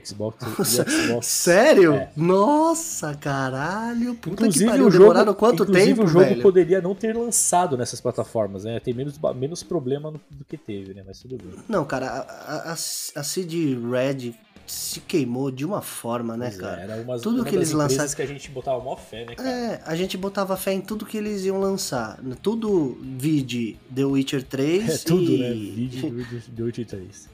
Xbox 0.03 0.37
Nossa, 0.57 0.89
Xbox. 0.89 1.25
Sério? 1.25 1.95
É. 1.95 2.09
Nossa, 2.15 3.15
caralho. 3.15 4.15
Puta 4.15 4.33
inclusive, 4.33 4.65
que 4.65 4.71
pariu. 4.71 4.87
O 4.87 4.91
jogo, 4.91 5.03
Demoraram 5.05 5.33
quanto 5.33 5.63
inclusive, 5.63 5.85
tempo, 5.87 6.03
o 6.03 6.07
jogo 6.07 6.25
velho? 6.25 6.41
poderia 6.41 6.81
não 6.81 6.93
ter 6.93 7.15
lançado 7.15 7.77
nessas 7.77 7.99
plataformas, 7.99 8.63
né? 8.63 8.79
Tem 8.79 8.93
menos, 8.93 9.19
menos 9.35 9.63
problema 9.63 10.11
do 10.11 10.45
que 10.45 10.57
teve, 10.57 10.93
né? 10.93 11.03
Mas 11.05 11.19
tudo 11.19 11.37
bem. 11.37 11.63
Não, 11.67 11.83
cara, 11.85 12.07
a, 12.07 12.71
a, 12.71 12.73
a 12.73 13.23
CD 13.23 13.75
Red 13.75 14.33
se 14.69 14.99
queimou 15.01 15.49
de 15.49 15.65
uma 15.65 15.81
forma, 15.81 16.37
né, 16.37 16.49
pois 16.49 16.59
é, 16.59 16.61
cara? 16.61 16.81
É, 16.81 16.83
era 16.83 17.01
uma, 17.01 17.19
tudo 17.19 17.37
uma 17.37 17.45
que 17.45 17.55
eles 17.55 17.71
lançaram 17.71 18.13
que 18.13 18.21
a 18.21 18.25
gente 18.25 18.51
botava 18.51 18.79
mó 18.79 18.95
fé, 18.95 19.25
né, 19.25 19.35
cara? 19.35 19.49
É, 19.49 19.81
a 19.83 19.95
gente 19.95 20.15
botava 20.17 20.55
fé 20.55 20.73
em 20.73 20.81
tudo 20.81 21.05
que 21.05 21.17
eles 21.17 21.43
iam 21.43 21.59
lançar. 21.59 22.19
Tudo 22.41 22.97
vide 23.01 23.79
The 23.93 24.05
Witcher 24.05 24.43
3 24.43 24.89
é, 24.89 24.97
tudo, 24.99 25.31
e... 25.31 25.37
né? 25.39 25.49
Vide 25.51 26.41
The 26.55 26.63
Witcher 26.63 26.85
3. 26.85 27.29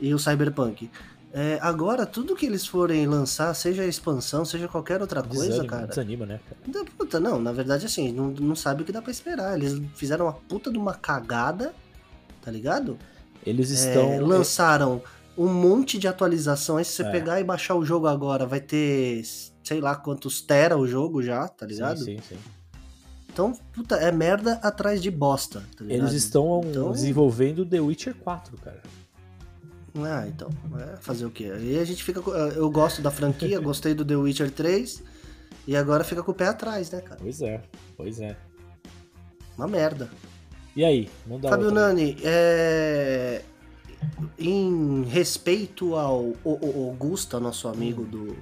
E 0.00 0.12
o 0.12 0.18
Cyberpunk. 0.18 0.90
É, 1.38 1.58
agora, 1.60 2.06
tudo 2.06 2.34
que 2.34 2.46
eles 2.46 2.66
forem 2.66 3.06
lançar, 3.06 3.52
seja 3.52 3.84
expansão, 3.84 4.42
seja 4.42 4.66
qualquer 4.66 5.02
outra 5.02 5.22
coisa, 5.22 5.48
desanima, 5.48 5.66
cara. 5.66 5.86
Desanima, 5.86 6.24
né? 6.24 6.40
Cara? 6.48 6.84
Puta, 6.96 7.20
não, 7.20 7.38
na 7.38 7.52
verdade, 7.52 7.84
assim, 7.84 8.10
não, 8.10 8.28
não 8.30 8.56
sabe 8.56 8.80
o 8.80 8.86
que 8.86 8.90
dá 8.90 9.02
pra 9.02 9.10
esperar. 9.10 9.54
Eles 9.54 9.82
fizeram 9.94 10.24
uma 10.24 10.32
puta 10.32 10.72
de 10.72 10.78
uma 10.78 10.94
cagada, 10.94 11.74
tá 12.40 12.50
ligado? 12.50 12.98
Eles 13.44 13.68
estão. 13.68 14.14
É, 14.14 14.18
lançaram 14.18 15.02
um 15.36 15.52
monte 15.52 15.98
de 15.98 16.08
atualização. 16.08 16.78
Aí 16.78 16.86
se 16.86 16.92
você 16.92 17.02
é. 17.02 17.10
pegar 17.10 17.38
e 17.38 17.44
baixar 17.44 17.74
o 17.74 17.84
jogo 17.84 18.06
agora, 18.06 18.46
vai 18.46 18.60
ter 18.60 19.22
sei 19.62 19.78
lá 19.78 19.94
quantos 19.94 20.40
tera 20.40 20.78
o 20.78 20.86
jogo 20.86 21.22
já, 21.22 21.46
tá 21.48 21.66
ligado? 21.66 21.98
Sim, 21.98 22.16
sim, 22.16 22.22
sim. 22.30 22.38
Então, 23.30 23.52
puta, 23.74 23.96
é 23.96 24.10
merda 24.10 24.54
atrás 24.62 25.02
de 25.02 25.10
bosta. 25.10 25.62
Tá 25.76 25.84
Eles 25.86 26.12
estão 26.12 26.62
então... 26.64 26.92
desenvolvendo 26.92 27.66
The 27.66 27.78
Witcher 27.78 28.14
4, 28.14 28.56
cara. 28.56 28.80
Ah, 30.04 30.26
então. 30.26 30.50
É 30.78 30.96
fazer 30.96 31.24
o 31.26 31.30
quê? 31.30 31.50
Aí 31.54 31.78
a 31.78 31.84
gente 31.84 32.02
fica. 32.02 32.20
Eu 32.20 32.70
gosto 32.70 33.00
da 33.00 33.10
franquia, 33.10 33.58
gostei 33.60 33.94
do 33.94 34.04
The 34.04 34.16
Witcher 34.16 34.50
3. 34.50 35.02
E 35.66 35.76
agora 35.76 36.04
fica 36.04 36.22
com 36.22 36.30
o 36.30 36.34
pé 36.34 36.46
atrás, 36.46 36.90
né, 36.90 37.00
cara? 37.00 37.20
Pois 37.20 37.42
é, 37.42 37.60
pois 37.96 38.20
é. 38.20 38.36
Uma 39.56 39.66
merda. 39.66 40.08
E 40.76 40.84
aí? 40.84 41.08
Manda 41.26 41.48
Fabio 41.48 41.66
outra. 41.66 41.88
Nani, 41.88 42.16
é... 42.22 43.42
em 44.38 45.02
respeito 45.04 45.96
ao 45.96 46.34
Augusta, 46.44 47.40
nosso 47.40 47.66
amigo 47.66 48.02
hum. 48.02 48.04
do, 48.04 48.36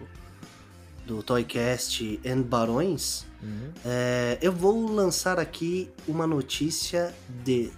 do 1.07 1.23
Toycast 1.23 2.21
and 2.27 2.43
Barões, 2.43 3.25
uhum. 3.43 3.71
é... 3.87 4.37
eu 4.43 4.53
vou 4.53 4.87
lançar 4.93 5.39
aqui 5.39 5.91
uma 6.07 6.27
notícia 6.27 7.15
de 7.45 7.71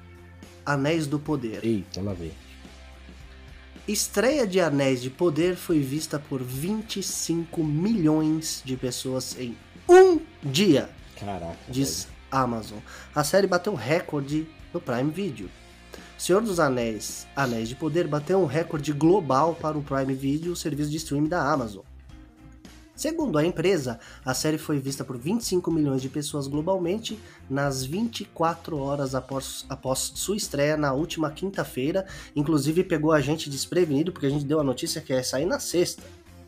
Anéis 0.64 1.06
do 1.06 1.18
Poder. 1.20 1.64
Eita, 1.64 2.00
lá 2.00 2.14
vem. 2.14 2.32
Estreia 3.88 4.44
de 4.48 4.58
Anéis 4.60 5.00
de 5.00 5.08
Poder 5.08 5.54
foi 5.54 5.78
vista 5.78 6.18
por 6.18 6.42
25 6.42 7.62
milhões 7.62 8.60
de 8.64 8.76
pessoas 8.76 9.38
em 9.38 9.56
um 9.88 10.18
dia. 10.42 10.90
Caraca. 11.14 11.56
Diz 11.68 12.04
velho. 12.04 12.16
Amazon. 12.28 12.78
A 13.14 13.22
série 13.22 13.46
bateu 13.46 13.76
recorde 13.76 14.48
no 14.74 14.80
Prime 14.80 15.12
Video. 15.12 15.48
Senhor 16.18 16.42
dos 16.42 16.58
Anéis, 16.58 17.28
Anéis 17.36 17.68
de 17.68 17.76
Poder 17.76 18.08
bateu 18.08 18.40
um 18.40 18.46
recorde 18.46 18.92
global 18.92 19.54
para 19.54 19.78
o 19.78 19.82
Prime 19.84 20.14
Video, 20.14 20.52
o 20.52 20.56
serviço 20.56 20.90
de 20.90 20.96
streaming 20.96 21.28
da 21.28 21.48
Amazon. 21.48 21.84
Segundo 22.96 23.36
a 23.36 23.44
empresa, 23.44 24.00
a 24.24 24.32
série 24.32 24.56
foi 24.56 24.78
vista 24.78 25.04
por 25.04 25.18
25 25.18 25.70
milhões 25.70 26.00
de 26.00 26.08
pessoas 26.08 26.46
globalmente 26.46 27.18
nas 27.48 27.84
24 27.84 28.78
horas 28.78 29.14
após, 29.14 29.66
após 29.68 30.12
sua 30.14 30.34
estreia 30.34 30.78
na 30.78 30.94
última 30.94 31.30
quinta-feira. 31.30 32.06
Inclusive 32.34 32.82
pegou 32.82 33.12
a 33.12 33.20
gente 33.20 33.50
desprevenido, 33.50 34.12
porque 34.12 34.26
a 34.26 34.30
gente 34.30 34.46
deu 34.46 34.58
a 34.58 34.64
notícia 34.64 35.02
que 35.02 35.12
ia 35.12 35.22
sair 35.22 35.44
na 35.44 35.60
sexta. 35.60 36.02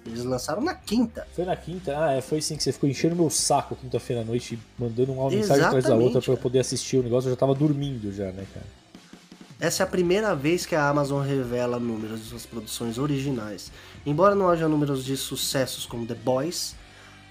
Eles 0.06 0.24
lançaram 0.24 0.62
na 0.62 0.74
quinta. 0.74 1.26
Foi 1.34 1.44
na 1.44 1.54
quinta? 1.54 1.94
Ah, 2.02 2.12
é, 2.12 2.22
foi 2.22 2.40
sim 2.40 2.56
que 2.56 2.62
você 2.62 2.72
ficou 2.72 2.88
enchendo 2.88 3.14
meu 3.14 3.28
saco 3.28 3.76
quinta-feira 3.76 4.22
à 4.22 4.24
noite, 4.24 4.58
mandando 4.78 5.12
uma 5.12 5.28
mensagem 5.28 5.62
atrás 5.64 5.84
da 5.84 5.96
outra 5.96 6.22
para 6.22 6.32
eu 6.32 6.38
poder 6.38 6.60
assistir 6.60 6.96
o 6.96 7.02
negócio. 7.02 7.28
Eu 7.28 7.32
já 7.32 7.36
tava 7.36 7.54
dormindo 7.54 8.10
já, 8.10 8.32
né, 8.32 8.46
cara? 8.54 8.66
Essa 9.60 9.82
é 9.82 9.84
a 9.84 9.88
primeira 9.88 10.34
vez 10.36 10.64
que 10.64 10.76
a 10.76 10.88
Amazon 10.88 11.20
revela 11.26 11.80
números 11.80 12.20
de 12.20 12.26
suas 12.26 12.46
produções 12.46 12.96
originais. 12.96 13.72
Embora 14.06 14.34
não 14.34 14.48
haja 14.48 14.68
números 14.68 15.04
de 15.04 15.16
sucessos 15.16 15.84
como 15.84 16.06
The 16.06 16.14
Boys, 16.14 16.76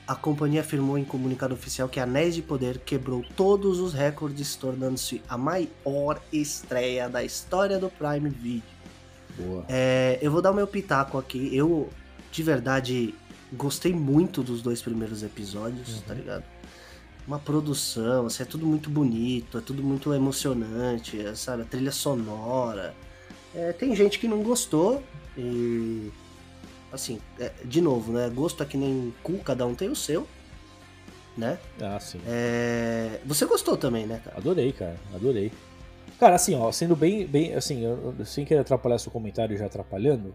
a 0.06 0.14
companhia 0.14 0.60
afirmou 0.62 0.98
em 0.98 1.06
comunicado 1.06 1.54
oficial 1.54 1.88
que 1.88 2.00
Anéis 2.02 2.36
de 2.36 2.42
Poder 2.42 2.80
quebrou 2.80 3.24
todos 3.36 3.80
os 3.80 3.94
recordes, 3.94 4.56
tornando-se 4.58 5.22
a 5.30 5.38
maior 5.38 6.22
estreia 6.32 7.08
da 7.08 7.24
história 7.24 7.80
do 7.80 7.90
Prime 7.90 8.30
Video. 8.30 8.64
Boa. 9.38 9.64
É, 9.70 10.18
eu 10.22 10.30
vou 10.32 10.42
dar 10.42 10.52
o 10.52 10.54
meu 10.54 10.68
pitaco 10.68 11.18
aqui. 11.18 11.50
Eu, 11.56 11.90
de 12.32 12.44
verdade, 12.44 13.16
gostei 13.54 13.94
muito 13.94 14.44
dos 14.44 14.62
dois 14.62 14.82
primeiros 14.82 15.24
episódios, 15.24 15.96
Uhum. 15.96 16.02
tá 16.02 16.14
ligado? 16.14 16.44
Uma 17.28 17.38
produção, 17.40 18.26
assim, 18.28 18.44
é 18.44 18.46
tudo 18.46 18.66
muito 18.66 18.90
bonito, 18.90 19.58
é 19.58 19.62
tudo 19.62 19.84
muito 19.84 20.14
emocionante, 20.14 21.20
é, 21.20 21.36
sabe? 21.36 21.64
A 21.64 21.66
trilha 21.66 21.92
sonora. 21.92 22.96
É, 23.54 23.74
tem 23.74 23.94
gente 23.96 24.18
que 24.18 24.28
não 24.28 24.42
gostou 24.42 25.04
e. 25.38 26.10
Assim, 26.92 27.20
é, 27.38 27.52
de 27.66 27.82
novo, 27.82 28.14
né? 28.14 28.30
Gosto 28.34 28.64
é 28.64 28.66
que 28.66 28.78
nem 28.78 29.14
cu, 29.22 29.40
cada 29.40 29.66
um 29.66 29.76
tem 29.76 29.90
o 29.90 29.96
seu, 29.96 30.26
né? 31.36 31.60
Ah, 31.82 32.00
sim. 32.00 32.22
É, 32.26 33.20
Você 33.26 33.46
gostou 33.46 33.76
também, 33.76 34.06
né, 34.08 34.22
cara? 34.24 34.38
Adorei, 34.38 34.72
cara. 34.72 34.96
Adorei. 35.14 35.52
Cara, 36.18 36.36
assim, 36.36 36.56
ó, 36.56 36.72
sendo 36.72 36.96
bem, 36.96 37.28
bem 37.28 37.54
assim, 37.56 37.84
eu, 37.84 38.16
eu- 38.18 38.26
sem 38.26 38.46
querer 38.46 38.62
atrapalhar 38.62 38.98
seu 39.00 39.12
comentário 39.12 39.56
já 39.58 39.66
atrapalhando, 39.66 40.34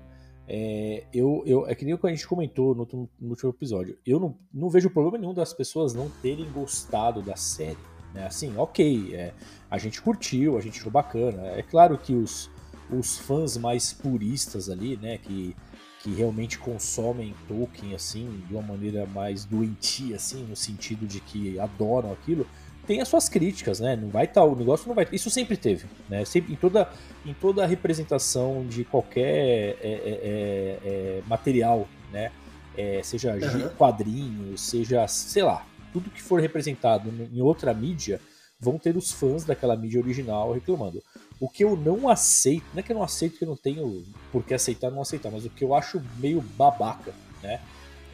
é, 0.49 1.05
eu, 1.13 1.43
eu, 1.47 1.67
é 1.67 1.75
que 1.75 1.85
nem 1.85 1.95
o 1.95 1.99
que 1.99 2.07
a 2.07 2.11
gente 2.11 2.27
comentou 2.27 2.75
no 2.75 2.81
último, 2.81 3.11
no 3.21 3.31
último 3.31 3.51
episódio. 3.51 3.97
Eu 4.05 4.19
não, 4.19 4.37
não 4.53 4.69
vejo 4.69 4.91
problema 4.91 5.19
nenhum 5.19 5.35
das 5.35 5.53
pessoas 5.53 5.95
não 5.95 6.11
terem 6.23 6.51
gostado 6.51 7.23
da 7.23 7.37
série. 7.37 7.79
Né? 8.13 8.27
Assim, 8.27 8.57
ok, 8.57 9.15
é, 9.15 9.33
a 9.71 9.79
gente 9.79 10.03
curtiu, 10.03 10.57
a 10.57 10.61
gente 10.61 10.79
achou 10.79 10.93
bacana. 10.93 11.47
É 11.49 11.63
claro 11.63 11.97
que 11.97 12.15
os, 12.15 12.51
os 12.91 13.19
fãs 13.19 13.57
mais 13.57 13.93
puristas 13.93 14.69
ali, 14.69 14.97
né, 14.97 15.19
que, 15.19 15.57
que 16.03 16.11
realmente 16.13 16.59
consomem 16.59 17.35
Tolkien, 17.49 17.95
assim, 17.95 18.43
de 18.47 18.55
uma 18.55 18.63
maneira 18.63 19.07
mais 19.07 19.45
doentia, 19.45 20.17
assim, 20.17 20.45
no 20.45 20.57
sentido 20.57 21.07
de 21.07 21.21
que 21.21 21.59
adoram 21.59 22.13
aquilo, 22.13 22.47
tem 22.87 23.01
as 23.01 23.09
suas 23.09 23.29
críticas, 23.29 23.81
né? 23.81 23.97
Não 23.97 24.09
vai 24.09 24.25
estar 24.25 24.45
o 24.45 24.57
negócio 24.57 24.89
não 24.89 24.95
vai. 24.95 25.07
Isso 25.13 25.31
sempre 25.31 25.57
teve, 25.57 25.87
né? 26.09 26.25
Sempre 26.25 26.53
em 26.53 26.57
toda 26.57 26.89
em 27.25 27.33
toda 27.33 27.63
a 27.63 27.67
representação 27.67 28.67
de 28.67 28.85
qualquer 28.85 29.23
é, 29.23 29.77
é, 29.83 29.91
é, 29.93 30.79
é, 30.85 31.23
material, 31.27 31.89
né? 32.13 32.33
É, 32.77 33.01
seja 33.03 33.33
Aham. 33.35 33.69
quadrinhos, 33.77 34.61
seja 34.61 35.07
sei 35.07 35.43
lá, 35.43 35.65
tudo 35.93 36.11
que 36.11 36.23
for 36.23 36.41
representado 36.41 37.13
em 37.33 37.41
outra 37.41 37.73
mídia, 37.75 38.21
vão 38.59 38.79
ter 38.79 38.97
os 38.97 39.13
fãs 39.13 39.45
daquela 39.45 39.77
mídia 39.77 40.01
original 40.01 40.53
reclamando. 40.53 41.03
O 41.39 41.49
que 41.49 41.65
eu 41.65 41.77
não 41.77 42.09
aceito, 42.09 42.65
não 42.73 42.81
é 42.81 42.83
que 42.83 42.93
eu 42.93 42.97
não 42.97 43.03
aceito 43.03 43.37
que 43.37 43.45
eu 43.45 43.49
não 43.49 43.57
tenho 43.57 44.05
por 44.31 44.45
que 44.45 44.55
aceitar 44.55 44.89
ou 44.89 44.95
não 44.95 45.03
aceitar, 45.03 45.31
mas 45.31 45.45
o 45.45 45.51
que 45.51 45.65
eu 45.65 45.75
acho 45.75 46.01
meio 46.19 46.41
babaca, 46.41 47.13
né? 47.43 47.61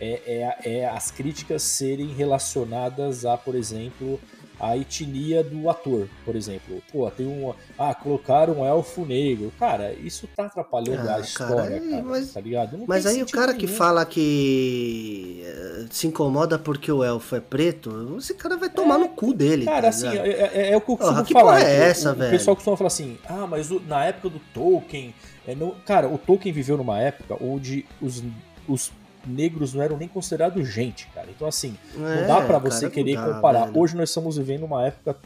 É, 0.01 0.55
é, 0.65 0.79
é 0.79 0.89
as 0.89 1.11
críticas 1.11 1.63
serem 1.63 2.09
relacionadas 2.15 3.25
a, 3.25 3.37
por 3.37 3.55
exemplo, 3.55 4.19
a 4.61 4.77
etnia 4.77 5.43
do 5.45 5.69
ator, 5.71 6.09
por 6.25 6.35
exemplo. 6.35 6.83
Pô, 6.93 7.09
tem 7.11 7.27
um. 7.27 7.53
Ah, 7.79 7.95
colocaram 7.95 8.61
um 8.61 8.65
elfo 8.65 9.05
negro. 9.05 9.53
Cara, 9.59 9.93
isso 9.93 10.29
tá 10.37 10.47
atrapalhando 10.47 11.09
Ah, 11.09 11.17
a 11.17 11.21
história, 11.21 11.79
cara, 11.81 11.91
cara, 11.91 12.03
mas- 12.03 12.33
tá 12.33 12.41
ligado? 12.41 12.77
Não 12.79 12.85
Mas 12.87 13.07
aí 13.07 13.23
o 13.23 13.27
cara 13.27 13.55
que 13.55 13.67
nenhum. 13.67 13.79
fala 13.79 14.05
que 14.05 15.43
eh, 15.45 15.87
se 15.91 16.07
incomoda 16.07 16.59
porque 16.59 16.91
o 16.91 17.03
elfo 17.05 17.37
é 17.37 17.41
preto, 17.41 18.17
esse 18.19 18.35
cara 18.35 18.57
vai 18.57 18.69
tomar 18.69 18.99
no 18.99 19.09
cu 19.09 19.33
dele. 19.33 19.65
Cara, 19.65 19.83
tá 19.83 19.89
assim, 19.89 20.09
é, 20.09 20.51
é- 20.53 20.71
é 20.73 20.77
o 20.77 20.81
que 20.81 20.91
eu 20.91 20.97
costumo 20.97 21.13
Porra, 21.17 21.25
que 21.25 21.33
falar. 21.33 21.61
é 21.63 21.89
essa, 21.89 22.13
o, 22.13 22.15
velho? 22.15 22.29
O 22.29 22.33
pessoal 22.33 22.57
costuma 22.57 22.77
falar 22.77 22.89
assim, 22.89 23.19
ah, 23.29 23.47
mas 23.49 23.71
o- 23.71 23.81
na 23.87 24.05
época 24.05 24.29
do 24.31 24.39
Tolkien. 24.53 25.15
é, 25.47 25.55
não... 25.55 25.75
Cara, 25.87 26.09
o 26.09 26.19
Tolkien 26.19 26.53
viveu 26.53 26.77
numa 26.77 26.99
época 27.01 27.37
onde 27.41 27.85
os, 28.03 28.23
os 28.69 28.91
negros 29.27 29.75
não 29.75 29.83
eram 29.83 29.97
nem 29.97 30.09
considerados 30.09 30.67
gente, 30.69 31.07
cara. 31.09 31.29
Então, 31.31 31.47
assim, 31.47 31.77
não 31.95 32.07
É, 32.09 32.27
dá 32.27 32.37
pra 32.37 32.47
cara, 32.47 32.59
você 32.59 32.85
não 32.87 32.93
querer 32.93 33.15
dá, 33.17 33.35
comparar. 33.35 33.67
velho. 33.67 33.79
Hoje 33.79 33.97
nós 33.97 34.09
estamos 34.11 34.37
vivendo 34.37 34.65
uma 34.65 34.87
época 34.87 35.17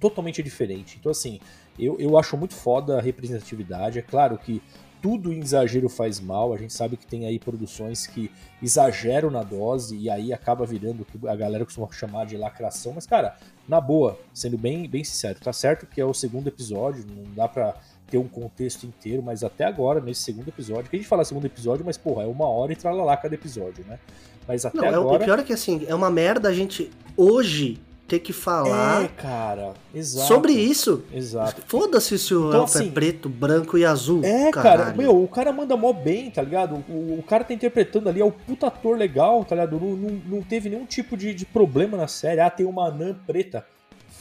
totalmente 0.00 0.42
diferente. 0.42 0.96
Então, 1.00 1.10
assim, 1.12 1.40
eu, 1.78 1.98
eu 1.98 2.16
acho 2.18 2.36
muito 2.36 2.54
foda 2.54 2.98
a 2.98 3.00
representatividade. 3.00 3.98
É 3.98 4.02
claro 4.02 4.38
que 4.38 4.62
tudo 5.02 5.32
em 5.32 5.40
exagero 5.40 5.88
faz 5.88 6.18
mal. 6.18 6.52
A 6.52 6.56
gente 6.56 6.72
sabe 6.72 6.96
que 6.96 7.06
tem 7.06 7.26
aí 7.26 7.38
produções 7.38 8.06
que 8.06 8.30
exageram 8.62 9.30
na 9.30 9.42
dose 9.42 9.96
e 9.96 10.08
aí 10.10 10.32
acaba 10.32 10.64
virando 10.66 11.02
o 11.02 11.04
que 11.04 11.28
a 11.28 11.36
galera 11.36 11.64
costuma 11.64 11.86
chamar 11.92 12.26
de 12.26 12.36
lacração. 12.36 12.92
Mas, 12.94 13.06
cara, 13.06 13.36
na 13.68 13.80
boa, 13.80 14.18
sendo 14.32 14.56
bem, 14.58 14.88
bem 14.88 15.04
sincero, 15.04 15.38
tá 15.38 15.52
certo 15.52 15.86
que 15.86 16.00
é 16.00 16.04
o 16.04 16.14
segundo 16.14 16.48
episódio, 16.48 17.04
não 17.08 17.24
dá 17.34 17.46
pra 17.46 17.74
ter 18.10 18.18
um 18.18 18.28
contexto 18.28 18.84
inteiro, 18.84 19.22
mas 19.22 19.42
até 19.42 19.64
agora, 19.64 20.00
nesse 20.00 20.22
segundo 20.22 20.48
episódio, 20.48 20.88
que 20.90 20.96
a 20.96 20.98
gente 20.98 21.08
fala 21.08 21.24
segundo 21.24 21.44
episódio, 21.46 21.84
mas, 21.84 21.96
porra, 21.96 22.22
é 22.22 22.26
uma 22.26 22.46
hora 22.46 22.72
e 22.72 22.76
tralalá 22.76 23.16
cada 23.16 23.34
episódio, 23.34 23.84
né? 23.88 23.98
Mas 24.46 24.64
até 24.64 24.78
Não, 24.78 24.84
é, 24.86 24.90
o- 24.98 25.02
agora. 25.02 25.24
pior 25.24 25.38
é 25.40 25.42
que 25.42 25.52
assim, 25.52 25.84
é 25.88 25.94
uma 25.94 26.10
merda 26.10 26.48
a 26.48 26.52
gente 26.52 26.90
hoje 27.16 27.80
ter 28.06 28.20
que 28.20 28.32
falar 28.32 29.02
É, 29.04 29.08
cara, 29.08 29.72
exato. 29.92 30.28
sobre 30.28 30.52
isso. 30.52 31.02
Exato. 31.12 31.60
Foda-se 31.66 32.16
se 32.16 32.32
o 32.32 32.50
Então, 32.50 32.60
elfo 32.60 32.78
assim, 32.78 32.86
é 32.86 32.92
preto, 32.92 33.28
branco 33.28 33.76
e 33.76 33.84
azul. 33.84 34.20
É, 34.22 34.52
caralho. 34.52 34.78
cara, 34.84 34.96
meu, 34.96 35.20
o 35.20 35.26
cara 35.26 35.52
manda 35.52 35.76
mó 35.76 35.92
bem, 35.92 36.30
tá 36.30 36.40
ligado? 36.40 36.76
O, 36.88 37.18
o 37.18 37.24
cara 37.26 37.42
tá 37.42 37.52
interpretando 37.52 38.08
ali, 38.08 38.20
é 38.20 38.24
o 38.24 38.30
puta 38.30 38.68
ator 38.68 38.96
legal, 38.96 39.44
tá 39.44 39.56
ligado? 39.56 39.80
Não, 39.80 39.96
não, 39.96 40.20
não 40.26 40.40
teve 40.42 40.68
nenhum 40.70 40.86
tipo 40.86 41.16
de, 41.16 41.34
de 41.34 41.44
problema 41.44 41.96
na 41.96 42.06
série. 42.06 42.40
Ah, 42.40 42.48
tem 42.48 42.64
uma 42.64 42.86
anã 42.86 43.12
preta. 43.26 43.66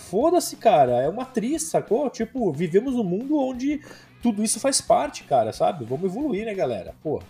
Foda-se, 0.09 0.55
cara, 0.55 1.01
é 1.01 1.09
uma 1.09 1.23
atriz, 1.23 1.63
sacou? 1.63 2.09
Tipo, 2.09 2.51
vivemos 2.51 2.93
num 2.95 3.03
mundo 3.03 3.37
onde 3.37 3.81
tudo 4.21 4.43
isso 4.43 4.59
faz 4.59 4.81
parte, 4.81 5.23
cara, 5.23 5.51
sabe? 5.51 5.85
Vamos 5.85 6.05
evoluir, 6.05 6.45
né, 6.45 6.53
galera? 6.53 6.93
Pô, 7.03 7.21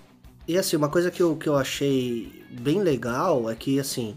E 0.48 0.58
assim, 0.58 0.76
uma 0.76 0.90
coisa 0.90 1.10
que 1.10 1.22
eu, 1.22 1.36
que 1.36 1.48
eu 1.50 1.56
achei 1.56 2.44
bem 2.52 2.80
legal 2.82 3.50
é 3.50 3.56
que, 3.56 3.80
assim, 3.80 4.16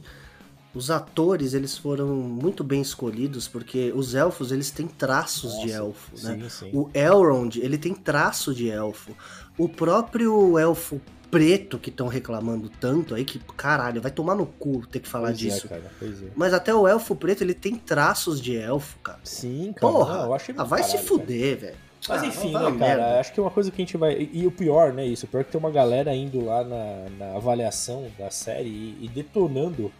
os 0.74 0.90
atores, 0.90 1.54
eles 1.54 1.76
foram 1.78 2.08
muito 2.08 2.62
bem 2.62 2.80
escolhidos, 2.82 3.48
porque 3.48 3.92
os 3.94 4.14
elfos, 4.14 4.52
eles 4.52 4.70
têm 4.70 4.86
traços 4.86 5.52
de 5.60 5.68
Nossa, 5.68 5.78
elfo, 5.78 6.10
né? 6.22 6.38
sim, 6.42 6.48
sim. 6.48 6.70
O 6.72 6.90
Elrond, 6.92 7.56
ele 7.56 7.78
tem 7.78 7.94
traço 7.94 8.54
de 8.54 8.68
elfo. 8.70 9.12
O 9.56 9.68
próprio 9.68 10.58
elfo 10.58 11.00
preto 11.30 11.78
que 11.78 11.90
estão 11.90 12.08
reclamando 12.08 12.68
tanto 12.80 13.14
aí, 13.14 13.24
que, 13.24 13.38
caralho, 13.56 14.00
vai 14.00 14.10
tomar 14.10 14.34
no 14.34 14.46
cu 14.46 14.86
ter 14.86 15.00
que 15.00 15.08
falar 15.08 15.28
Pois 15.28 15.38
disso. 15.38 15.66
É, 15.66 15.68
cara, 15.68 15.92
pois 15.98 16.22
é. 16.22 16.26
Mas 16.34 16.52
até 16.54 16.74
o 16.74 16.86
elfo 16.88 17.14
preto, 17.14 17.42
ele 17.42 17.54
tem 17.54 17.76
traços 17.76 18.40
de 18.40 18.56
elfo, 18.56 18.98
cara. 19.00 19.20
Sim, 19.24 19.72
cara. 19.76 19.92
Porra, 19.92 20.18
não, 20.18 20.24
eu 20.26 20.34
achei 20.34 20.54
ah, 20.56 20.64
vai 20.64 20.82
se 20.82 20.90
caralho, 20.92 21.08
cara. 21.08 21.20
fuder, 21.20 21.56
velho. 21.58 21.76
Mas 22.08 22.22
Ah, 22.22 22.26
enfim, 22.26 22.52
né, 22.52 22.58
cara? 22.60 22.70
merda. 22.70 23.20
Acho 23.20 23.32
que 23.32 23.40
é 23.40 23.42
uma 23.42 23.50
coisa 23.50 23.70
que 23.70 23.82
a 23.82 23.84
gente 23.84 23.96
vai. 23.96 24.14
E, 24.14 24.30
e 24.40 24.46
o 24.46 24.50
pior, 24.50 24.92
né? 24.92 25.04
Isso. 25.04 25.26
O 25.26 25.28
pior 25.28 25.40
é 25.40 25.44
que 25.44 25.50
tem 25.50 25.58
uma 25.58 25.70
galera 25.70 26.14
indo 26.14 26.44
lá 26.44 26.62
na, 26.64 27.06
na 27.18 27.36
avaliação 27.36 28.06
da 28.18 28.30
série 28.30 28.68
e, 28.68 28.98
e 29.02 29.08
detonando 29.08 29.92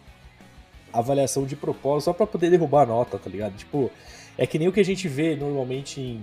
a 0.93 1.01
avaliação 1.01 1.45
de 1.45 1.57
propósito 1.57 2.05
só 2.07 2.13
pra 2.13 2.27
poder 2.27 2.51
derrubar 2.51 2.83
a 2.83 2.87
nota, 2.87 3.19
tá 3.19 3.29
ligado? 3.29 3.55
Tipo, 3.57 3.91
é 4.39 4.47
que 4.47 4.59
nem 4.59 4.69
o 4.69 4.73
que 4.73 4.81
a 4.81 4.85
gente 4.85 5.09
vê 5.09 5.35
normalmente 5.37 6.01
em. 6.01 6.23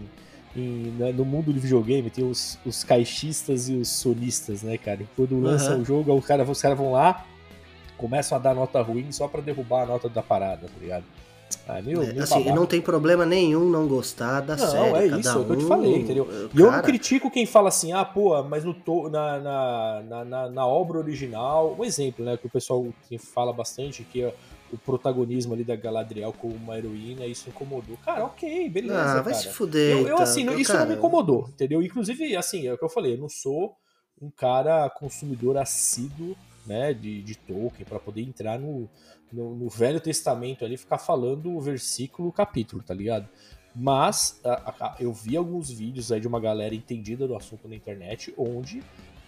Em- 0.56 0.94
na- 0.98 1.12
no 1.12 1.26
mundo 1.26 1.52
do 1.52 1.60
videogame, 1.60 2.10
tem 2.10 2.24
os, 2.24 2.58
os 2.66 2.84
caixistas 2.84 3.68
e 3.70 3.74
os 3.74 3.90
sonistas, 3.90 4.64
né, 4.64 4.78
cara? 4.78 5.02
E 5.04 5.08
quando 5.16 5.40
lança 5.40 5.72
Aham. 5.74 5.82
o 5.82 5.86
jogo, 5.86 6.22
cara, 6.22 6.44
os 6.44 6.62
caras 6.62 6.78
vão 6.78 6.92
lá, 6.92 7.26
começam 7.98 8.38
a 8.38 8.42
dar 8.42 8.54
nota 8.56 8.82
ruim 8.82 9.12
só 9.12 9.28
pra 9.28 9.42
derrubar 9.42 9.84
a 9.84 9.86
nota 9.86 10.10
da 10.10 10.22
parada, 10.22 10.68
tá 10.68 10.74
ligado? 10.82 11.04
Ah, 11.68 11.82
meu, 11.82 12.02
É, 12.02 12.14
meu 12.14 12.24
assim, 12.24 12.52
não 12.52 12.66
tem 12.66 12.82
problema 12.82 13.26
nenhum 13.26 13.70
não 13.70 13.88
gostar 13.88 14.42
da 14.42 14.56
Não, 14.56 14.68
série. 14.68 14.98
é 15.06 15.10
cada 15.10 15.20
isso, 15.20 15.30
é 15.30 15.38
o 15.38 15.46
que 15.46 15.52
eu 15.52 15.58
te 15.58 15.66
falei, 15.66 15.96
entendeu? 15.98 16.24
uh, 16.26 16.50
E 16.54 16.60
eu 16.60 16.66
não 16.66 16.72
cara, 16.74 16.84
critico 16.84 17.30
quem 17.32 17.46
fala 17.46 17.70
assim, 17.70 17.92
ah, 17.92 18.04
pô, 18.04 18.42
mas 18.44 18.64
no 18.64 18.74
to, 18.74 19.10
na, 19.10 19.40
na, 19.40 20.26
na, 20.26 20.50
na- 20.50 20.66
obra 20.68 20.98
original, 20.98 21.76
um 21.78 21.84
exemplo, 21.86 22.26
né, 22.26 22.36
que 22.38 22.46
o 22.48 22.50
pessoal 22.50 22.86
fala 23.34 23.54
bastante, 23.54 24.04
que 24.04 24.24
é 24.24 24.36
o 24.74 24.78
protagonismo 24.78 25.54
ali 25.54 25.64
da 25.64 25.76
Galadriel 25.76 26.34
como 26.34 26.56
uma 26.56 26.78
heroína, 26.78 27.26
isso 27.26 27.50
incomodou. 27.50 27.98
Cara, 28.04 28.26
ok, 28.26 28.70
beleza, 28.70 29.00
Ah, 29.20 29.22
vai 29.22 29.34
cara. 29.34 29.36
se 29.36 29.50
fuder. 29.50 29.92
Eu, 29.98 30.08
eu, 30.08 30.16
tá? 30.18 30.24
assim, 30.24 30.44
não- 30.44 30.58
isso 30.58 30.72
não 30.74 30.80
cara, 30.80 30.90
me 30.92 30.96
incomodou, 30.98 31.48
entendeu? 31.50 31.82
Inclusive, 31.82 32.36
assim, 32.36 32.68
é 32.68 32.74
o 32.74 32.78
que 32.78 32.84
eu 32.84 32.90
falei, 32.90 33.14
eu 33.14 33.18
não 33.18 33.30
sou 33.30 33.76
um 34.22 34.30
cara 34.30 34.90
consumidor 34.90 35.58
assíduo, 35.58 36.36
né, 36.66 36.94
de, 36.94 37.22
de 37.22 37.36
Tolkien, 37.38 37.86
pra 37.88 38.00
poder 38.00 38.22
entrar 38.22 38.58
no, 38.60 38.90
no, 39.32 39.56
no 39.56 39.70
Velho 39.70 40.00
Testamento 40.02 40.66
ali 40.66 40.74
e 40.74 40.78
ficar 40.78 40.98
falando 40.98 41.52
o 41.56 41.62
versículo, 41.62 42.30
o 42.30 42.34
capítulo, 42.34 42.82
tá 42.82 42.94
ligado? 42.94 43.28
Mas 43.76 44.40
a- 44.44 44.74
a- 44.80 44.96
eu 45.00 45.12
vi 45.14 45.36
alguns 45.38 45.70
vídeos 45.70 46.12
aí 46.12 46.20
de 46.20 46.28
uma 46.28 46.40
galera 46.40 46.74
entendida 46.74 47.28
do 47.28 47.36
assunto 47.36 47.68
na 47.68 47.76
internet, 47.76 48.34
onde 48.38 48.82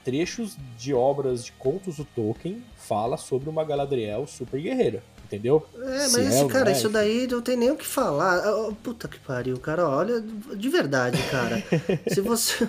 trechos 0.04 0.56
de 0.78 0.94
obras 0.94 1.44
de 1.44 1.52
contos 1.52 1.98
do 1.98 2.06
Tolkien 2.06 2.64
fala 2.78 3.18
sobre 3.18 3.50
uma 3.50 3.64
Galadriel 3.66 4.26
super 4.26 4.60
guerreira, 4.62 5.04
entendeu? 5.28 5.64
É, 5.76 5.80
mas 6.10 6.16
esse, 6.18 6.38
é 6.40 6.44
ou 6.44 6.48
cara, 6.50 6.66
não 6.66 6.72
é, 6.72 6.76
isso 6.76 6.90
daí 6.90 7.28
não 7.28 7.42
tem 7.42 7.56
nem 7.56 7.70
o 7.72 7.76
que 7.76 7.86
falar. 7.86 8.38
Ah, 8.40 8.72
Puta 8.84 9.08
que 9.08 9.20
pariu, 9.20 9.58
cara. 9.60 9.88
Olha, 9.88 10.20
de 10.22 10.70
verdade, 10.70 11.22
cara. 11.30 11.64
se 12.12 12.22
você. 12.22 12.68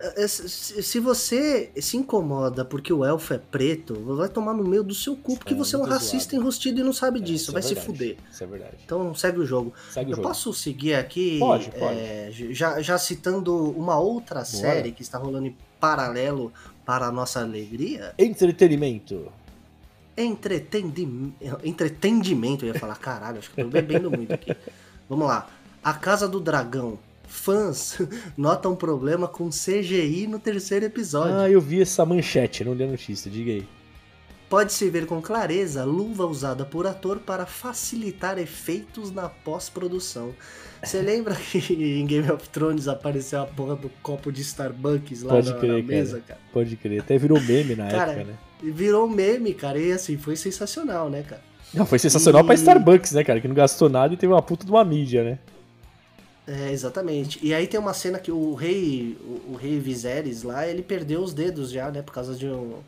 eh, 0.00 0.28
Se 0.28 1.00
você 1.00 1.70
se 1.80 1.96
incomoda 1.96 2.64
porque 2.64 2.92
o 2.92 3.04
elfo 3.04 3.32
é 3.34 3.38
preto, 3.38 3.94
vai 4.16 4.28
tomar 4.28 4.52
no 4.54 4.62
meio 4.64 4.82
do 4.82 4.94
seu 4.94 5.16
cu, 5.16 5.36
porque 5.38 5.54
É, 5.54 5.56
você 5.56 5.76
é 5.76 5.78
um 5.78 5.84
racista 5.84 6.30
zoado. 6.30 6.36
enrustido 6.42 6.80
e 6.80 6.84
não 6.84 6.92
sabe 6.92 7.20
É, 7.20 7.22
disso. 7.22 7.44
isso 7.44 7.52
vai 7.52 7.60
é 7.62 7.64
se 7.64 7.74
fuder. 7.76 8.16
Isso 8.30 8.44
é 8.44 8.46
verdade. 8.46 8.76
Então 8.84 9.14
segue 9.14 9.38
o 9.40 9.46
jogo. 9.46 9.72
Segue 9.90 10.10
o 10.10 10.12
Eu 10.12 10.16
jogo. 10.16 10.28
posso 10.28 10.52
seguir 10.52 10.94
aqui, 10.94 11.38
Pode, 11.38 11.70
pode. 11.70 11.98
é, 11.98 12.28
já, 12.32 12.80
já 12.82 12.98
citando 12.98 13.70
uma 13.72 13.98
outra 13.98 14.44
série 14.44 14.92
que 14.92 15.02
está 15.02 15.16
rolando 15.18 15.46
em 15.46 15.56
paralelo 15.80 16.52
para 16.84 17.06
a 17.06 17.12
nossa 17.12 17.40
alegria? 17.40 18.12
Entretenimento. 18.18 19.32
Entretendi... 20.16 21.32
entretendimento. 21.62 22.64
Eu 22.64 22.72
ia 22.72 22.78
falar, 22.78 22.96
caralho, 22.96 23.38
acho 23.38 23.50
que 23.50 23.60
eu 23.60 23.64
tô 23.64 23.70
bebendo 23.70 24.10
muito 24.10 24.32
aqui. 24.32 24.54
Vamos 25.08 25.26
lá. 25.26 25.48
A 25.82 25.92
Casa 25.92 26.28
do 26.28 26.40
Dragão. 26.40 26.98
Fãs 27.26 27.98
notam 28.36 28.76
problema 28.76 29.26
com 29.26 29.48
CGI 29.48 30.26
no 30.26 30.38
terceiro 30.38 30.84
episódio. 30.84 31.36
Ah, 31.36 31.50
eu 31.50 31.60
vi 31.60 31.80
essa 31.80 32.04
manchete, 32.04 32.64
não 32.64 32.74
li 32.74 32.84
a 32.84 32.86
notícia, 32.86 33.30
diga 33.30 33.50
aí. 33.50 33.66
Pode-se 34.48 34.88
ver 34.88 35.06
com 35.06 35.20
clareza 35.20 35.82
a 35.82 35.84
luva 35.84 36.26
usada 36.26 36.64
por 36.64 36.86
ator 36.86 37.18
para 37.18 37.46
facilitar 37.46 38.38
efeitos 38.38 39.10
na 39.10 39.28
pós-produção. 39.28 40.34
Você 40.82 41.00
lembra 41.02 41.34
que 41.34 41.58
em 41.58 42.06
Game 42.06 42.30
of 42.30 42.48
Thrones 42.50 42.86
apareceu 42.86 43.40
a 43.42 43.46
porra 43.46 43.74
do 43.74 43.90
copo 44.02 44.30
de 44.30 44.42
Starbucks 44.42 45.22
lá 45.22 45.34
Pode 45.34 45.50
na, 45.50 45.58
crer, 45.58 45.72
na 45.72 45.82
cara. 45.82 45.86
mesa, 45.86 46.20
cara? 46.20 46.40
Pode 46.52 46.76
crer. 46.76 47.00
Até 47.00 47.18
virou 47.18 47.40
meme 47.40 47.74
na 47.74 47.90
Cara, 47.90 48.12
época, 48.12 48.24
né? 48.26 48.38
Virou 48.72 49.06
um 49.06 49.10
meme, 49.10 49.52
cara, 49.54 49.78
e 49.78 49.92
assim, 49.92 50.16
foi 50.16 50.36
sensacional, 50.36 51.08
né, 51.10 51.22
cara? 51.22 51.42
Não, 51.72 51.84
foi 51.84 51.98
sensacional 51.98 52.42
E- 52.42 52.44
pra 52.44 52.54
Starbucks, 52.54 53.12
né, 53.12 53.24
cara? 53.24 53.40
Que 53.40 53.48
não 53.48 53.54
gastou 53.54 53.88
nada 53.88 54.14
e 54.14 54.16
teve 54.16 54.32
uma 54.32 54.42
puta 54.42 54.64
de 54.64 54.70
uma 54.70 54.84
mídia, 54.84 55.24
né? 55.24 55.38
É, 56.46 56.70
exatamente. 56.70 57.38
E 57.42 57.54
aí 57.54 57.66
tem 57.66 57.80
uma 57.80 57.94
cena 57.94 58.18
que 58.18 58.30
o 58.30 58.54
rei, 58.54 59.16
o, 59.22 59.52
o 59.52 59.56
rei 59.56 59.78
Viserys 59.78 60.42
lá, 60.42 60.66
ele 60.66 60.82
perdeu 60.82 61.22
os 61.22 61.32
dedos 61.32 61.70
já, 61.70 61.90
né, 61.90 62.02
por 62.02 62.12
causa 62.12 62.34
de 62.34 62.46
um... 62.46 62.80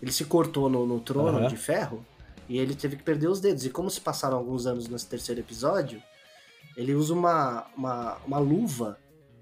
Ele 0.00 0.12
se 0.12 0.24
cortou 0.24 0.70
no, 0.70 0.86
no 0.86 1.00
trono 1.00 1.38
Aham. 1.38 1.48
de 1.48 1.56
ferro 1.56 2.04
e 2.48 2.56
ele 2.58 2.74
teve 2.74 2.96
que 2.96 3.02
perder 3.02 3.28
os 3.28 3.40
dedos. 3.40 3.66
E 3.66 3.70
como 3.70 3.90
se 3.90 4.00
passaram 4.00 4.36
alguns 4.38 4.64
anos 4.66 4.88
nesse 4.88 5.06
terceiro 5.06 5.40
episódio, 5.40 6.00
ele 6.76 6.94
usa 6.94 7.12
uma, 7.12 7.66
uma, 7.76 8.16
uma 8.26 8.38
luva, 8.38 8.96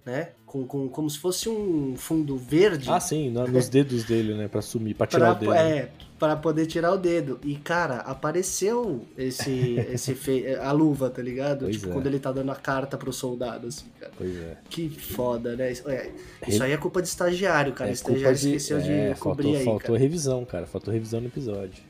né, 0.05 0.31
com, 0.49 0.67
com, 0.67 0.89
como 0.89 1.09
se 1.11 1.19
fosse 1.19 1.49
um 1.49 1.95
fundo 1.97 2.37
verde 2.37 2.89
Ah, 2.91 2.99
sim, 2.99 3.31
no- 3.31 3.47
nos 3.47 3.69
dedos 3.69 4.05
dele, 4.05 4.35
né? 4.35 4.49
Pra 4.49 4.63
sumir, 4.63 4.95
pra 4.95 5.07
tirar 5.07 5.35
pra, 5.35 5.37
o 5.37 5.53
dedo. 5.53 5.55
é, 5.55 5.91
pra 6.19 6.35
poder 6.37 6.67
tirar 6.67 6.93
o 6.93 6.97
dedo. 6.97 7.39
E, 7.45 7.55
cara, 7.57 7.97
apareceu 7.99 9.05
esse, 9.17 9.51
esse 9.93 10.15
fe... 10.15 10.55
a 10.57 10.73
luva, 10.73 11.11
tá 11.11 11.21
ligado? 11.23 11.67
Pois 11.67 11.77
tipo, 11.77 11.91
é. 11.91 11.93
quando 11.93 12.07
ele 12.07 12.19
tá 12.19 12.33
dando 12.33 12.51
a 12.51 12.57
carta 12.57 12.97
pro 12.97 13.13
soldado, 13.13 13.67
assim, 13.67 13.87
cara. 14.01 14.11
Pois 14.17 14.35
é. 14.37 14.57
Que 14.71 14.89
foda, 14.89 15.55
né? 15.55 15.71
Isso, 15.71 15.89
é, 15.89 16.11
isso 16.49 16.63
aí 16.63 16.73
é 16.73 16.77
culpa 16.79 17.03
de 17.03 17.09
estagiário, 17.09 17.73
cara. 17.75 17.91
É 17.91 17.93
estagiário 17.93 18.37
de- 18.39 18.47
esqueceu 18.57 18.81
de 18.81 18.91
é, 18.91 19.15
cobrir 19.15 19.43
faltou, 19.45 19.59
aí, 19.59 19.65
faltou 19.65 19.87
cara. 19.89 19.99
revisão, 19.99 20.45
cara. 20.45 20.67
Faltou 20.67 20.93
revisão 20.95 21.21
no 21.21 21.27
episódio. 21.27 21.83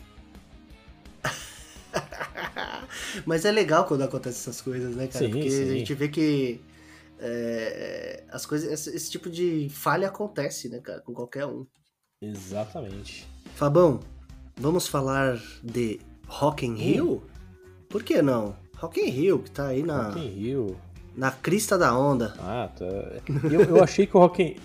Mas 3.25 3.45
é 3.45 3.51
legal 3.51 3.85
quando 3.85 4.03
acontecem 4.03 4.41
essas 4.41 4.61
coisas, 4.61 4.95
né, 4.97 5.07
cara? 5.07 5.25
Sim, 5.25 5.31
Porque 5.31 5.51
sim. 5.51 5.63
a 5.63 5.67
gente 5.67 5.95
vê 5.95 6.09
que 6.09 6.61
é, 7.21 8.25
as 8.31 8.47
coisas, 8.47 8.71
esse, 8.71 8.95
esse 8.95 9.11
tipo 9.11 9.29
de 9.29 9.69
falha 9.71 10.09
acontece, 10.09 10.69
né, 10.69 10.81
cara, 10.81 11.01
com 11.01 11.13
qualquer 11.13 11.47
um. 11.47 11.67
Exatamente. 12.21 13.27
Fabão, 13.55 14.01
vamos 14.57 14.87
falar 14.87 15.41
de 15.63 16.01
Rock 16.27 16.67
in 16.67 16.75
Rio? 16.75 17.23
Por 17.89 18.03
que 18.03 18.21
não? 18.21 18.55
Rock 18.77 19.01
in 19.01 19.11
Rio, 19.11 19.39
que 19.41 19.51
tá 19.51 19.69
aí 19.69 19.83
na, 19.83 20.09
Rock 20.09 20.21
in 20.21 20.31
Rio. 20.31 20.77
na 21.17 21.31
crista 21.31 21.77
da 21.77 21.97
onda. 21.97 22.35
Ah, 22.39 22.71
tá. 22.77 22.85
Eu, 23.51 23.63
eu 23.63 23.83
achei 23.83 24.07
que 24.07 24.17
o 24.17 24.21
Rock 24.21 24.43
in... 24.43 24.57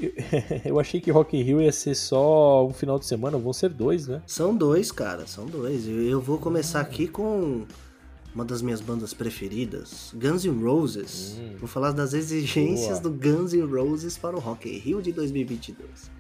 eu 0.66 0.78
achei 0.80 1.02
que 1.02 1.10
Rock 1.10 1.38
in 1.38 1.42
Rio 1.42 1.62
ia 1.62 1.72
ser 1.72 1.96
só 1.96 2.66
um 2.66 2.74
final 2.74 3.00
de 3.00 3.06
semana, 3.06 3.38
vão 3.38 3.54
ser 3.54 3.70
dois, 3.70 4.08
né? 4.08 4.22
São 4.28 4.56
dois, 4.56 4.92
cara, 4.92 5.26
são 5.26 5.46
dois. 5.46 5.88
Eu, 5.88 6.04
eu 6.04 6.22
vou 6.22 6.38
começar 6.38 6.82
aqui 6.82 7.08
com 7.08 7.66
uma 8.34 8.44
das 8.44 8.62
minhas 8.62 8.82
bandas 8.82 9.14
preferidas, 9.14 10.12
Guns 10.14 10.44
N' 10.44 10.64
Roses. 10.64 11.38
Hum. 11.38 11.56
Vou 11.60 11.68
falar 11.68 11.92
das 11.92 12.14
exigências 12.14 13.00
Boa. 13.00 13.02
do 13.02 13.12
Guns 13.12 13.54
N' 13.54 13.66
Roses 13.66 14.18
para 14.18 14.36
o 14.36 14.40
Rock 14.40 14.70
in 14.70 14.78
Rio 14.78 15.02
de 15.02 15.12
2022. 15.12 16.12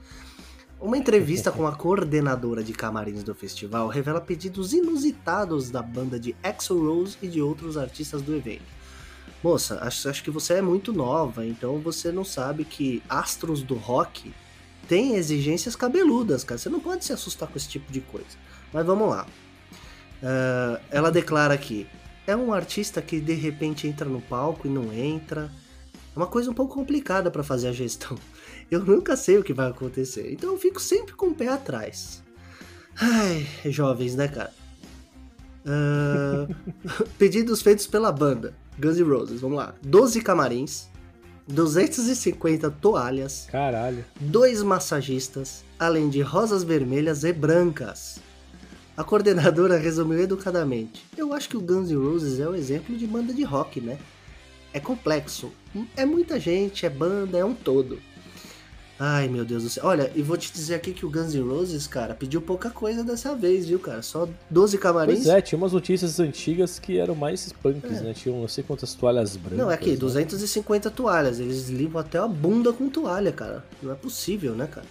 Uma 0.80 0.98
entrevista 0.98 1.52
com 1.52 1.66
a 1.66 1.72
coordenadora 1.76 2.64
de 2.64 2.74
camarins 2.74 3.24
do 3.24 3.34
festival 3.34 3.88
revela 3.88 4.22
pedidos 4.22 4.74
inusitados 4.74 5.72
da 5.72 5.82
banda 5.82 6.20
de 6.20 6.36
Axl 6.44 6.78
Rose 6.78 7.18
e 7.22 7.28
de 7.28 7.42
outros 7.42 7.78
artistas 7.78 8.22
do 8.22 8.36
evento. 8.36 8.84
Moça, 9.44 9.80
acho, 9.82 10.08
acho 10.08 10.24
que 10.24 10.32
você 10.32 10.56
é 10.56 10.62
muito 10.62 10.94
nova, 10.94 11.46
então 11.46 11.80
você 11.80 12.12
não 12.12 12.24
sabe 12.24 12.64
que 12.64 13.02
astros 13.10 13.62
do 13.62 13.76
rock 13.76 14.34
têm 14.88 15.16
exigências 15.16 15.76
cabeludas, 15.76 16.44
cara. 16.44 16.58
Você 16.58 16.70
não 16.70 16.80
pode 16.80 17.04
se 17.04 17.12
assustar 17.12 17.50
com 17.50 17.58
esse 17.58 17.68
tipo 17.68 17.92
de 17.92 18.00
coisa. 18.02 18.38
Mas 18.72 18.86
vamos 18.86 19.10
lá. 19.10 19.26
Ah, 20.24 20.80
ela 20.90 21.12
declara 21.12 21.54
aqui: 21.54 21.86
é 22.26 22.36
um 22.36 22.54
artista 22.54 23.02
que 23.02 23.20
de 23.20 23.34
repente 23.34 23.88
entra 23.88 24.08
no 24.08 24.22
palco 24.22 24.68
e 24.68 24.70
não 24.70 24.94
entra. 24.94 25.52
É 26.16 26.20
uma 26.20 26.28
coisa 26.28 26.50
um 26.50 26.54
pouco 26.54 26.76
complicada 26.76 27.32
para 27.32 27.44
fazer 27.44 27.68
a 27.70 27.74
gestão. 27.74 28.18
Eu 28.72 28.84
nunca 28.84 29.16
sei 29.16 29.38
o 29.38 29.44
que 29.44 29.54
vai 29.54 29.70
acontecer, 29.70 30.32
então 30.32 30.52
eu 30.52 30.58
fico 30.58 30.80
sempre 30.82 31.14
com 31.14 31.28
o 31.28 31.36
pé 31.36 31.48
atrás. 31.48 32.24
Ai, 33.00 33.46
jovens, 33.66 34.16
né, 34.16 34.28
cara? 34.28 34.52
Ah, 35.66 36.48
pedidos 37.20 37.62
feitos 37.62 37.86
pela 37.86 38.12
banda 38.12 38.56
Guns 38.80 38.98
N' 38.98 39.04
Roses, 39.04 39.42
vamos 39.42 39.58
lá. 39.58 39.76
12 39.84 40.22
camarins, 40.22 40.88
250 41.48 42.72
toalhas, 42.72 43.48
Caralho. 43.52 44.04
dois 44.20 44.64
massagistas, 44.64 45.64
além 45.78 46.10
de 46.10 46.22
rosas 46.22 46.64
vermelhas 46.64 47.24
e 47.24 47.32
brancas. 47.32 48.20
A 48.96 49.04
coordenadora 49.04 49.78
resumiu 49.78 50.20
educadamente: 50.20 51.04
Eu 51.18 51.34
acho 51.34 51.50
que 51.50 51.58
o 51.58 51.62
Guns 51.62 51.90
N' 51.90 51.96
Roses 51.96 52.40
é 52.40 52.48
um 52.48 52.56
exemplo 52.56 52.96
de 52.96 53.08
banda 53.08 53.34
de 53.34 53.44
rock, 53.44 53.82
né? 53.82 53.98
É 54.72 54.80
complexo, 54.80 55.52
é 55.96 56.06
muita 56.06 56.40
gente, 56.40 56.86
é 56.86 56.90
banda, 56.90 57.38
é 57.38 57.46
um 57.46 57.54
todo. 57.54 58.00
Ai 59.00 59.28
meu 59.28 59.44
Deus 59.44 59.64
do 59.64 59.70
céu. 59.70 59.84
Olha, 59.86 60.12
e 60.16 60.22
vou 60.22 60.38
te 60.38 60.54
dizer 60.54 60.76
aqui 60.76 60.94
que 60.94 61.06
o 61.06 61.10
Guns 61.10 61.34
N' 61.34 61.42
Roses, 61.42 61.88
cara, 61.88 62.14
pediu 62.14 62.40
pouca 62.42 62.70
coisa 62.70 63.04
dessa 63.04 63.36
vez, 63.36 63.66
viu, 63.66 63.80
cara? 63.80 64.04
Só 64.04 64.30
12 64.50 64.78
camarins. 64.78 65.24
Pois 65.24 65.28
é, 65.28 65.42
tinha 65.42 65.58
umas 65.58 65.74
notícias 65.74 66.20
antigas 66.20 66.78
que 66.78 67.00
eram 67.00 67.16
mais 67.16 67.52
punks, 67.52 68.02
né? 68.02 68.14
Tinham 68.14 68.40
não 68.40 68.48
sei 68.48 68.64
quantas 68.64 68.94
toalhas 68.94 69.36
brancas. 69.36 69.60
É. 69.60 69.62
Não, 69.62 69.72
é 69.72 69.74
aqui, 69.74 69.92
né? 69.92 69.96
250 69.98 70.92
toalhas. 70.92 71.40
Eles 71.40 71.70
limpam 71.70 72.00
até 72.00 72.20
a 72.20 72.28
bunda 72.28 72.72
com 72.72 72.88
toalha, 72.88 73.32
cara. 73.32 73.66
Não 73.82 73.92
é 73.92 73.96
possível, 73.96 74.54
né, 74.54 74.68
cara? 74.68 74.86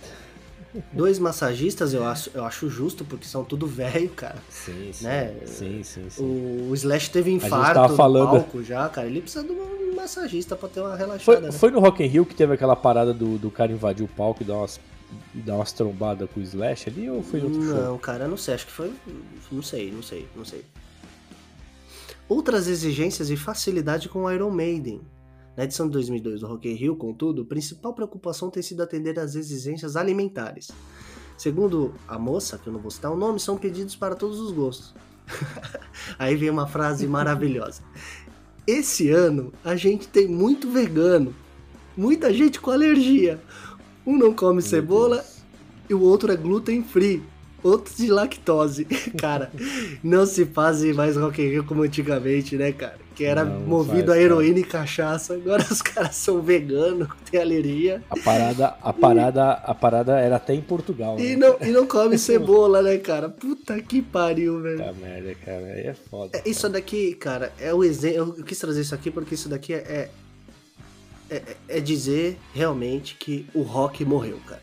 Dois 0.92 1.18
massagistas 1.18 1.92
eu 1.92 2.04
acho, 2.04 2.30
eu 2.32 2.44
acho 2.44 2.68
justo, 2.70 3.04
porque 3.04 3.26
são 3.26 3.44
tudo 3.44 3.66
velho, 3.66 4.08
cara. 4.10 4.36
Sim, 4.48 4.90
sim. 4.92 5.04
né? 5.04 5.34
Sim, 5.44 5.82
sim, 5.82 6.08
sim. 6.08 6.22
O, 6.22 6.70
o 6.70 6.74
Slash 6.74 7.10
teve 7.10 7.30
infarto 7.30 7.74
tava 7.74 7.88
no 7.88 7.96
falando- 7.96 8.30
palco 8.30 8.62
já, 8.62 8.88
cara. 8.88 9.06
Ele 9.06 9.20
precisa 9.20 9.44
de 9.44 9.52
um 9.52 9.94
massagista 9.94 10.56
pra 10.56 10.68
ter 10.70 10.80
uma 10.80 10.90
Foi, 10.90 10.98
relaxada, 10.98 11.40
né? 11.40 11.52
foi 11.52 11.70
no 11.70 11.78
Rock 11.80 12.02
in 12.02 12.06
Rio 12.06 12.24
que 12.24 12.34
teve 12.34 12.54
aquela 12.54 12.74
parada 12.74 13.12
do, 13.12 13.36
do 13.38 13.50
cara 13.50 13.70
invadir 13.70 14.02
o 14.04 14.08
palco 14.08 14.42
e 14.42 14.46
dar 14.46 14.56
umas, 14.56 14.80
dar 15.34 15.56
umas 15.56 15.72
trombadas 15.72 16.28
com 16.30 16.40
o 16.40 16.42
Slash 16.42 16.88
ali 16.88 17.10
ou 17.10 17.22
foi 17.22 17.40
em 17.40 17.44
outro 17.44 17.62
show? 17.62 17.74
Não, 17.74 17.98
cara, 17.98 18.26
não 18.26 18.36
sei. 18.38 18.54
Acho 18.54 18.66
que 18.66 18.72
foi. 18.72 18.92
Não 19.50 19.62
sei, 19.62 19.90
não 19.92 20.02
sei, 20.02 20.26
não 20.34 20.44
sei. 20.44 20.64
Outras 22.28 22.66
exigências 22.66 23.28
e 23.30 23.36
facilidade 23.36 24.08
com 24.08 24.20
o 24.24 24.30
Iron 24.32 24.50
Maiden. 24.50 25.02
Na 25.56 25.64
edição 25.64 25.86
de 25.86 25.92
2002 25.92 26.40
do 26.40 26.46
Rock 26.46 26.68
in 26.68 26.74
Rio, 26.74 26.96
contudo, 26.96 27.42
a 27.42 27.44
principal 27.44 27.92
preocupação 27.92 28.48
tem 28.48 28.62
sido 28.62 28.82
atender 28.82 29.18
às 29.18 29.34
exigências 29.34 29.96
alimentares. 29.96 30.70
Segundo 31.36 31.94
a 32.08 32.18
moça, 32.18 32.56
que 32.56 32.68
eu 32.68 32.72
não 32.72 32.80
vou 32.80 32.90
citar 32.90 33.12
o 33.12 33.16
nome, 33.16 33.38
são 33.38 33.58
pedidos 33.58 33.94
para 33.94 34.14
todos 34.14 34.40
os 34.40 34.50
gostos. 34.50 34.94
Aí 36.18 36.36
vem 36.36 36.48
uma 36.48 36.66
frase 36.66 37.06
maravilhosa. 37.06 37.82
Esse 38.66 39.10
ano 39.10 39.52
a 39.62 39.76
gente 39.76 40.08
tem 40.08 40.26
muito 40.26 40.70
vegano, 40.70 41.34
muita 41.96 42.32
gente 42.32 42.58
com 42.58 42.70
alergia. 42.70 43.38
Um 44.06 44.16
não 44.16 44.32
come 44.32 44.62
cebola 44.62 45.16
Deus. 45.16 45.42
e 45.90 45.94
o 45.94 46.00
outro 46.00 46.32
é 46.32 46.36
gluten 46.36 46.82
free. 46.82 47.22
Outro 47.62 47.94
de 47.94 48.08
lactose. 48.08 48.86
Cara, 49.18 49.52
não 50.02 50.24
se 50.24 50.46
faz 50.46 50.82
mais 50.96 51.16
Rock 51.16 51.42
in 51.42 51.48
Rio 51.48 51.64
como 51.64 51.82
antigamente, 51.82 52.56
né, 52.56 52.72
cara? 52.72 53.01
Que 53.14 53.24
era 53.24 53.44
Não, 53.44 53.60
movido 53.60 54.06
faz, 54.08 54.18
a 54.18 54.22
heroína 54.22 54.58
e 54.60 54.64
cachaça. 54.64 55.34
Agora 55.34 55.62
os 55.70 55.82
caras 55.82 56.16
são 56.16 56.40
veganos, 56.40 57.08
têm 57.30 57.40
alergia. 57.40 58.02
A 58.10 58.16
parada, 58.18 58.76
a 58.82 58.92
parada, 58.92 59.52
a 59.52 59.74
parada 59.74 60.18
era 60.18 60.36
até 60.36 60.54
em 60.54 60.60
Portugal. 60.60 61.18
E 61.18 61.36
né? 61.36 61.36
não, 61.36 61.56
e 61.68 61.70
não 61.72 61.86
come 61.86 62.16
cebola, 62.18 62.82
né, 62.82 62.96
cara? 62.98 63.28
Puta 63.28 63.80
que 63.82 64.00
pariu, 64.00 64.60
velho. 64.60 64.78
Puta 64.78 64.92
merda, 64.94 65.34
cara. 65.44 65.66
Aí 65.66 65.86
é 65.86 65.94
foda. 65.94 66.38
É, 66.38 66.48
Isso 66.48 66.68
daqui, 66.68 67.14
cara, 67.14 67.52
é 67.58 67.72
o 67.74 67.84
exemplo. 67.84 68.34
Eu 68.38 68.44
quis 68.44 68.58
trazer 68.58 68.80
isso 68.80 68.94
aqui 68.94 69.10
porque 69.10 69.34
isso 69.34 69.48
daqui 69.48 69.74
é, 69.74 70.10
é, 71.30 71.34
é- 71.36 71.56
é 71.68 71.80
dizer 71.80 72.38
realmente 72.54 73.16
que 73.16 73.46
o 73.54 73.62
rock 73.62 74.04
morreu, 74.04 74.38
cara. 74.46 74.62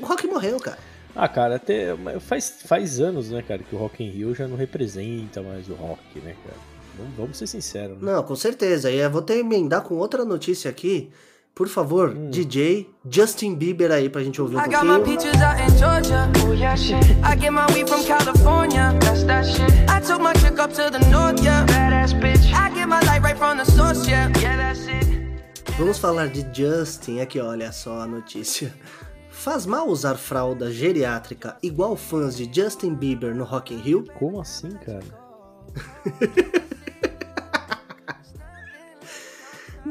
O 0.00 0.06
rock 0.06 0.26
morreu, 0.26 0.58
cara. 0.58 0.78
Ah, 1.14 1.28
cara, 1.28 1.56
até 1.56 1.94
faz, 2.20 2.62
faz 2.64 2.98
anos, 2.98 3.30
né, 3.30 3.42
cara, 3.46 3.62
que 3.62 3.74
o 3.74 3.78
Rock 3.78 4.02
in 4.02 4.08
Rio 4.08 4.34
já 4.34 4.48
não 4.48 4.56
representa 4.56 5.42
mais 5.42 5.68
o 5.68 5.74
rock, 5.74 6.18
né, 6.20 6.34
cara? 6.42 6.56
Vamos, 6.98 7.12
vamos 7.16 7.38
ser 7.38 7.46
sinceros, 7.46 8.00
né? 8.00 8.12
Não, 8.12 8.22
com 8.22 8.36
certeza. 8.36 8.90
E 8.90 8.98
eu 8.98 9.10
vou 9.10 9.22
ter 9.22 9.34
que 9.34 9.40
emendar 9.40 9.82
com 9.82 9.94
outra 9.96 10.24
notícia 10.24 10.70
aqui. 10.70 11.10
Por 11.54 11.68
favor, 11.68 12.10
Hum. 12.16 12.30
DJ 12.30 12.88
Justin 13.10 13.54
Bieber 13.54 13.90
aí 13.92 14.08
pra 14.08 14.22
gente 14.24 14.40
ouvir 14.40 14.56
um 14.56 14.60
I 14.60 14.64
got 14.68 14.84
my 14.84 14.96
pouquinho. 14.96 15.18
peaches 15.18 15.42
out 15.42 15.60
in 15.60 15.76
Georgia. 15.78 16.30
Oh 16.48 16.52
yeah, 16.54 16.74
shit. 16.74 17.04
I 17.22 17.36
get 17.38 17.50
my 17.52 17.66
weed 17.74 17.86
from 17.88 18.02
California. 18.04 18.94
That's 19.00 19.22
that 19.24 19.44
shit. 19.44 19.70
I 19.88 20.00
took 20.00 20.20
my 20.22 20.32
chick 20.34 20.58
up 20.58 20.72
to 20.72 20.90
the 20.90 20.98
north, 21.10 21.42
yeah. 21.44 21.66
Badass 21.66 22.14
bitch. 22.18 22.50
I 22.54 22.70
get 22.74 22.86
my 22.88 23.00
light 23.06 23.22
right 23.22 23.36
from 23.36 23.58
the 23.58 23.66
source, 23.66 24.08
yeah. 24.08 24.30
Yeah, 24.40 24.56
that's 24.56 24.86
it. 24.86 25.02
Vamos 25.78 25.98
falar 25.98 26.28
de 26.28 26.42
Justin 26.54 27.20
aqui, 27.20 27.38
olha 27.38 27.70
só 27.70 28.00
a 28.00 28.06
notícia. 28.06 28.72
Faz 29.30 29.66
mal 29.66 29.88
usar 29.88 30.16
fralda 30.16 30.70
geriátrica 30.70 31.56
igual 31.62 31.96
fãs 31.96 32.34
de 32.36 32.48
Justin 32.50 32.94
Bieber 32.94 33.34
no 33.34 33.44
Rock 33.44 33.74
in 33.74 33.78
Rio? 33.78 34.04
Como 34.18 34.40
assim, 34.40 34.70
cara? 34.70 35.04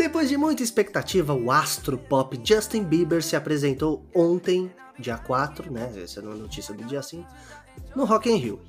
Depois 0.02 0.28
de 0.28 0.36
muita 0.36 0.64
expectativa, 0.64 1.32
o 1.32 1.52
astro 1.52 1.96
pop 1.96 2.36
Justin 2.44 2.84
Bieber 2.84 3.22
se 3.22 3.36
apresentou 3.36 4.04
ontem, 4.16 4.74
dia 4.98 5.16
4, 5.16 5.72
né? 5.72 5.94
Essa 5.96 6.22
é 6.22 6.24
a 6.24 6.26
notícia 6.26 6.74
do 6.74 6.84
dia 6.86 7.04
5, 7.04 7.24
no 7.96 8.04
Rock 8.04 8.28
in 8.28 8.36
Rio. 8.36 8.60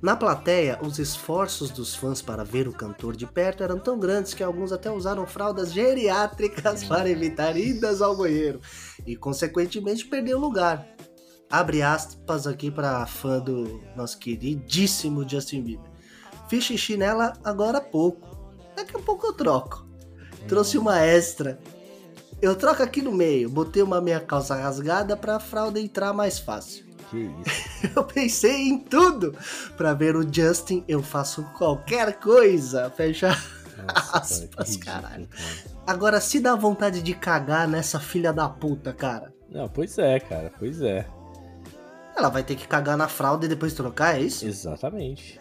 Na 0.00 0.16
plateia, 0.16 0.78
os 0.80 0.98
esforços 0.98 1.70
dos 1.70 1.94
fãs 1.94 2.22
para 2.22 2.42
ver 2.42 2.66
o 2.66 2.72
cantor 2.72 3.14
de 3.14 3.26
perto 3.26 3.62
eram 3.62 3.78
tão 3.78 3.98
grandes 3.98 4.32
que 4.32 4.42
alguns 4.42 4.72
até 4.72 4.90
usaram 4.90 5.26
fraldas 5.26 5.74
geriátricas 5.74 6.84
para 6.88 7.10
evitar 7.10 7.54
idas 7.54 8.00
ao 8.00 8.16
banheiro 8.16 8.58
e, 9.06 9.14
consequentemente, 9.14 10.06
perder 10.06 10.36
o 10.36 10.40
lugar. 10.40 10.88
Abre 11.50 11.82
aspas 11.82 12.46
aqui 12.46 12.70
para 12.70 13.04
fã 13.04 13.40
do 13.40 13.82
nosso 13.94 14.18
queridíssimo 14.18 15.28
Justin 15.28 15.62
Bieber. 15.62 15.90
Fiz 16.48 16.64
xixi 16.64 16.96
nela 16.96 17.34
agora 17.44 17.76
há 17.76 17.82
pouco. 17.82 18.26
Daqui 18.74 18.96
a 18.96 19.00
pouco 19.00 19.26
eu 19.26 19.34
troco. 19.34 19.85
Trouxe 20.46 20.78
uma 20.78 21.00
extra. 21.00 21.58
Eu 22.40 22.54
troco 22.54 22.82
aqui 22.82 23.00
no 23.02 23.12
meio. 23.12 23.48
Botei 23.48 23.82
uma 23.82 24.00
meia 24.00 24.20
calça 24.20 24.54
rasgada 24.54 25.16
para 25.16 25.36
a 25.36 25.40
fralda 25.40 25.80
entrar 25.80 26.12
mais 26.12 26.38
fácil. 26.38 26.84
Que 27.10 27.18
isso? 27.18 27.92
Eu 27.96 28.04
pensei 28.04 28.68
em 28.68 28.78
tudo. 28.78 29.34
Pra 29.76 29.94
ver 29.94 30.16
o 30.16 30.22
Justin, 30.32 30.84
eu 30.88 31.02
faço 31.02 31.44
qualquer 31.56 32.18
coisa. 32.18 32.90
Fecha 32.90 33.28
Nossa, 33.86 34.18
aspas, 34.18 34.76
cara, 34.76 35.02
caralho. 35.02 35.28
cara. 35.28 35.76
Agora, 35.86 36.20
se 36.20 36.40
dá 36.40 36.56
vontade 36.56 37.00
de 37.02 37.14
cagar 37.14 37.68
nessa 37.68 38.00
filha 38.00 38.32
da 38.32 38.48
puta, 38.48 38.92
cara. 38.92 39.32
Não, 39.48 39.68
pois 39.68 39.96
é, 39.98 40.18
cara, 40.18 40.52
pois 40.58 40.82
é. 40.82 41.06
Ela 42.16 42.28
vai 42.28 42.42
ter 42.42 42.56
que 42.56 42.66
cagar 42.66 42.96
na 42.96 43.06
fralda 43.08 43.46
e 43.46 43.48
depois 43.48 43.72
trocar, 43.72 44.18
é 44.18 44.22
isso? 44.22 44.44
Exatamente. 44.46 45.38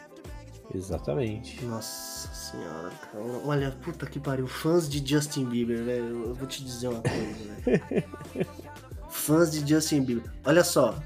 Exatamente. 0.73 1.63
Nossa 1.65 2.27
senhora, 2.55 2.91
cara. 3.11 3.23
Olha, 3.45 3.71
puta 3.83 4.05
que 4.05 4.19
pariu. 4.19 4.47
Fãs 4.47 4.87
de 4.89 5.05
Justin 5.07 5.45
Bieber, 5.45 5.83
velho. 5.83 6.23
Eu 6.27 6.33
vou 6.35 6.47
te 6.47 6.63
dizer 6.63 6.87
uma 6.89 7.01
coisa, 7.01 7.55
velho. 7.65 8.05
Fãs 9.09 9.51
de 9.51 9.67
Justin 9.67 10.03
Bieber. 10.03 10.31
Olha 10.43 10.63
só. 10.63 10.97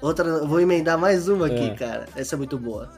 Outra, 0.00 0.44
vou 0.44 0.60
emendar 0.60 0.98
mais 0.98 1.28
uma 1.28 1.46
aqui, 1.46 1.64
É. 1.70 1.74
cara. 1.74 2.06
Essa 2.14 2.34
é 2.34 2.38
muito 2.38 2.58
boa. 2.58 2.92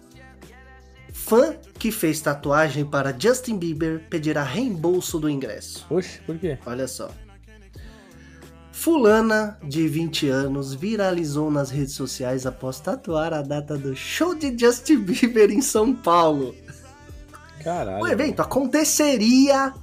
Fã 1.13 1.55
que 1.79 1.91
fez 1.91 2.21
tatuagem 2.21 2.85
para 2.85 3.15
Justin 3.19 3.59
Bieber 3.59 4.05
pedirá 4.09 4.43
reembolso 4.43 5.19
do 5.19 5.29
ingresso. 5.29 5.87
Oxe, 5.91 6.21
por 6.21 6.37
quê? 6.39 6.59
Olha 6.67 6.87
só. 6.89 7.11
Fulana, 8.73 9.59
de 9.65 9.89
20 9.89 10.29
anos, 10.29 10.75
viralizou 10.75 11.51
nas 11.51 11.71
redes 11.71 11.95
sociais 11.95 12.47
após 12.47 12.79
tatuar 12.79 13.33
a 13.33 13.41
data 13.43 13.77
do 13.77 13.97
show 13.97 14.35
de 14.35 14.57
Justin 14.57 14.99
Bieber 14.99 15.51
em 15.51 15.63
São 15.63 15.95
Paulo. 15.95 16.55
Caralho. 17.67 18.01
O 18.01 18.07
evento 18.07 18.41
aconteceria 18.41 19.75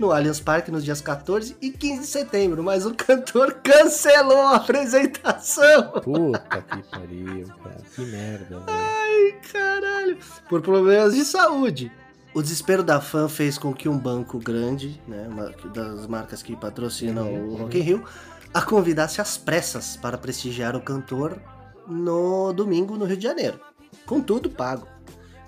no 0.00 0.10
Allianz 0.10 0.40
Parque 0.40 0.68
nos 0.68 0.84
dias 0.84 1.00
14 1.00 1.56
e 1.62 1.70
15 1.70 2.00
de 2.00 2.06
setembro, 2.08 2.60
mas 2.60 2.84
o 2.84 2.92
cantor 2.92 3.60
cancelou 3.62 4.40
a 4.40 4.56
apresentação. 4.56 5.92
Puta 6.02 6.60
que 6.60 6.82
pariu, 6.90 7.46
cara. 7.62 7.76
Que 7.94 8.00
merda, 8.04 8.58
velho. 8.58 8.64
Ai, 8.66 9.40
caralho. 9.52 10.18
Por 10.48 10.60
problemas 10.60 11.14
de 11.14 11.24
saúde. 11.24 11.92
O 12.34 12.42
desespero 12.42 12.82
da 12.82 13.00
fã 13.00 13.28
fez 13.28 13.56
com 13.56 13.72
que 13.72 13.88
um 13.88 13.96
banco 13.96 14.40
grande, 14.40 15.00
né, 15.06 15.28
uma 15.30 15.52
das 15.72 16.04
marcas 16.08 16.42
que 16.42 16.56
patrocinam 16.56 17.32
Uhum, 17.32 17.52
o 17.52 17.56
Rock 17.58 17.78
in 17.78 17.82
Rio, 17.82 18.04
a 18.52 18.60
convidasse 18.60 19.20
às 19.20 19.38
pressas 19.38 19.96
para 19.96 20.18
prestigiar 20.18 20.74
o 20.74 20.80
cantor 20.80 21.40
no 21.86 22.52
domingo 22.52 22.96
no 22.96 23.04
Rio 23.04 23.16
de 23.16 23.22
Janeiro. 23.22 23.60
Com 24.04 24.20
tudo 24.20 24.50
pago. 24.50 24.97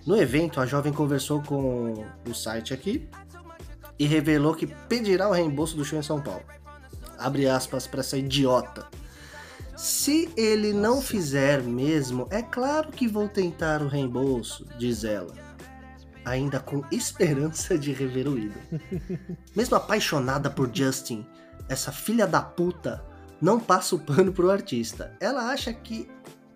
No 0.06 0.16
evento, 0.16 0.60
a 0.60 0.66
jovem 0.66 0.92
conversou 0.92 1.42
com 1.42 2.06
o 2.26 2.34
site 2.34 2.72
aqui 2.72 3.08
e 3.98 4.06
revelou 4.06 4.54
que 4.54 4.66
pedirá 4.66 5.28
o 5.28 5.32
reembolso 5.32 5.76
do 5.76 5.84
show 5.84 5.98
em 5.98 6.02
São 6.02 6.20
Paulo. 6.20 6.42
Abre 7.18 7.46
aspas 7.46 7.86
para 7.86 8.00
essa 8.00 8.16
idiota. 8.16 8.88
Se 9.76 10.30
ele 10.36 10.72
não 10.72 11.02
fizer 11.02 11.62
mesmo, 11.62 12.26
é 12.30 12.42
claro 12.42 12.90
que 12.90 13.06
vou 13.06 13.28
tentar 13.28 13.82
o 13.82 13.88
reembolso, 13.88 14.66
diz 14.78 15.04
ela. 15.04 15.34
Ainda 16.24 16.60
com 16.60 16.82
esperança 16.90 17.78
de 17.78 17.92
rever 17.92 18.28
o 18.28 18.38
ídolo. 18.38 18.60
Mesmo 19.56 19.76
apaixonada 19.76 20.50
por 20.50 20.70
Justin, 20.74 21.26
essa 21.68 21.92
filha 21.92 22.26
da 22.26 22.42
puta 22.42 23.04
não 23.40 23.58
passa 23.58 23.94
o 23.94 23.98
pano 23.98 24.32
pro 24.32 24.50
artista. 24.50 25.16
Ela 25.18 25.50
acha 25.50 25.72
que 25.72 26.10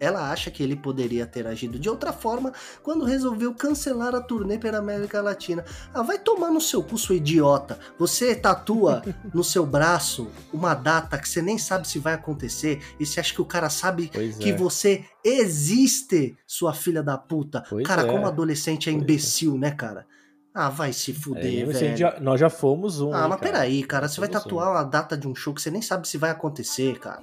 ela 0.05 0.31
acha 0.31 0.51
que 0.51 0.63
ele 0.63 0.77
poderia 0.77 1.27
ter 1.27 1.47
agido 1.47 1.79
de 1.79 1.89
outra 1.89 2.13
forma 2.13 2.53
quando 2.83 3.05
resolveu 3.05 3.53
cancelar 3.55 4.15
a 4.15 4.21
turnê 4.21 4.59
pela 4.59 4.79
América 4.79 5.21
Latina. 5.23 5.65
Ah, 5.93 6.03
vai 6.03 6.19
tomar 6.19 6.51
no 6.51 6.61
seu 6.61 6.83
cu, 6.83 6.97
sua 6.97 7.17
idiota. 7.17 7.79
Você 7.99 8.35
tatua 8.35 9.03
no 9.35 9.43
seu 9.43 9.65
braço 9.67 10.31
uma 10.53 10.75
data 10.75 11.19
que 11.19 11.29
você 11.29 11.43
nem 11.43 11.59
sabe 11.59 11.89
se 11.89 11.99
vai 11.99 12.15
acontecer 12.15 12.81
e 13.01 13.05
você 13.07 13.19
acha 13.21 13.35
que 13.35 13.43
o 13.43 13.47
cara 13.47 13.69
sabe 13.71 14.11
Pois 14.13 14.37
que 14.37 14.51
é. 14.51 14.57
você 14.57 15.05
existe, 15.25 16.37
sua 16.47 16.73
filha 16.73 17.03
da 17.03 17.17
puta. 17.17 17.63
Pois 17.69 17.87
cara, 17.87 18.03
é. 18.03 18.07
como 18.11 18.27
adolescente 18.27 18.89
é 18.89 18.93
Pois 18.93 19.01
é. 19.01 19.05
imbecil, 19.05 19.59
né, 19.59 19.71
cara? 19.71 20.07
Ah, 20.53 20.69
vai 20.69 20.93
se 20.93 21.11
É, 21.11 21.15
fuder, 21.15 21.69
a 21.69 21.73
velho. 21.73 21.97
já- 21.97 22.21
nós 22.21 22.39
já 22.39 22.49
fomos 22.49 23.01
um. 23.01 23.13
Ah, 23.13 23.27
mas 23.29 23.41
cara? 23.41 23.53
peraí, 23.53 23.83
cara, 23.83 24.07
você 24.09 24.21
vai 24.21 24.29
tatuar 24.29 24.71
uma 24.71 24.85
data 24.85 25.17
de 25.17 25.27
um 25.27 25.35
show 25.35 25.53
que 25.53 25.61
você 25.61 25.71
nem 25.71 25.83
sabe 25.83 26.07
se 26.07 26.17
vai 26.17 26.31
acontecer, 26.31 26.99
cara. 27.01 27.23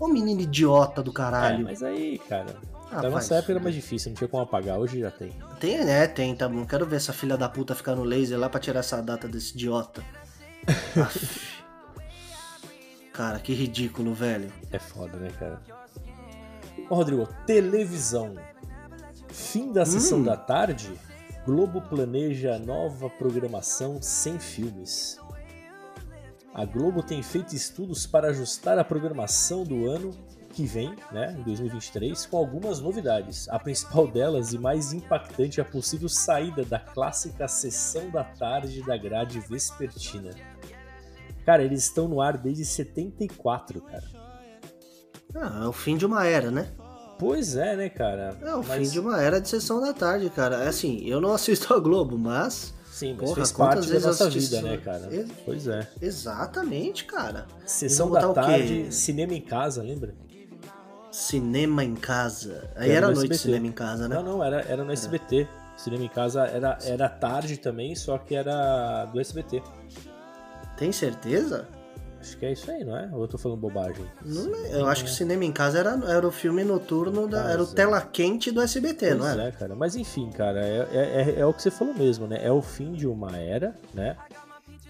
Ô 0.00 0.08
menino 0.08 0.40
idiota 0.40 1.02
do 1.02 1.10
É, 1.10 1.14
caralho. 1.14 1.62
mas 1.64 1.82
aí, 1.82 2.18
cara. 2.28 2.56
Ah, 2.90 3.02
da 3.02 3.10
nossa 3.10 3.36
época 3.36 3.52
era 3.52 3.60
mais 3.60 3.74
difícil, 3.74 4.10
não 4.10 4.16
tinha 4.16 4.26
como 4.26 4.42
apagar, 4.42 4.78
hoje 4.78 4.98
já 4.98 5.10
tem. 5.12 5.30
Tem, 5.60 5.84
né? 5.84 6.08
Tem, 6.08 6.34
tá 6.34 6.48
bom. 6.48 6.64
Quero 6.66 6.84
ver 6.86 6.96
essa 6.96 7.12
filha 7.12 7.36
da 7.36 7.48
puta 7.48 7.74
ficar 7.74 7.94
no 7.94 8.02
laser 8.02 8.36
lá 8.38 8.48
pra 8.48 8.58
tirar 8.58 8.80
essa 8.80 9.00
data 9.00 9.28
desse 9.28 9.52
idiota. 9.54 10.02
Cara, 13.12 13.38
que 13.38 13.52
ridículo, 13.52 14.14
velho. 14.14 14.50
É 14.72 14.78
foda, 14.78 15.16
né, 15.18 15.30
cara? 15.38 15.60
Ô, 16.88 16.94
Rodrigo, 16.94 17.28
televisão. 17.46 18.34
Fim 19.28 19.72
da 19.72 19.84
sessão 19.84 20.18
Hum. 20.20 20.24
da 20.24 20.36
tarde, 20.36 20.90
Globo 21.46 21.80
planeja 21.82 22.58
nova 22.58 23.08
programação 23.10 24.00
sem 24.02 24.38
filmes. 24.38 25.18
A 26.54 26.64
Globo 26.64 27.02
tem 27.02 27.22
feito 27.22 27.54
estudos 27.54 28.06
para 28.06 28.28
ajustar 28.28 28.78
a 28.78 28.84
programação 28.84 29.62
do 29.64 29.88
ano 29.88 30.10
que 30.52 30.66
vem, 30.66 30.96
né, 31.12 31.36
em 31.38 31.42
2023, 31.44 32.26
com 32.26 32.36
algumas 32.36 32.80
novidades. 32.80 33.48
A 33.48 33.58
principal 33.58 34.08
delas 34.08 34.52
e 34.52 34.58
mais 34.58 34.92
impactante 34.92 35.60
é 35.60 35.62
a 35.62 35.66
possível 35.66 36.08
saída 36.08 36.64
da 36.64 36.78
clássica 36.80 37.46
sessão 37.46 38.10
da 38.10 38.24
tarde 38.24 38.82
da 38.84 38.96
grade 38.96 39.38
vespertina. 39.38 40.30
Cara, 41.46 41.62
eles 41.62 41.84
estão 41.84 42.08
no 42.08 42.20
ar 42.20 42.36
desde 42.36 42.64
74, 42.64 43.80
cara. 43.80 44.02
Ah, 45.36 45.62
é 45.64 45.68
o 45.68 45.72
fim 45.72 45.96
de 45.96 46.04
uma 46.04 46.26
era, 46.26 46.50
né? 46.50 46.72
Pois 47.16 47.54
é, 47.54 47.76
né, 47.76 47.88
cara? 47.88 48.36
É 48.42 48.54
o 48.54 48.64
Mas- 48.66 48.88
fim 48.88 48.92
de 48.92 48.98
uma 48.98 49.22
era 49.22 49.40
de 49.40 49.48
sessão 49.48 49.80
da 49.80 49.92
tarde, 49.92 50.28
cara. 50.30 50.64
É 50.64 50.68
Assim, 50.68 50.98
eu 51.06 51.20
não 51.20 51.32
assisto 51.34 51.72
a 51.72 51.78
Globo, 51.78 52.18
mas. 52.18 52.74
Sim, 53.00 53.14
mas 53.14 53.20
Porra, 53.30 53.34
fez 53.36 53.52
parte 53.52 53.88
da 53.88 54.00
nossa 54.00 54.28
vida, 54.28 54.38
isso? 54.38 54.62
né, 54.62 54.76
cara? 54.76 55.08
Ex- 55.10 55.30
Pois 55.42 55.66
é. 55.66 55.88
Exatamente, 56.02 57.06
cara. 57.06 57.46
Sessão 57.64 58.10
da 58.10 58.30
tarde, 58.34 58.92
cinema 58.92 59.32
em 59.32 59.40
casa, 59.40 59.82
lembra? 59.82 60.14
Cinema 61.10 61.82
em 61.82 61.94
casa. 61.94 62.70
Aí 62.76 62.90
era 62.90 63.08
no 63.08 63.14
noite 63.14 63.38
cinema 63.38 63.66
em 63.66 63.72
casa, 63.72 64.06
né? 64.06 64.16
Não, 64.16 64.22
não, 64.22 64.44
era, 64.44 64.60
era 64.68 64.84
no 64.84 64.92
SBT. 64.92 65.48
Cinema 65.78 66.04
em 66.04 66.08
casa 66.10 66.44
era, 66.44 66.76
era 66.82 67.08
tarde 67.08 67.56
também, 67.56 67.96
só 67.96 68.18
que 68.18 68.34
era 68.34 69.06
do 69.06 69.18
SBT. 69.18 69.62
Tem 70.76 70.92
certeza? 70.92 71.66
Acho 72.20 72.36
que 72.36 72.44
é 72.44 72.52
isso 72.52 72.70
aí, 72.70 72.84
não 72.84 72.94
é? 72.96 73.08
Ou 73.12 73.22
eu 73.22 73.28
tô 73.28 73.38
falando 73.38 73.58
bobagem? 73.58 74.04
Não 74.24 74.54
é- 74.54 74.74
eu 74.80 74.86
acho 74.86 75.04
que 75.04 75.10
o 75.10 75.12
cinema 75.14 75.42
em 75.44 75.50
casa 75.52 75.78
era, 75.78 75.98
era 76.06 76.26
o 76.26 76.30
filme 76.30 76.62
noturno, 76.62 77.26
da, 77.26 77.50
era 77.50 77.62
o 77.62 77.64
Casa. 77.64 77.74
tela 77.74 78.00
quente 78.02 78.50
do 78.50 78.60
SBT, 78.60 79.12
não 79.14 79.20
Pois 79.20 79.32
era? 79.32 79.42
é, 79.44 79.52
cara. 79.52 79.74
Mas 79.74 79.96
enfim, 79.96 80.30
cara, 80.30 80.60
é, 80.60 80.88
é, 80.92 81.22
é- 81.36 81.40
é 81.40 81.46
o 81.46 81.54
que 81.54 81.62
você 81.62 81.70
falou 81.70 81.94
mesmo, 81.94 82.26
né? 82.26 82.38
É 82.42 82.52
o 82.52 82.60
fim 82.60 82.92
de 82.92 83.06
uma 83.06 83.36
era, 83.38 83.74
né? 83.94 84.16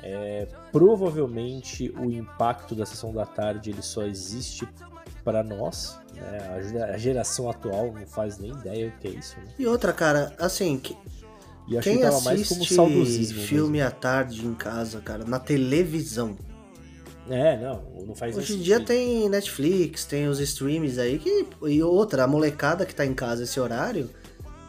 É, 0.02 0.48
provavelmente 0.72 1.92
o 1.98 2.10
impacto 2.10 2.74
da 2.74 2.84
sessão 2.84 3.12
da 3.12 3.24
tarde 3.26 3.70
ele 3.70 3.82
só 3.82 4.02
existe 4.04 4.68
para 5.22 5.42
nós, 5.42 5.98
né? 6.14 6.38
A 6.56 6.60
gera- 6.62 6.94
A 6.94 6.98
geração 6.98 7.48
atual 7.50 7.92
não 7.92 8.06
faz 8.06 8.38
nem 8.38 8.50
ideia 8.50 8.88
o 8.88 8.92
que 9.00 9.08
é 9.08 9.10
isso, 9.12 9.36
né? 9.38 9.46
E 9.58 9.66
outra, 9.66 9.92
cara, 9.92 10.32
assim, 10.38 10.78
que- 10.78 10.96
E 11.68 11.76
acho 11.78 11.88
quem 11.88 11.98
que 11.98 12.02
tava 12.02 12.20
mais 12.22 12.48
como 12.48 12.62
assiste 12.62 12.74
saudosismo. 12.74 13.40
filme 13.42 13.80
à 13.80 13.90
tarde 13.90 14.44
em 14.44 14.54
casa, 14.54 15.00
cara, 15.00 15.24
na 15.24 15.38
televisão. 15.38 16.36
É, 17.28 17.56
não, 17.58 18.06
não 18.06 18.14
faz 18.14 18.36
Hoje 18.36 18.56
em 18.56 18.60
dia 18.60 18.80
tem 18.80 19.28
Netflix, 19.28 20.04
tem 20.04 20.26
os 20.26 20.40
streams 20.40 20.98
aí 20.98 21.18
que. 21.18 21.46
E 21.66 21.82
outra, 21.82 22.24
a 22.24 22.26
molecada 22.26 22.86
que 22.86 22.94
tá 22.94 23.04
em 23.04 23.14
casa 23.14 23.44
esse 23.44 23.60
horário, 23.60 24.10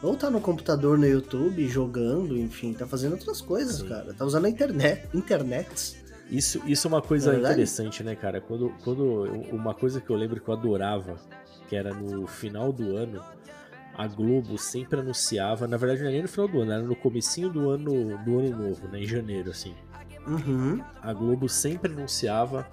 ou 0.02 0.16
tá 0.16 0.30
no 0.30 0.42
computador 0.42 0.98
no 0.98 1.08
YouTube 1.08 1.68
jogando, 1.68 2.38
enfim, 2.38 2.74
tá 2.74 2.86
fazendo 2.86 3.14
outras 3.14 3.42
coisas, 3.42 3.78
Sim. 3.78 3.88
cara. 3.88 4.14
Tá 4.14 4.26
usando 4.26 4.46
a 4.46 4.50
internet. 4.50 5.08
Internet. 5.14 6.02
Isso, 6.30 6.62
isso 6.66 6.88
é 6.88 6.90
uma 6.90 7.02
coisa 7.02 7.34
é 7.34 7.40
interessante, 7.40 8.04
né, 8.04 8.16
cara? 8.16 8.40
Quando, 8.40 8.74
quando 8.84 9.24
uma 9.52 9.74
coisa 9.74 10.00
que 10.00 10.10
eu 10.10 10.16
lembro 10.16 10.40
que 10.40 10.48
eu 10.48 10.54
adorava, 10.54 11.18
que 11.68 11.76
era 11.76 11.94
no 11.94 12.26
final 12.26 12.72
do 12.72 12.96
ano, 12.96 13.22
a 13.98 14.08
Globo 14.08 14.58
sempre 14.58 15.00
anunciava, 15.00 15.68
na 15.68 15.78
verdade 15.78 16.00
não 16.00 16.08
era 16.08 16.14
nem 16.14 16.22
no 16.22 16.30
final 16.30 16.48
do 16.48 16.62
ano, 16.62 16.72
era 16.72 16.84
no 16.84 16.96
comecinho 16.96 17.50
do 17.50 17.70
ano, 17.70 18.18
do 18.20 18.40
ano 18.40 18.50
novo, 18.58 18.88
né, 18.88 19.02
em 19.02 19.06
janeiro, 19.06 19.52
assim. 19.52 19.76
Uhum. 20.28 20.82
A 21.02 21.14
Globo 21.14 21.50
sempre 21.50 21.92
anunciava 21.92 22.68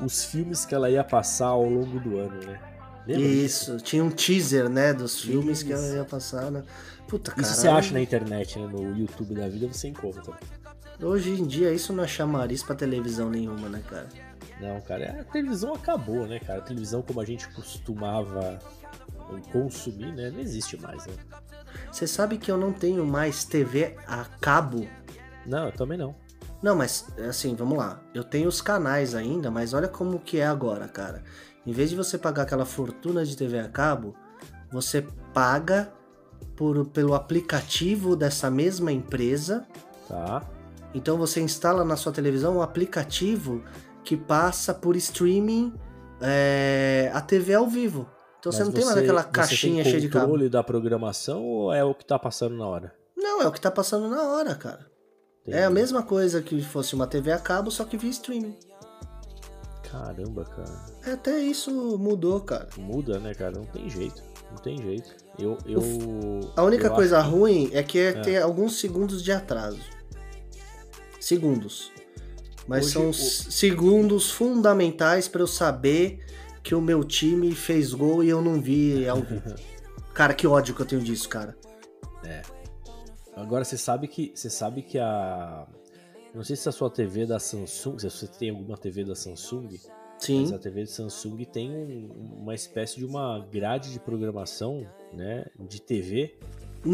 os 0.00 0.24
filmes 0.24 0.64
que 0.64 0.74
ela 0.74 0.90
ia 0.90 1.04
passar 1.04 1.48
ao 1.48 1.64
longo 1.64 1.98
do 2.00 2.18
ano, 2.18 2.40
né? 2.44 2.60
Lembra 3.06 3.28
disso? 3.28 3.74
Isso, 3.74 3.84
tinha 3.84 4.04
um 4.04 4.10
teaser, 4.10 4.68
né, 4.68 4.92
dos 4.92 5.20
filmes 5.20 5.62
que 5.62 5.72
ela 5.72 5.82
Isso. 5.82 5.96
ia 5.96 6.04
passar, 6.04 6.50
né? 6.50 6.62
Puta, 7.08 7.30
cara. 7.32 7.42
Isso 7.42 7.54
você 7.54 7.68
acha 7.68 7.92
na 7.92 8.00
internet, 8.00 8.58
né? 8.58 8.66
No 8.66 8.96
YouTube 8.96 9.34
da 9.34 9.48
vida 9.48 9.66
você 9.66 9.88
encontra. 9.88 10.38
Hoje 11.00 11.30
em 11.30 11.46
dia 11.46 11.72
isso 11.72 11.92
não 11.92 12.04
é 12.04 12.06
chamariz 12.06 12.62
pra 12.62 12.76
televisão 12.76 13.28
nenhuma, 13.28 13.68
né, 13.68 13.82
cara? 13.88 14.08
Não, 14.60 14.80
cara, 14.80 15.20
a 15.20 15.24
televisão 15.24 15.74
acabou, 15.74 16.26
né, 16.26 16.38
cara? 16.38 16.60
A 16.60 16.62
televisão 16.62 17.02
como 17.02 17.20
a 17.20 17.24
gente 17.24 17.48
costumava 17.48 18.60
consumir, 19.50 20.12
né? 20.12 20.30
Não 20.30 20.38
existe 20.38 20.80
mais, 20.80 21.06
né? 21.06 21.14
Você 21.90 22.06
sabe 22.06 22.38
que 22.38 22.50
eu 22.50 22.56
não 22.56 22.72
tenho 22.72 23.04
mais 23.04 23.44
TV 23.44 23.96
a 24.06 24.24
cabo? 24.40 24.86
Não, 25.44 25.66
eu 25.66 25.72
também 25.72 25.98
não. 25.98 26.14
Não, 26.62 26.76
mas 26.76 27.06
assim, 27.28 27.54
vamos 27.54 27.76
lá. 27.76 28.00
Eu 28.14 28.22
tenho 28.22 28.48
os 28.48 28.62
canais 28.62 29.14
ainda, 29.14 29.50
mas 29.50 29.74
olha 29.74 29.88
como 29.88 30.20
que 30.20 30.38
é 30.38 30.46
agora, 30.46 30.86
cara. 30.86 31.22
Em 31.66 31.72
vez 31.72 31.90
de 31.90 31.96
você 31.96 32.16
pagar 32.16 32.42
aquela 32.42 32.64
fortuna 32.64 33.24
de 33.24 33.36
TV 33.36 33.58
a 33.58 33.68
cabo, 33.68 34.14
você 34.70 35.06
paga 35.34 35.92
por, 36.56 36.86
pelo 36.86 37.14
aplicativo 37.14 38.14
dessa 38.14 38.50
mesma 38.50 38.92
empresa. 38.92 39.66
Tá. 40.08 40.42
Então 40.94 41.16
você 41.16 41.40
instala 41.40 41.84
na 41.84 41.96
sua 41.96 42.12
televisão 42.12 42.58
um 42.58 42.62
aplicativo 42.62 43.62
que 44.04 44.16
passa 44.16 44.74
por 44.74 44.96
streaming 44.96 45.72
é, 46.20 47.10
a 47.12 47.20
TV 47.20 47.54
ao 47.54 47.66
vivo. 47.66 48.08
Então 48.38 48.50
você 48.50 48.58
Mas 48.58 48.68
não 48.68 48.74
tem 48.74 48.84
mais 48.84 48.98
aquela 48.98 49.22
você 49.22 49.30
caixinha 49.30 49.84
cheia 49.84 50.00
de 50.00 50.08
cabo. 50.08 50.26
controle 50.26 50.48
da 50.48 50.62
programação 50.62 51.42
ou 51.42 51.72
é 51.72 51.84
o 51.84 51.94
que 51.94 52.04
tá 52.04 52.18
passando 52.18 52.56
na 52.56 52.66
hora? 52.66 52.94
Não, 53.16 53.40
é 53.40 53.46
o 53.46 53.52
que 53.52 53.60
tá 53.60 53.70
passando 53.70 54.08
na 54.08 54.22
hora, 54.22 54.54
cara. 54.54 54.91
É 55.46 55.58
a 55.58 55.60
Entendi. 55.62 55.74
mesma 55.74 56.02
coisa 56.02 56.40
que 56.40 56.62
fosse 56.62 56.94
uma 56.94 57.06
TV 57.06 57.32
a 57.32 57.38
cabo, 57.38 57.70
só 57.70 57.84
que 57.84 57.96
via 57.96 58.10
streaming. 58.10 58.56
Caramba, 59.90 60.44
cara. 60.44 60.86
Até 61.12 61.38
isso 61.40 61.98
mudou, 61.98 62.40
cara. 62.40 62.68
Muda, 62.78 63.18
né, 63.18 63.34
cara? 63.34 63.52
Não 63.52 63.66
tem 63.66 63.90
jeito. 63.90 64.22
Não 64.50 64.56
tem 64.58 64.80
jeito. 64.80 65.10
Eu. 65.38 65.58
eu 65.66 65.80
A 66.56 66.62
única 66.62 66.86
eu 66.86 66.94
coisa 66.94 67.18
acho 67.18 67.30
ruim 67.30 67.70
é 67.72 67.82
que 67.82 67.98
é, 67.98 68.08
É. 68.08 68.12
ter 68.20 68.42
alguns 68.42 68.78
segundos 68.78 69.22
de 69.22 69.32
atraso. 69.32 69.80
Segundos. 71.20 71.90
Mas 72.66 72.84
Hoje 72.86 72.92
são 72.92 73.12
segundos 73.12 74.30
fundamentais 74.30 75.26
pra 75.28 75.42
eu 75.42 75.46
saber 75.46 76.24
que 76.62 76.74
o 76.74 76.80
meu 76.80 77.02
time 77.02 77.54
fez 77.54 77.92
gol 77.92 78.22
e 78.22 78.28
eu 78.28 78.40
não 78.40 78.60
vi 78.60 79.06
ao 79.08 79.20
vivo. 79.20 79.54
cara, 80.14 80.32
que 80.32 80.46
ódio 80.46 80.74
que 80.74 80.80
eu 80.80 80.86
tenho 80.86 81.02
disso, 81.02 81.28
cara. 81.28 81.56
Agora 83.34 83.64
você 83.64 83.76
sabe 83.78 84.08
que 84.08 84.32
você 84.34 84.50
sabe 84.50 84.82
que 84.82 84.98
a 84.98 85.66
não 86.34 86.42
sei 86.44 86.56
se 86.56 86.66
a 86.68 86.72
sua 86.72 86.88
TV 86.90 87.22
é 87.22 87.26
da 87.26 87.38
Samsung, 87.38 87.98
se 87.98 88.08
você 88.08 88.26
tem 88.26 88.50
alguma 88.50 88.76
TV 88.78 89.04
da 89.04 89.14
Samsung, 89.14 89.68
Sim. 90.18 90.40
mas 90.40 90.52
a 90.52 90.58
TV 90.58 90.80
da 90.80 90.86
Samsung 90.86 91.44
tem 91.44 91.70
um- 91.70 92.38
uma 92.40 92.54
espécie 92.54 92.96
de 92.96 93.04
uma 93.04 93.38
grade 93.50 93.92
de 93.92 94.00
programação, 94.00 94.86
né, 95.12 95.44
de 95.68 95.80
TV 95.80 96.34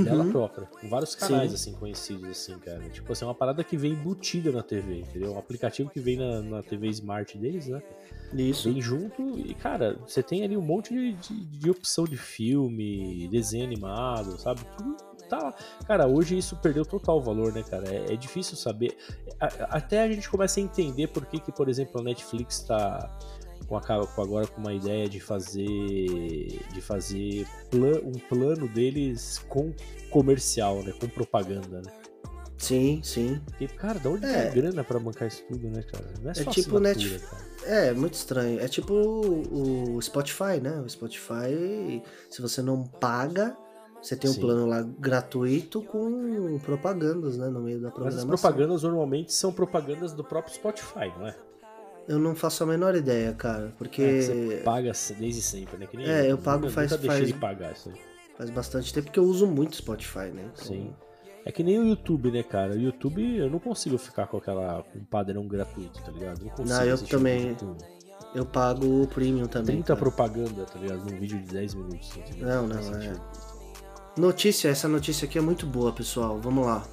dela 0.04 0.24
Uhum. 0.24 0.30
própria, 0.32 0.66
com 0.66 0.88
vários 0.88 1.14
canais 1.14 1.50
Sim. 1.50 1.54
assim 1.54 1.72
conhecidos 1.72 2.28
assim, 2.28 2.58
cara. 2.58 2.88
Tipo 2.90 3.12
assim, 3.12 3.24
é 3.24 3.28
uma 3.28 3.34
parada 3.34 3.62
que 3.64 3.76
vem 3.76 3.92
embutida 3.92 4.50
na 4.52 4.62
TV, 4.62 4.98
entendeu? 5.00 5.32
Um 5.34 5.38
aplicativo 5.38 5.88
que 5.88 6.00
vem 6.00 6.16
na, 6.18 6.42
na 6.42 6.62
TV 6.62 6.88
Smart 6.88 7.38
deles, 7.38 7.68
né? 7.68 7.80
Isso. 8.34 8.70
Vem 8.70 8.82
junto 8.82 9.38
e, 9.38 9.54
cara, 9.54 9.98
você 10.06 10.22
tem 10.22 10.42
ali 10.44 10.56
um 10.56 10.60
monte 10.62 10.92
de, 10.92 11.12
de, 11.14 11.44
de 11.46 11.70
opção 11.70 12.04
de 12.04 12.16
filme, 12.18 13.26
desenho 13.28 13.64
animado, 13.64 14.36
sabe? 14.38 14.60
Tudo 14.76 14.96
tá 15.28 15.38
lá. 15.38 15.54
Cara, 15.86 16.06
hoje 16.06 16.36
isso 16.38 16.56
perdeu 16.56 16.84
total 16.84 17.20
valor, 17.20 17.52
né, 17.52 17.62
cara? 17.62 17.88
É, 17.88 18.12
é 18.12 18.16
difícil 18.16 18.56
saber. 18.56 18.96
A- 19.40 19.46
a- 19.46 19.76
até 19.76 20.02
a 20.02 20.10
gente 20.10 20.28
começa 20.28 20.58
a 20.60 20.62
entender 20.62 21.08
por 21.08 21.26
que, 21.26 21.38
que 21.40 21.52
por 21.52 21.68
exemplo, 21.68 22.00
a 22.00 22.04
Netflix 22.04 22.60
tá 22.60 23.18
com, 23.66 23.76
agora 23.76 24.46
com 24.46 24.60
uma 24.60 24.72
ideia 24.72 25.08
de 25.08 25.20
fazer 25.20 25.66
de 25.66 26.80
fazer 26.80 27.46
plan- 27.70 28.00
um 28.04 28.12
plano 28.12 28.66
deles 28.68 29.38
com 29.48 29.72
comercial, 30.10 30.82
né? 30.82 30.92
Com 30.98 31.08
propaganda, 31.08 31.82
né? 31.84 31.92
Sim, 32.56 33.00
sim. 33.04 33.40
Porque, 33.46 33.68
cara, 33.68 34.00
da 34.00 34.10
onde 34.10 34.24
É. 34.26 34.46
tem 34.46 34.62
grana 34.62 34.82
pra 34.82 34.98
bancar 34.98 35.28
isso 35.28 35.44
tudo, 35.48 35.68
né, 35.68 35.82
cara? 35.82 36.04
Não 36.20 36.30
é 36.30 36.32
É 36.40 36.44
tipo 36.46 36.80
Netflix. 36.80 37.24
É, 37.64 37.92
muito 37.92 38.14
estranho. 38.14 38.58
É 38.60 38.66
tipo 38.66 38.94
o 38.94 40.00
Spotify, 40.02 40.58
né? 40.60 40.80
O 40.80 40.88
Spotify, 40.88 42.02
se 42.30 42.40
você 42.42 42.60
não 42.62 42.82
paga, 42.84 43.56
você 44.00 44.16
tem 44.16 44.30
um 44.30 44.34
Sim. 44.34 44.40
plano 44.40 44.66
lá 44.66 44.82
gratuito 44.98 45.82
com 45.82 46.58
propagandas, 46.64 47.36
né? 47.36 47.48
No 47.48 47.60
meio 47.60 47.78
da 47.80 47.88
Mas 47.88 47.94
programação. 47.94 48.32
as 48.34 48.40
propagandas 48.40 48.82
normalmente 48.82 49.32
são 49.32 49.52
propagandas 49.52 50.12
do 50.12 50.22
próprio 50.24 50.54
Spotify, 50.54 51.12
não 51.18 51.26
é? 51.26 51.34
Eu 52.08 52.18
não 52.18 52.34
faço 52.34 52.62
a 52.62 52.66
menor 52.66 52.94
ideia, 52.94 53.32
cara. 53.34 53.72
Porque 53.76 54.00
É, 54.02 54.20
você 54.22 54.62
paga 54.64 54.92
desde 55.18 55.42
sempre, 55.42 55.76
né? 55.76 55.86
É, 56.04 56.30
eu 56.32 56.38
pago 56.38 56.62
nunca, 56.62 56.72
faz- 56.72 56.90
nunca 56.92 57.02
deixei 57.02 57.20
faz- 57.22 57.32
de 57.34 57.38
pagar 57.38 57.72
isso 57.72 57.90
aí. 57.90 57.96
faz 58.36 58.50
bastante 58.50 58.94
tempo 58.94 59.10
que 59.10 59.18
eu 59.18 59.24
uso 59.24 59.46
muito 59.46 59.76
Spotify, 59.76 60.30
né? 60.32 60.48
Então, 60.54 60.64
Sim. 60.66 60.94
É 61.44 61.52
que 61.52 61.62
nem 61.62 61.78
o 61.78 61.84
YouTube, 61.86 62.30
né, 62.30 62.42
cara? 62.42 62.72
O 62.74 62.78
YouTube 62.78 63.36
eu 63.38 63.50
não 63.50 63.58
consigo 63.58 63.96
ficar 63.98 64.26
com 64.26 64.36
aquela 64.36 64.84
um 64.94 65.04
padrão 65.04 65.46
gratuito, 65.46 66.02
tá 66.02 66.10
ligado? 66.12 66.40
Não 66.42 66.50
consigo 66.50 66.68
Não, 66.78 66.84
eu 66.84 66.98
também. 66.98 67.56
Eu 68.34 68.44
pago 68.44 69.02
o 69.02 69.06
premium 69.06 69.46
também. 69.46 69.76
30 69.76 69.86
cara. 69.88 69.98
propaganda, 69.98 70.64
tá 70.66 70.78
ligado? 70.78 71.10
Num 71.10 71.18
vídeo 71.18 71.38
de 71.40 71.46
10 71.52 71.74
minutos. 71.74 72.14
entendeu? 72.16 72.46
Não, 72.46 72.66
não, 72.68 72.82
faz 72.82 73.06
é. 73.06 73.12
Notícia, 74.18 74.68
essa 74.68 74.88
notícia 74.88 75.26
aqui 75.26 75.38
é 75.38 75.40
muito 75.40 75.64
boa, 75.66 75.92
pessoal. 75.92 76.38
Vamos 76.40 76.66
lá. 76.66 76.84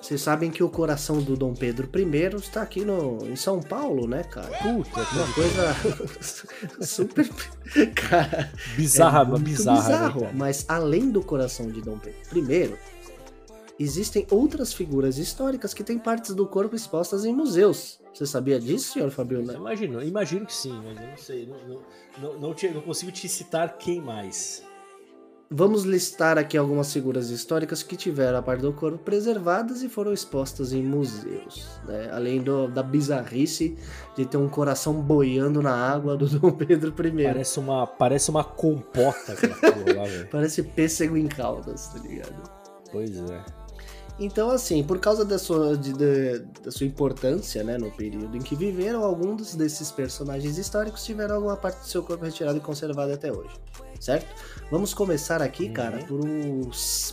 Vocês 0.00 0.20
sabem 0.20 0.50
que 0.50 0.62
o 0.62 0.68
coração 0.68 1.20
do 1.22 1.34
Dom 1.36 1.54
Pedro 1.54 1.88
I 1.98 2.36
está 2.36 2.60
aqui 2.62 2.84
no, 2.84 3.26
em 3.26 3.36
São 3.36 3.60
Paulo, 3.60 4.06
né, 4.06 4.22
cara? 4.24 4.48
Puta, 4.58 5.00
Uma 5.00 5.32
coisa 5.34 5.74
super. 6.84 7.28
Cara, 7.94 8.52
bizarra, 8.76 9.22
é 9.22 9.24
muito 9.24 9.42
bizarra, 9.44 9.80
bizarro. 9.80 10.20
né? 10.22 10.32
Mas 10.34 10.64
além 10.68 11.10
do 11.10 11.22
coração 11.22 11.68
de 11.70 11.80
Dom 11.80 11.98
Pedro 11.98 12.38
I, 12.38 12.74
existem 13.78 14.26
outras 14.30 14.74
figuras 14.74 15.16
históricas 15.16 15.72
que 15.72 15.82
têm 15.82 15.98
partes 15.98 16.34
do 16.34 16.46
corpo 16.46 16.76
expostas 16.76 17.24
em 17.24 17.34
museus. 17.34 17.98
Você 18.12 18.26
sabia 18.26 18.60
disso, 18.60 18.92
senhor 18.92 19.10
Fabio? 19.10 19.40
Eu 19.42 19.54
Imagino, 19.54 20.02
imagino 20.02 20.44
que 20.46 20.54
sim, 20.54 20.78
mas 20.84 20.98
eu 21.00 21.08
não 21.08 21.16
sei. 21.16 21.46
Não, 21.46 21.58
não, 21.68 21.80
não, 22.20 22.40
não, 22.40 22.54
te- 22.54 22.68
não 22.68 22.82
consigo 22.82 23.10
te 23.10 23.26
citar 23.28 23.76
quem 23.78 24.00
mais. 24.02 24.62
Vamos 25.56 25.84
listar 25.84 26.36
aqui 26.36 26.56
algumas 26.58 26.92
figuras 26.92 27.30
históricas 27.30 27.80
que 27.80 27.94
tiveram 27.96 28.38
a 28.38 28.42
parte 28.42 28.62
do 28.62 28.72
corpo 28.72 28.98
preservadas 28.98 29.82
e 29.82 29.88
foram 29.88 30.12
expostas 30.12 30.72
em 30.72 30.82
museus. 30.82 31.78
né? 31.86 32.10
Além 32.12 32.42
do- 32.42 32.66
da 32.66 32.82
bizarrice 32.82 33.76
de 34.16 34.26
ter 34.26 34.36
um 34.36 34.48
coração 34.48 34.94
boiando 34.94 35.62
na 35.62 35.72
água 35.72 36.16
do 36.16 36.26
Dom 36.40 36.50
Pedro 36.50 36.92
I. 37.06 37.24
Parece 37.24 37.60
uma, 37.60 37.86
parece 37.86 38.30
uma 38.30 38.42
compota 38.42 39.32
lá. 39.94 40.26
Parece 40.30 40.62
pêssego 40.64 41.16
em 41.16 41.28
caldas, 41.28 41.86
tá 41.86 42.00
ligado? 42.00 42.50
Pois 42.90 43.16
é. 43.16 43.44
Então, 44.18 44.50
assim, 44.50 44.82
por 44.82 44.98
causa 44.98 45.24
da 45.24 45.38
sua, 45.38 45.76
de- 45.76 45.92
de- 45.92 46.38
da 46.64 46.70
sua 46.72 46.86
importância 46.86 47.62
né, 47.62 47.76
no 47.78 47.90
período 47.92 48.36
em 48.36 48.40
que 48.40 48.56
viveram, 48.56 49.04
alguns 49.04 49.54
desses 49.54 49.90
personagens 49.92 50.56
históricos 50.58 51.04
tiveram 51.04 51.36
alguma 51.36 51.56
parte 51.56 51.80
do 51.80 51.86
seu 51.86 52.02
corpo 52.02 52.24
retirada 52.24 52.56
e 52.58 52.60
conservada 52.60 53.14
até 53.14 53.30
hoje, 53.32 53.54
certo? 54.00 54.26
Vamos 54.70 54.92
começar 54.94 55.40
aqui, 55.42 55.64
Uhum. 55.66 55.72
cara, 55.72 55.98
por 56.04 56.24
um- 56.24 56.70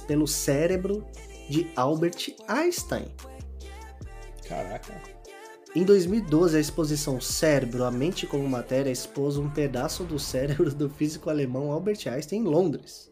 pelo 0.08 0.28
cérebro 0.28 1.06
de 1.50 1.70
Albert 1.76 2.36
Einstein. 2.48 3.14
Caraca. 4.48 4.94
Em 5.74 5.86
2012, 5.86 6.58
a 6.58 6.60
exposição 6.60 7.22
Cérebro, 7.22 7.86
a 7.86 7.92
Mente 7.92 8.28
como 8.28 8.48
Matéria 8.48 8.92
expôs 8.92 9.38
um 9.38 9.50
pedaço 9.50 10.04
do 10.04 10.20
cérebro 10.20 10.74
do 10.74 10.90
físico 10.90 11.30
alemão 11.30 11.72
Albert 11.72 12.00
Einstein 12.08 12.40
em 12.40 12.44
Londres. 12.44 13.10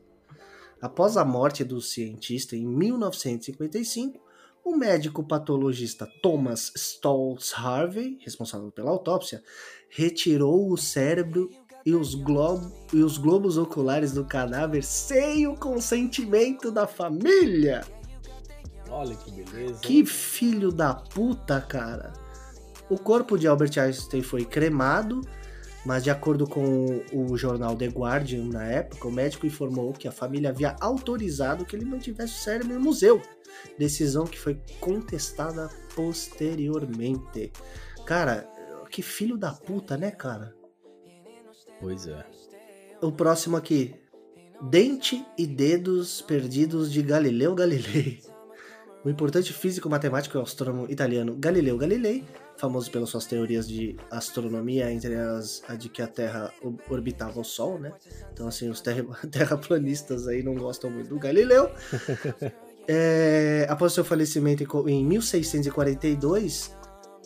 Após 0.81 1.15
a 1.17 1.23
morte 1.23 1.63
do 1.63 1.81
cientista 1.81 2.55
em 2.55 2.65
1955, 2.65 4.19
o 4.63 4.75
médico 4.75 5.23
patologista 5.25 6.05
Thomas 6.21 6.71
Stoltz 6.75 7.53
Harvey, 7.55 8.17
responsável 8.23 8.71
pela 8.71 8.91
autópsia, 8.91 9.41
retirou 9.89 10.69
o 10.71 10.77
cérebro 10.77 11.49
e 11.85 11.95
os, 11.95 12.13
glo- 12.15 12.71
e 12.93 13.01
os 13.03 13.17
globos 13.17 13.57
oculares 13.57 14.11
do 14.11 14.25
cadáver 14.25 14.83
sem 14.83 15.47
o 15.47 15.55
consentimento 15.55 16.71
da 16.71 16.85
família. 16.85 17.81
Olha 18.89 19.15
que 19.15 19.31
beleza. 19.31 19.79
Que 19.81 20.05
filho 20.05 20.71
da 20.71 20.93
puta, 20.93 21.61
cara. 21.61 22.13
O 22.89 22.97
corpo 22.97 23.37
de 23.37 23.47
Albert 23.47 23.77
Einstein 23.77 24.23
foi 24.23 24.43
cremado, 24.45 25.21
mas 25.85 26.03
de 26.03 26.09
acordo 26.09 26.47
com 26.47 27.03
o 27.13 27.37
jornal 27.37 27.75
The 27.75 27.85
Guardian 27.87 28.45
na 28.45 28.63
época, 28.65 29.07
o 29.07 29.11
médico 29.11 29.45
informou 29.45 29.93
que 29.93 30.07
a 30.07 30.11
família 30.11 30.49
havia 30.49 30.75
autorizado 30.81 31.65
que 31.65 31.75
ele 31.75 31.85
mantivesse 31.85 32.33
o 32.33 32.43
cérebro 32.43 32.73
no 32.73 32.79
museu. 32.79 33.21
Decisão 33.77 34.25
que 34.25 34.39
foi 34.39 34.59
contestada 34.79 35.69
posteriormente. 35.95 37.51
Cara, 38.05 38.47
que 38.89 39.01
filho 39.01 39.37
da 39.37 39.51
puta, 39.51 39.95
né, 39.97 40.09
cara? 40.11 40.55
Pois 41.79 42.07
é. 42.07 42.25
O 43.01 43.11
próximo 43.11 43.55
aqui. 43.57 43.95
Dente 44.61 45.25
e 45.37 45.47
dedos 45.47 46.21
perdidos 46.21 46.91
de 46.91 47.01
Galileu 47.01 47.55
Galilei. 47.55 48.21
O 49.05 49.09
importante 49.09 49.53
físico, 49.53 49.89
matemático 49.89 50.37
e 50.37 50.41
astrônomo 50.41 50.85
italiano 50.91 51.33
Galileu 51.37 51.77
Galilei, 51.77 52.25
famoso 52.57 52.91
pelas 52.91 53.09
suas 53.09 53.25
teorias 53.25 53.65
de 53.65 53.95
astronomia, 54.11 54.91
entre 54.91 55.13
elas 55.13 55.63
a 55.69 55.75
de 55.75 55.87
que 55.87 56.01
a 56.01 56.07
Terra 56.07 56.53
orbitava 56.89 57.39
o 57.39 57.43
Sol, 57.45 57.79
né? 57.79 57.93
Então, 58.33 58.45
assim, 58.49 58.69
os 58.69 58.81
terra 58.81 59.05
terraplanistas 59.31 60.27
aí 60.27 60.43
não 60.43 60.55
gostam 60.55 60.91
muito 60.91 61.07
do 61.07 61.17
Galileu. 61.17 61.71
é, 62.85 63.65
após 63.69 63.93
seu 63.93 64.03
falecimento 64.03 64.63
em 64.89 65.05
1642, 65.05 66.75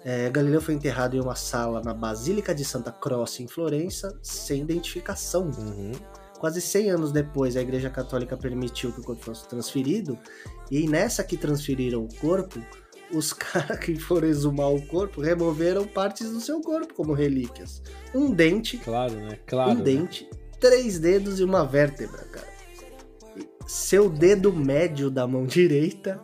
é, 0.06 0.30
Galileu 0.30 0.62
foi 0.62 0.74
enterrado 0.74 1.16
em 1.16 1.22
uma 1.22 1.36
sala 1.36 1.82
na 1.82 1.94
Basílica 1.94 2.54
de 2.54 2.66
Santa 2.66 2.92
Croce, 2.92 3.42
em 3.42 3.48
Florença, 3.48 4.18
sem 4.22 4.62
identificação. 4.62 5.50
Uhum. 5.58 5.94
Quase 6.40 6.60
100 6.60 6.90
anos 6.92 7.12
depois, 7.14 7.56
a 7.56 7.62
Igreja 7.62 7.90
Católica 7.90 8.36
permitiu 8.36 8.92
que 8.92 9.00
o 9.00 9.04
corpo 9.04 9.24
fosse 9.24 9.48
transferido, 9.48 10.20
e 10.70 10.88
nessa 10.90 11.24
que 11.24 11.38
transferiram 11.38 12.04
o 12.04 12.14
corpo, 12.16 12.60
os 13.14 13.32
caras 13.34 13.80
que 13.80 13.98
foram 13.98 14.28
exumar 14.28 14.70
o 14.70 14.82
corpo 14.88 15.22
removeram 15.22 15.88
partes 15.88 16.30
do 16.32 16.42
seu 16.42 16.60
corpo 16.60 16.94
como 16.94 17.14
relíquias. 17.14 17.82
Um 18.14 18.30
dente, 18.30 18.78
Claro, 18.78 19.16
né? 19.16 19.40
Claro. 19.46 19.72
um 19.72 19.76
né? 19.76 19.84
dente, 19.84 20.30
três 20.60 21.00
dedos 21.00 21.40
e 21.40 21.46
uma 21.46 21.66
vértebra, 21.66 22.24
cara. 22.26 22.54
Seu 23.66 24.10
dedo 24.10 24.52
médio 24.52 25.10
da 25.10 25.26
mão 25.26 25.46
direita 25.48 26.22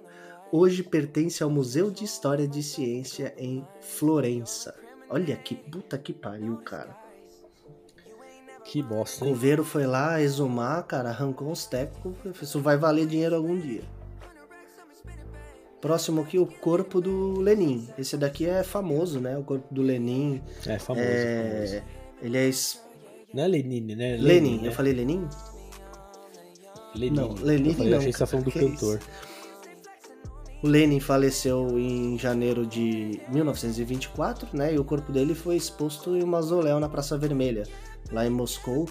hoje 0.51 0.83
pertence 0.83 1.41
ao 1.43 1.49
Museu 1.49 1.89
de 1.91 2.03
História 2.03 2.47
de 2.47 2.61
Ciência 2.63 3.33
em 3.37 3.65
Florença. 3.81 4.73
Olha 5.09 5.35
que 5.35 5.55
puta 5.55 5.97
que 5.97 6.13
pariu, 6.13 6.57
cara. 6.57 6.95
Que 8.65 8.83
bosta, 8.83 9.25
O 9.25 9.29
coveiro 9.29 9.63
foi 9.63 9.87
lá 9.87 10.21
exumar, 10.21 10.83
cara, 10.83 11.09
arrancou 11.09 11.49
uns 11.49 11.65
tecos. 11.65 12.13
Isso 12.39 12.59
vai 12.61 12.77
valer 12.77 13.07
dinheiro 13.07 13.35
algum 13.35 13.57
dia. 13.57 13.81
Próximo 15.81 16.21
aqui, 16.21 16.37
o 16.37 16.45
corpo 16.45 16.99
do 16.99 17.39
Lenin. 17.39 17.87
Esse 17.97 18.17
daqui 18.17 18.45
é 18.45 18.63
famoso, 18.63 19.19
né? 19.19 19.37
O 19.37 19.43
corpo 19.43 19.73
do 19.73 19.81
Lenin. 19.81 20.41
É 20.67 20.77
famoso. 20.77 21.05
É... 21.07 21.53
famoso. 21.53 21.83
Ele 22.21 22.37
é 22.37 22.47
es- 22.49 22.83
Não 23.33 23.43
é 23.43 23.47
Lenine, 23.47 23.95
né? 23.95 24.17
Lenin. 24.17 24.59
né? 24.61 24.67
Eu 24.67 24.71
falei 24.73 24.91
Lenin? 24.93 25.25
Lenine. 26.93 27.15
Não, 27.15 27.33
Lenine 27.33 27.69
eu 27.69 27.75
falei, 27.75 27.91
não, 27.91 27.97
achei 27.99 28.11
que 28.11 28.17
você 28.17 28.23
tá 28.23 28.27
falando 28.27 28.45
do 28.45 28.51
que 28.51 28.59
cantor. 28.59 28.99
O 30.61 30.67
Lenin 30.67 30.99
faleceu 30.99 31.79
em 31.79 32.17
janeiro 32.17 32.65
de 32.65 33.21
1924, 33.29 34.49
né? 34.53 34.73
E 34.73 34.79
o 34.79 34.83
corpo 34.83 35.09
dele 35.09 35.33
foi 35.33 35.55
exposto 35.55 36.17
em 36.17 36.23
um 36.23 36.27
mausoléu 36.27 36.81
na 36.81 36.89
Praça 36.89 37.17
Vermelha, 37.17 37.63
lá 38.11 38.25
em 38.25 38.29
Moscou. 38.29 38.85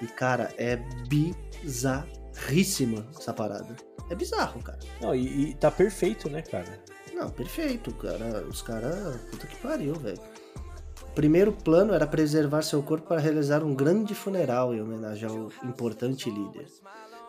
E, 0.00 0.06
cara, 0.06 0.54
é 0.56 0.76
bizarríssima 1.08 3.04
essa 3.18 3.32
parada. 3.32 3.74
É 4.08 4.14
bizarro, 4.14 4.62
cara. 4.62 4.78
Não, 5.00 5.12
e, 5.12 5.50
e 5.50 5.54
tá 5.54 5.72
perfeito, 5.72 6.30
né, 6.30 6.40
cara? 6.40 6.80
Não, 7.12 7.28
perfeito, 7.30 7.92
cara. 7.94 8.44
Os 8.48 8.62
caras. 8.62 9.16
Puta 9.30 9.48
que 9.48 9.56
pariu, 9.56 9.94
velho. 9.96 10.20
O 11.02 11.12
primeiro 11.18 11.52
plano 11.52 11.92
era 11.92 12.06
preservar 12.06 12.62
seu 12.62 12.80
corpo 12.80 13.08
para 13.08 13.20
realizar 13.20 13.64
um 13.64 13.74
grande 13.74 14.14
funeral 14.14 14.72
em 14.72 14.80
homenagem 14.80 15.28
ao 15.28 15.50
importante 15.68 16.30
líder. 16.30 16.66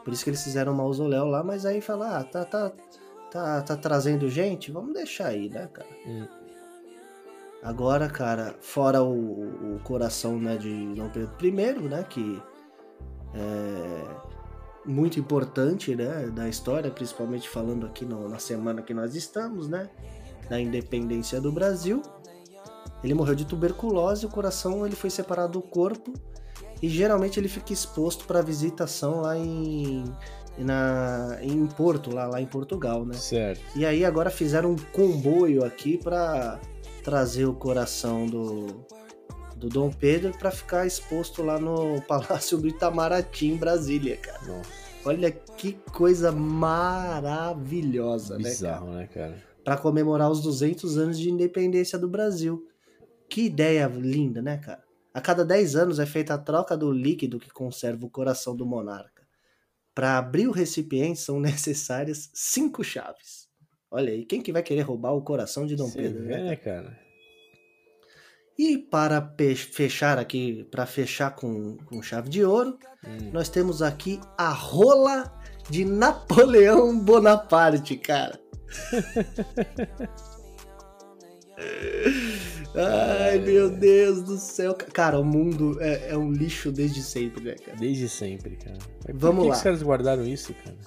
Por 0.04 0.14
isso 0.14 0.24
que 0.24 0.30
eles 0.30 0.44
fizeram 0.44 0.74
um 0.74 0.76
mausoléu 0.76 1.26
lá, 1.26 1.44
mas 1.44 1.66
aí 1.66 1.82
falaram, 1.82 2.18
ah, 2.18 2.24
tá, 2.24 2.46
tá, 2.46 2.72
tá, 3.32 3.62
tá 3.62 3.76
trazendo 3.76 4.30
gente? 4.30 4.72
Vamos 4.72 4.94
deixar 4.94 5.28
aí, 5.28 5.50
né, 5.50 5.68
cara? 5.68 5.90
Hum. 6.06 6.28
Agora, 7.62 8.08
cara, 8.10 8.56
fora 8.62 9.04
o, 9.04 9.76
o 9.76 9.80
coração 9.84 10.40
né, 10.40 10.56
de 10.58 10.94
Dom 10.96 11.10
Pedro 11.10 11.32
I, 11.46 11.90
né, 11.90 12.06
que 12.10 12.42
é 13.34 14.06
muito 14.86 15.20
importante, 15.20 15.94
né, 15.94 16.28
da 16.28 16.48
história, 16.48 16.90
principalmente 16.90 17.50
falando 17.50 17.86
aqui 17.86 18.06
no- 18.06 18.30
na 18.30 18.40
semana 18.40 18.82
que 18.82 18.94
nós 18.94 19.14
estamos, 19.14 19.68
né, 19.68 19.90
da 20.50 20.60
independência 20.60 21.42
do 21.42 21.52
Brasil. 21.52 22.02
Ele 23.04 23.14
morreu 23.14 23.36
de 23.36 23.46
tuberculose, 23.46 24.26
o 24.26 24.30
coração 24.30 24.86
ele 24.86 24.96
foi 24.96 25.10
separado 25.10 25.54
do 25.54 25.62
corpo 25.62 26.14
e 26.82 26.88
geralmente 26.88 27.40
ele 27.40 27.50
fica 27.50 27.74
exposto 27.74 28.26
para 28.26 28.42
visitação 28.42 29.22
lá 29.22 29.38
em 29.38 30.04
na, 30.64 31.38
em 31.41 31.66
Porto, 31.66 32.14
lá, 32.14 32.28
lá 32.28 32.41
em 32.41 32.45
Portugal, 32.45 33.05
né? 33.05 33.16
Certo. 33.16 33.62
E 33.76 33.86
aí 33.86 34.03
agora 34.03 34.30
fizeram 34.30 34.72
um 34.72 34.76
comboio 34.91 35.64
aqui 35.64 35.97
pra 35.97 36.60
trazer 37.03 37.45
o 37.45 37.53
coração 37.53 38.26
do, 38.26 38.86
do 39.55 39.70
Dom 39.70 39.91
Pedro 39.91 40.34
pra 40.38 40.51
ficar 40.51 40.86
exposto 40.86 41.43
lá 41.43 41.60
no 41.60 42.01
Palácio 42.07 42.57
do 42.57 42.68
Itamaraty, 42.68 43.47
em 43.47 43.57
Brasília, 43.57 44.18
cara. 44.18 44.39
Nossa, 44.45 44.89
Olha 45.05 45.32
que 45.32 45.74
coisa 45.93 46.32
maravilhosa, 46.32 48.38
né, 48.38 48.43
cara? 48.43 48.53
bizarro, 48.53 48.91
né, 48.91 49.07
cara? 49.07 49.36
Pra 49.64 49.78
comemorar 49.78 50.30
os 50.30 50.41
200 50.41 50.97
anos 50.97 51.18
de 51.18 51.30
independência 51.30 51.97
do 51.97 52.10
Brasil. 52.10 52.68
Que 53.30 53.45
ideia 53.45 53.88
linda, 53.88 54.41
né, 54.41 54.57
cara? 54.57 54.84
A 55.14 55.22
cada 55.22 55.45
10 55.45 55.76
anos 55.76 55.99
é 55.99 56.05
feita 56.05 56.34
a 56.34 56.38
troca 56.38 56.78
do 56.78 56.91
líquido 56.91 57.39
que 57.39 57.49
conserva 57.49 58.05
o 58.05 58.10
coração 58.10 58.55
do 58.55 58.66
monarca. 58.66 59.19
Para 60.00 60.18
abrir 60.18 60.47
o 60.47 60.52
recipiente 60.54 61.20
são 61.20 61.41
necessárias 61.43 62.30
cinco 62.34 62.86
chaves. 62.86 63.50
Olha 63.91 64.14
aí, 64.14 64.24
quem 64.24 64.41
que 64.41 64.54
vai 64.54 64.64
querer 64.64 64.84
roubar 64.84 65.12
o 65.12 65.22
coração 65.22 65.66
de 65.66 65.76
Dom 65.76 65.88
Você 65.89 66.04
Pedro, 66.04 66.24
vê, 66.24 66.38
né? 66.38 66.56
cara? 66.56 66.97
E 68.58 68.78
para 68.78 69.36
fechar 69.74 70.18
aqui, 70.18 70.64
para 70.72 70.86
fechar 70.86 71.36
com, 71.36 71.76
com 71.86 72.02
chave 72.02 72.30
de 72.30 72.45
ouro, 72.45 72.80
Hum. 73.06 73.30
nós 73.34 73.50
temos 73.50 73.82
aqui 73.82 74.22
a 74.38 74.54
rola 74.54 75.38
de 75.70 75.84
Napoleão 75.84 76.97
Bonaparte, 76.97 77.97
cara. 77.97 78.39
Ai, 82.76 83.40
meu 83.40 83.70
Deus 83.70 84.22
do 84.22 84.38
céu. 84.38 84.76
Cara, 84.94 85.20
o 85.20 85.24
mundo 85.24 85.78
é, 85.82 86.12
é 86.12 86.18
um 86.18 86.32
lixo 86.32 86.72
desde 86.72 87.02
sempre, 87.02 87.44
né, 87.44 87.56
cara? 87.56 87.78
Desde 87.78 88.08
sempre, 88.08 88.56
cara. 88.58 88.78
Mas 89.06 89.14
por 89.14 89.20
Vamos 89.20 89.44
que 89.44 89.50
lá. 89.50 89.54
que 89.54 89.58
os 89.58 89.64
caras 89.64 89.84
guardaram 89.84 90.26
isso, 90.26 90.54
cara? 90.54 90.78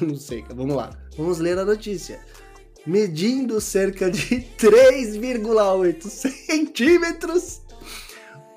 Não 0.04 0.16
sei, 0.16 0.42
cara. 0.42 0.54
Vamos 0.54 0.74
lá. 0.74 0.90
Vamos 1.16 1.38
ler 1.38 1.58
a 1.58 1.64
notícia. 1.64 2.18
Medindo 2.86 3.60
cerca 3.60 4.10
de 4.10 4.40
3,8 4.58 6.02
centímetros, 6.08 7.60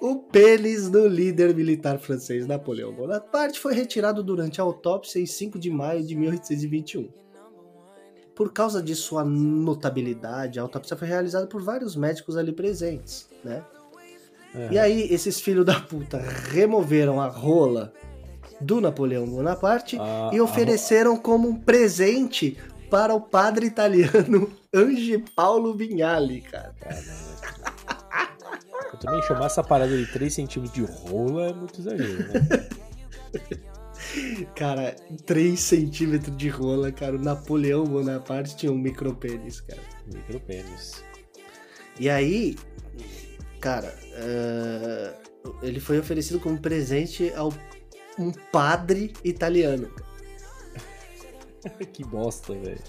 o 0.02 0.16
pênis 0.16 0.90
do 0.90 1.08
líder 1.08 1.54
militar 1.54 2.00
francês 2.00 2.48
Napoleão 2.48 2.94
Bonaparte 2.94 3.60
foi 3.60 3.74
retirado 3.74 4.24
durante 4.24 4.60
a 4.60 4.64
autópsia 4.64 5.20
em 5.20 5.26
5 5.26 5.60
de 5.60 5.70
maio 5.70 6.04
de 6.04 6.16
1821. 6.16 7.23
Por 8.36 8.52
causa 8.52 8.82
de 8.82 8.96
sua 8.96 9.24
notabilidade, 9.24 10.58
a 10.60 10.64
autópsia 10.64 10.98
foi 10.98 11.08
realizada 11.08 11.46
por 11.46 11.62
vários 11.62 11.96
médicos 11.96 12.36
ali 12.36 12.52
presentes, 12.52 13.28
né? 13.44 13.64
É. 14.56 14.70
E 14.72 14.80
aí, 14.80 15.08
esses 15.14 15.40
filhos 15.40 15.66
da 15.66 15.80
puta 15.80 16.18
removeram 16.50 17.20
a 17.22 17.28
rola 17.28 17.92
do 18.62 18.80
Napoleão 18.80 19.26
Bonaparte 19.28 19.98
A- 20.00 20.30
e 20.34 20.40
ofereceram 20.40 21.18
como 21.18 21.48
um 21.50 21.56
presente 21.60 22.58
para 22.90 23.14
o 23.14 23.22
padre 23.22 23.66
italiano 23.68 24.52
Ange 24.74 25.18
Paulo 25.36 25.76
Vignali, 25.76 26.42
cara. 26.42 26.74
Eu 28.92 29.00
também 29.00 29.22
chamar 29.24 29.48
essa 29.48 29.64
parada 29.64 29.96
de 29.98 30.06
3 30.12 30.34
centímetros 30.34 30.74
de 30.74 30.84
rola 30.92 31.48
é 31.50 31.54
muito 31.54 31.80
exagero, 31.80 32.32
né? 32.34 32.68
Cara, 34.55 34.95
3 35.26 35.59
centímetros 35.59 36.36
de 36.38 36.49
rola, 36.49 36.91
cara. 36.91 37.16
O 37.16 37.20
Napoleão 37.20 37.84
Bonaparte 37.84 38.55
tinha 38.55 38.72
um 38.72 38.78
micropênis, 38.78 39.61
cara. 39.61 39.82
Micropênis. 40.14 41.03
E 41.99 42.09
aí, 42.09 42.55
cara, 43.59 43.93
eh, 44.14 45.14
ele 45.61 45.80
foi 45.80 45.99
oferecido 45.99 46.39
como 46.39 46.59
presente 46.59 47.32
ao 47.36 47.53
um 48.18 48.32
padre 48.32 49.14
italiano. 49.24 49.91
que 51.93 52.03
bosta, 52.03 52.53
velho. 52.53 52.82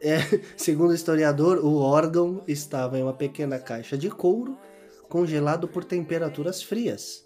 É, 0.00 0.18
segundo 0.56 0.90
o 0.90 0.94
historiador, 0.94 1.58
o 1.64 1.76
órgão 1.76 2.42
estava 2.46 2.98
em 2.98 3.02
uma 3.02 3.14
pequena 3.14 3.58
caixa 3.58 3.96
de 3.96 4.10
couro 4.10 4.58
congelado 5.08 5.66
por 5.66 5.84
temperaturas 5.84 6.62
frias. 6.62 7.25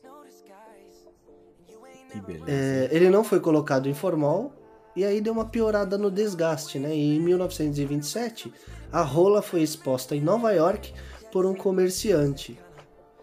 Que 2.11 2.21
beleza. 2.21 2.47
É, 2.49 2.89
ele 2.91 3.11
não 3.11 3.23
foi 3.23 3.41
colocado 3.41 3.89
em 3.89 3.95
formol 3.95 4.53
e 4.95 5.05
aí 5.05 5.21
deu 5.21 5.33
uma 5.33 5.45
piorada 5.45 5.97
no 5.97 6.11
desgaste, 6.11 6.79
né? 6.79 6.95
E 6.95 7.17
em 7.17 7.21
1927, 7.21 8.53
a 8.93 9.03
rola 9.03 9.41
foi 9.41 9.63
exposta 9.63 10.17
em 10.17 10.21
Nova 10.21 10.53
York 10.53 10.93
por 11.33 11.47
um 11.47 11.55
comerciante. 11.55 12.59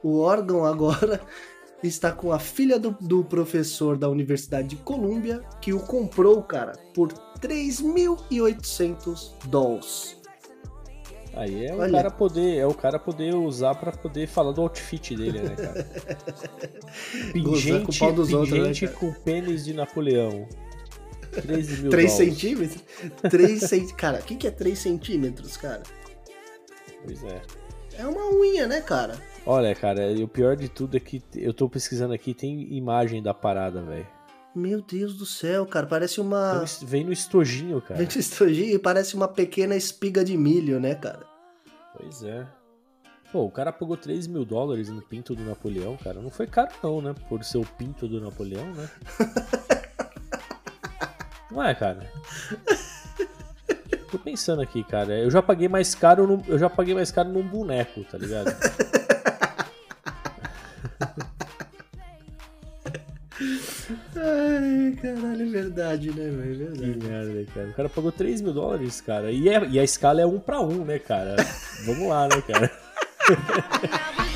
O 0.02 0.20
órgão 0.20 0.66
agora 0.66 1.22
está 1.84 2.12
com 2.12 2.32
a 2.32 2.40
filha 2.40 2.80
do, 2.80 2.96
do 3.02 3.24
professor 3.24 3.98
da 3.98 4.10
Universidade 4.10 4.70
de 4.70 4.76
Colômbia 4.78 5.44
que 5.62 5.74
o 5.74 5.80
comprou, 5.80 6.42
cara, 6.42 6.74
por 6.94 7.12
3.800 7.40 9.34
dólares. 9.48 10.18
Aí 11.38 11.68
é 11.68 11.74
o 11.74 11.80
Olha. 11.80 11.92
cara 11.92 12.10
poder, 12.12 12.58
é 12.58 12.66
o 12.66 12.74
cara 12.74 12.98
poder 12.98 13.36
usar 13.36 13.76
pra 13.76 13.92
poder 13.92 14.28
falar 14.28 14.52
do 14.52 14.62
outfit 14.62 15.16
dele, 15.16 15.40
né, 15.40 15.56
cara? 15.56 15.88
Gozar 17.38 17.82
com 17.82 17.84
o 17.84 17.86
Pingente, 17.86 18.00
pau 18.00 18.12
dos 18.12 18.34
outros, 18.34 18.52
né, 18.52 18.58
pingente 18.60 18.88
cara? 18.88 18.98
com 18.98 19.14
pênis 19.14 19.64
de 19.64 19.74
Napoleão. 19.74 20.48
13 21.32 21.82
mil 21.84 21.92
3 21.92 22.12
dólares. 22.12 22.12
centímetros? 22.12 22.84
3 23.30 23.60
centímetros. 23.60 23.92
Cara, 23.98 24.20
o 24.20 24.24
que, 24.24 24.36
que 24.36 24.48
é 24.48 24.52
3 24.52 24.80
centímetros, 24.80 25.58
cara? 25.58 25.84
Pois 27.06 27.24
é. 27.24 27.42
É 28.00 28.08
uma 28.08 28.32
unha, 28.36 28.66
né, 28.66 28.82
cara? 28.82 29.16
Olha, 29.46 29.74
cara, 29.76 30.12
o 30.14 30.28
pior 30.28 30.56
de 30.56 30.68
tudo 30.68 30.98
é 30.98 31.00
que 31.00 31.22
eu 31.36 31.54
tô 31.54 31.70
pesquisando 31.70 32.14
aqui, 32.14 32.34
tem 32.34 32.76
imagem 32.76 33.22
da 33.22 33.34
parada, 33.34 33.82
velho. 33.82 34.08
Meu 34.58 34.82
Deus 34.82 35.16
do 35.16 35.26
céu, 35.26 35.66
cara. 35.66 35.86
Parece 35.86 36.20
uma. 36.20 36.64
Vem 36.84 37.02
no- 37.04 37.08
no 37.08 37.14
estojinho, 37.14 37.82
cara. 37.82 37.96
Vem 37.98 38.08
no 38.08 38.20
estojinho 38.20 38.76
e 38.76 38.80
parece 38.80 39.16
uma 39.16 39.28
pequena 39.28 39.76
espiga 39.76 40.24
de 40.24 40.36
milho, 40.36 40.80
né, 40.80 40.96
cara? 40.96 41.26
Pois 41.96 42.24
é. 42.24 42.46
Pô, 43.32 43.44
o 43.44 43.52
cara 43.52 43.72
pagou 43.74 43.98
3 43.98 44.26
mil 44.26 44.46
dólares 44.46 44.90
no 44.90 45.02
pinto 45.02 45.36
do 45.36 45.44
Napoleão, 45.44 45.98
cara. 45.98 46.22
Não 46.22 46.32
foi 46.32 46.48
caro 46.48 46.72
não, 46.82 47.02
né? 47.02 47.14
Por 47.30 47.44
ser 47.44 47.58
o 47.58 47.66
pinto 47.66 48.08
do 48.08 48.20
Napoleão, 48.22 48.66
né? 48.74 48.90
não 51.52 51.62
é, 51.64 51.76
cara? 51.76 52.10
Tô 54.10 54.18
pensando 54.18 54.62
aqui, 54.62 54.82
cara. 54.84 55.20
Eu 55.20 55.30
já 55.30 55.42
paguei 55.42 55.68
mais 55.68 55.94
caro, 55.94 56.26
num, 56.26 56.42
eu 56.48 56.58
já 56.58 56.70
paguei 56.70 56.96
mais 56.96 57.12
caro 57.12 57.30
num 57.30 57.46
boneco, 57.46 58.04
tá 58.06 58.18
ligado? 58.18 58.50
Ai, 64.20 64.98
caralho, 65.02 65.44
é 65.44 65.50
verdade, 65.50 66.10
né, 66.10 66.30
velho? 66.30 66.68
É 66.70 66.72
Que 66.72 66.80
verdade. 66.82 67.08
merda, 67.08 67.52
cara. 67.54 67.68
O 67.70 67.74
cara 67.74 67.90
pagou 67.90 68.12
3 68.12 68.42
mil 68.42 68.54
dólares, 68.54 69.00
cara. 69.02 69.32
E, 69.32 69.48
é- 69.48 69.68
e 69.70 69.80
a 69.80 69.84
escala 69.84 70.22
é 70.22 70.26
um 70.26 70.40
pra 70.40 70.60
um, 70.62 70.84
né, 70.84 70.98
cara? 71.00 71.36
Vamos 71.86 72.08
lá, 72.10 72.28
né, 72.28 72.42
cara? 72.48 72.72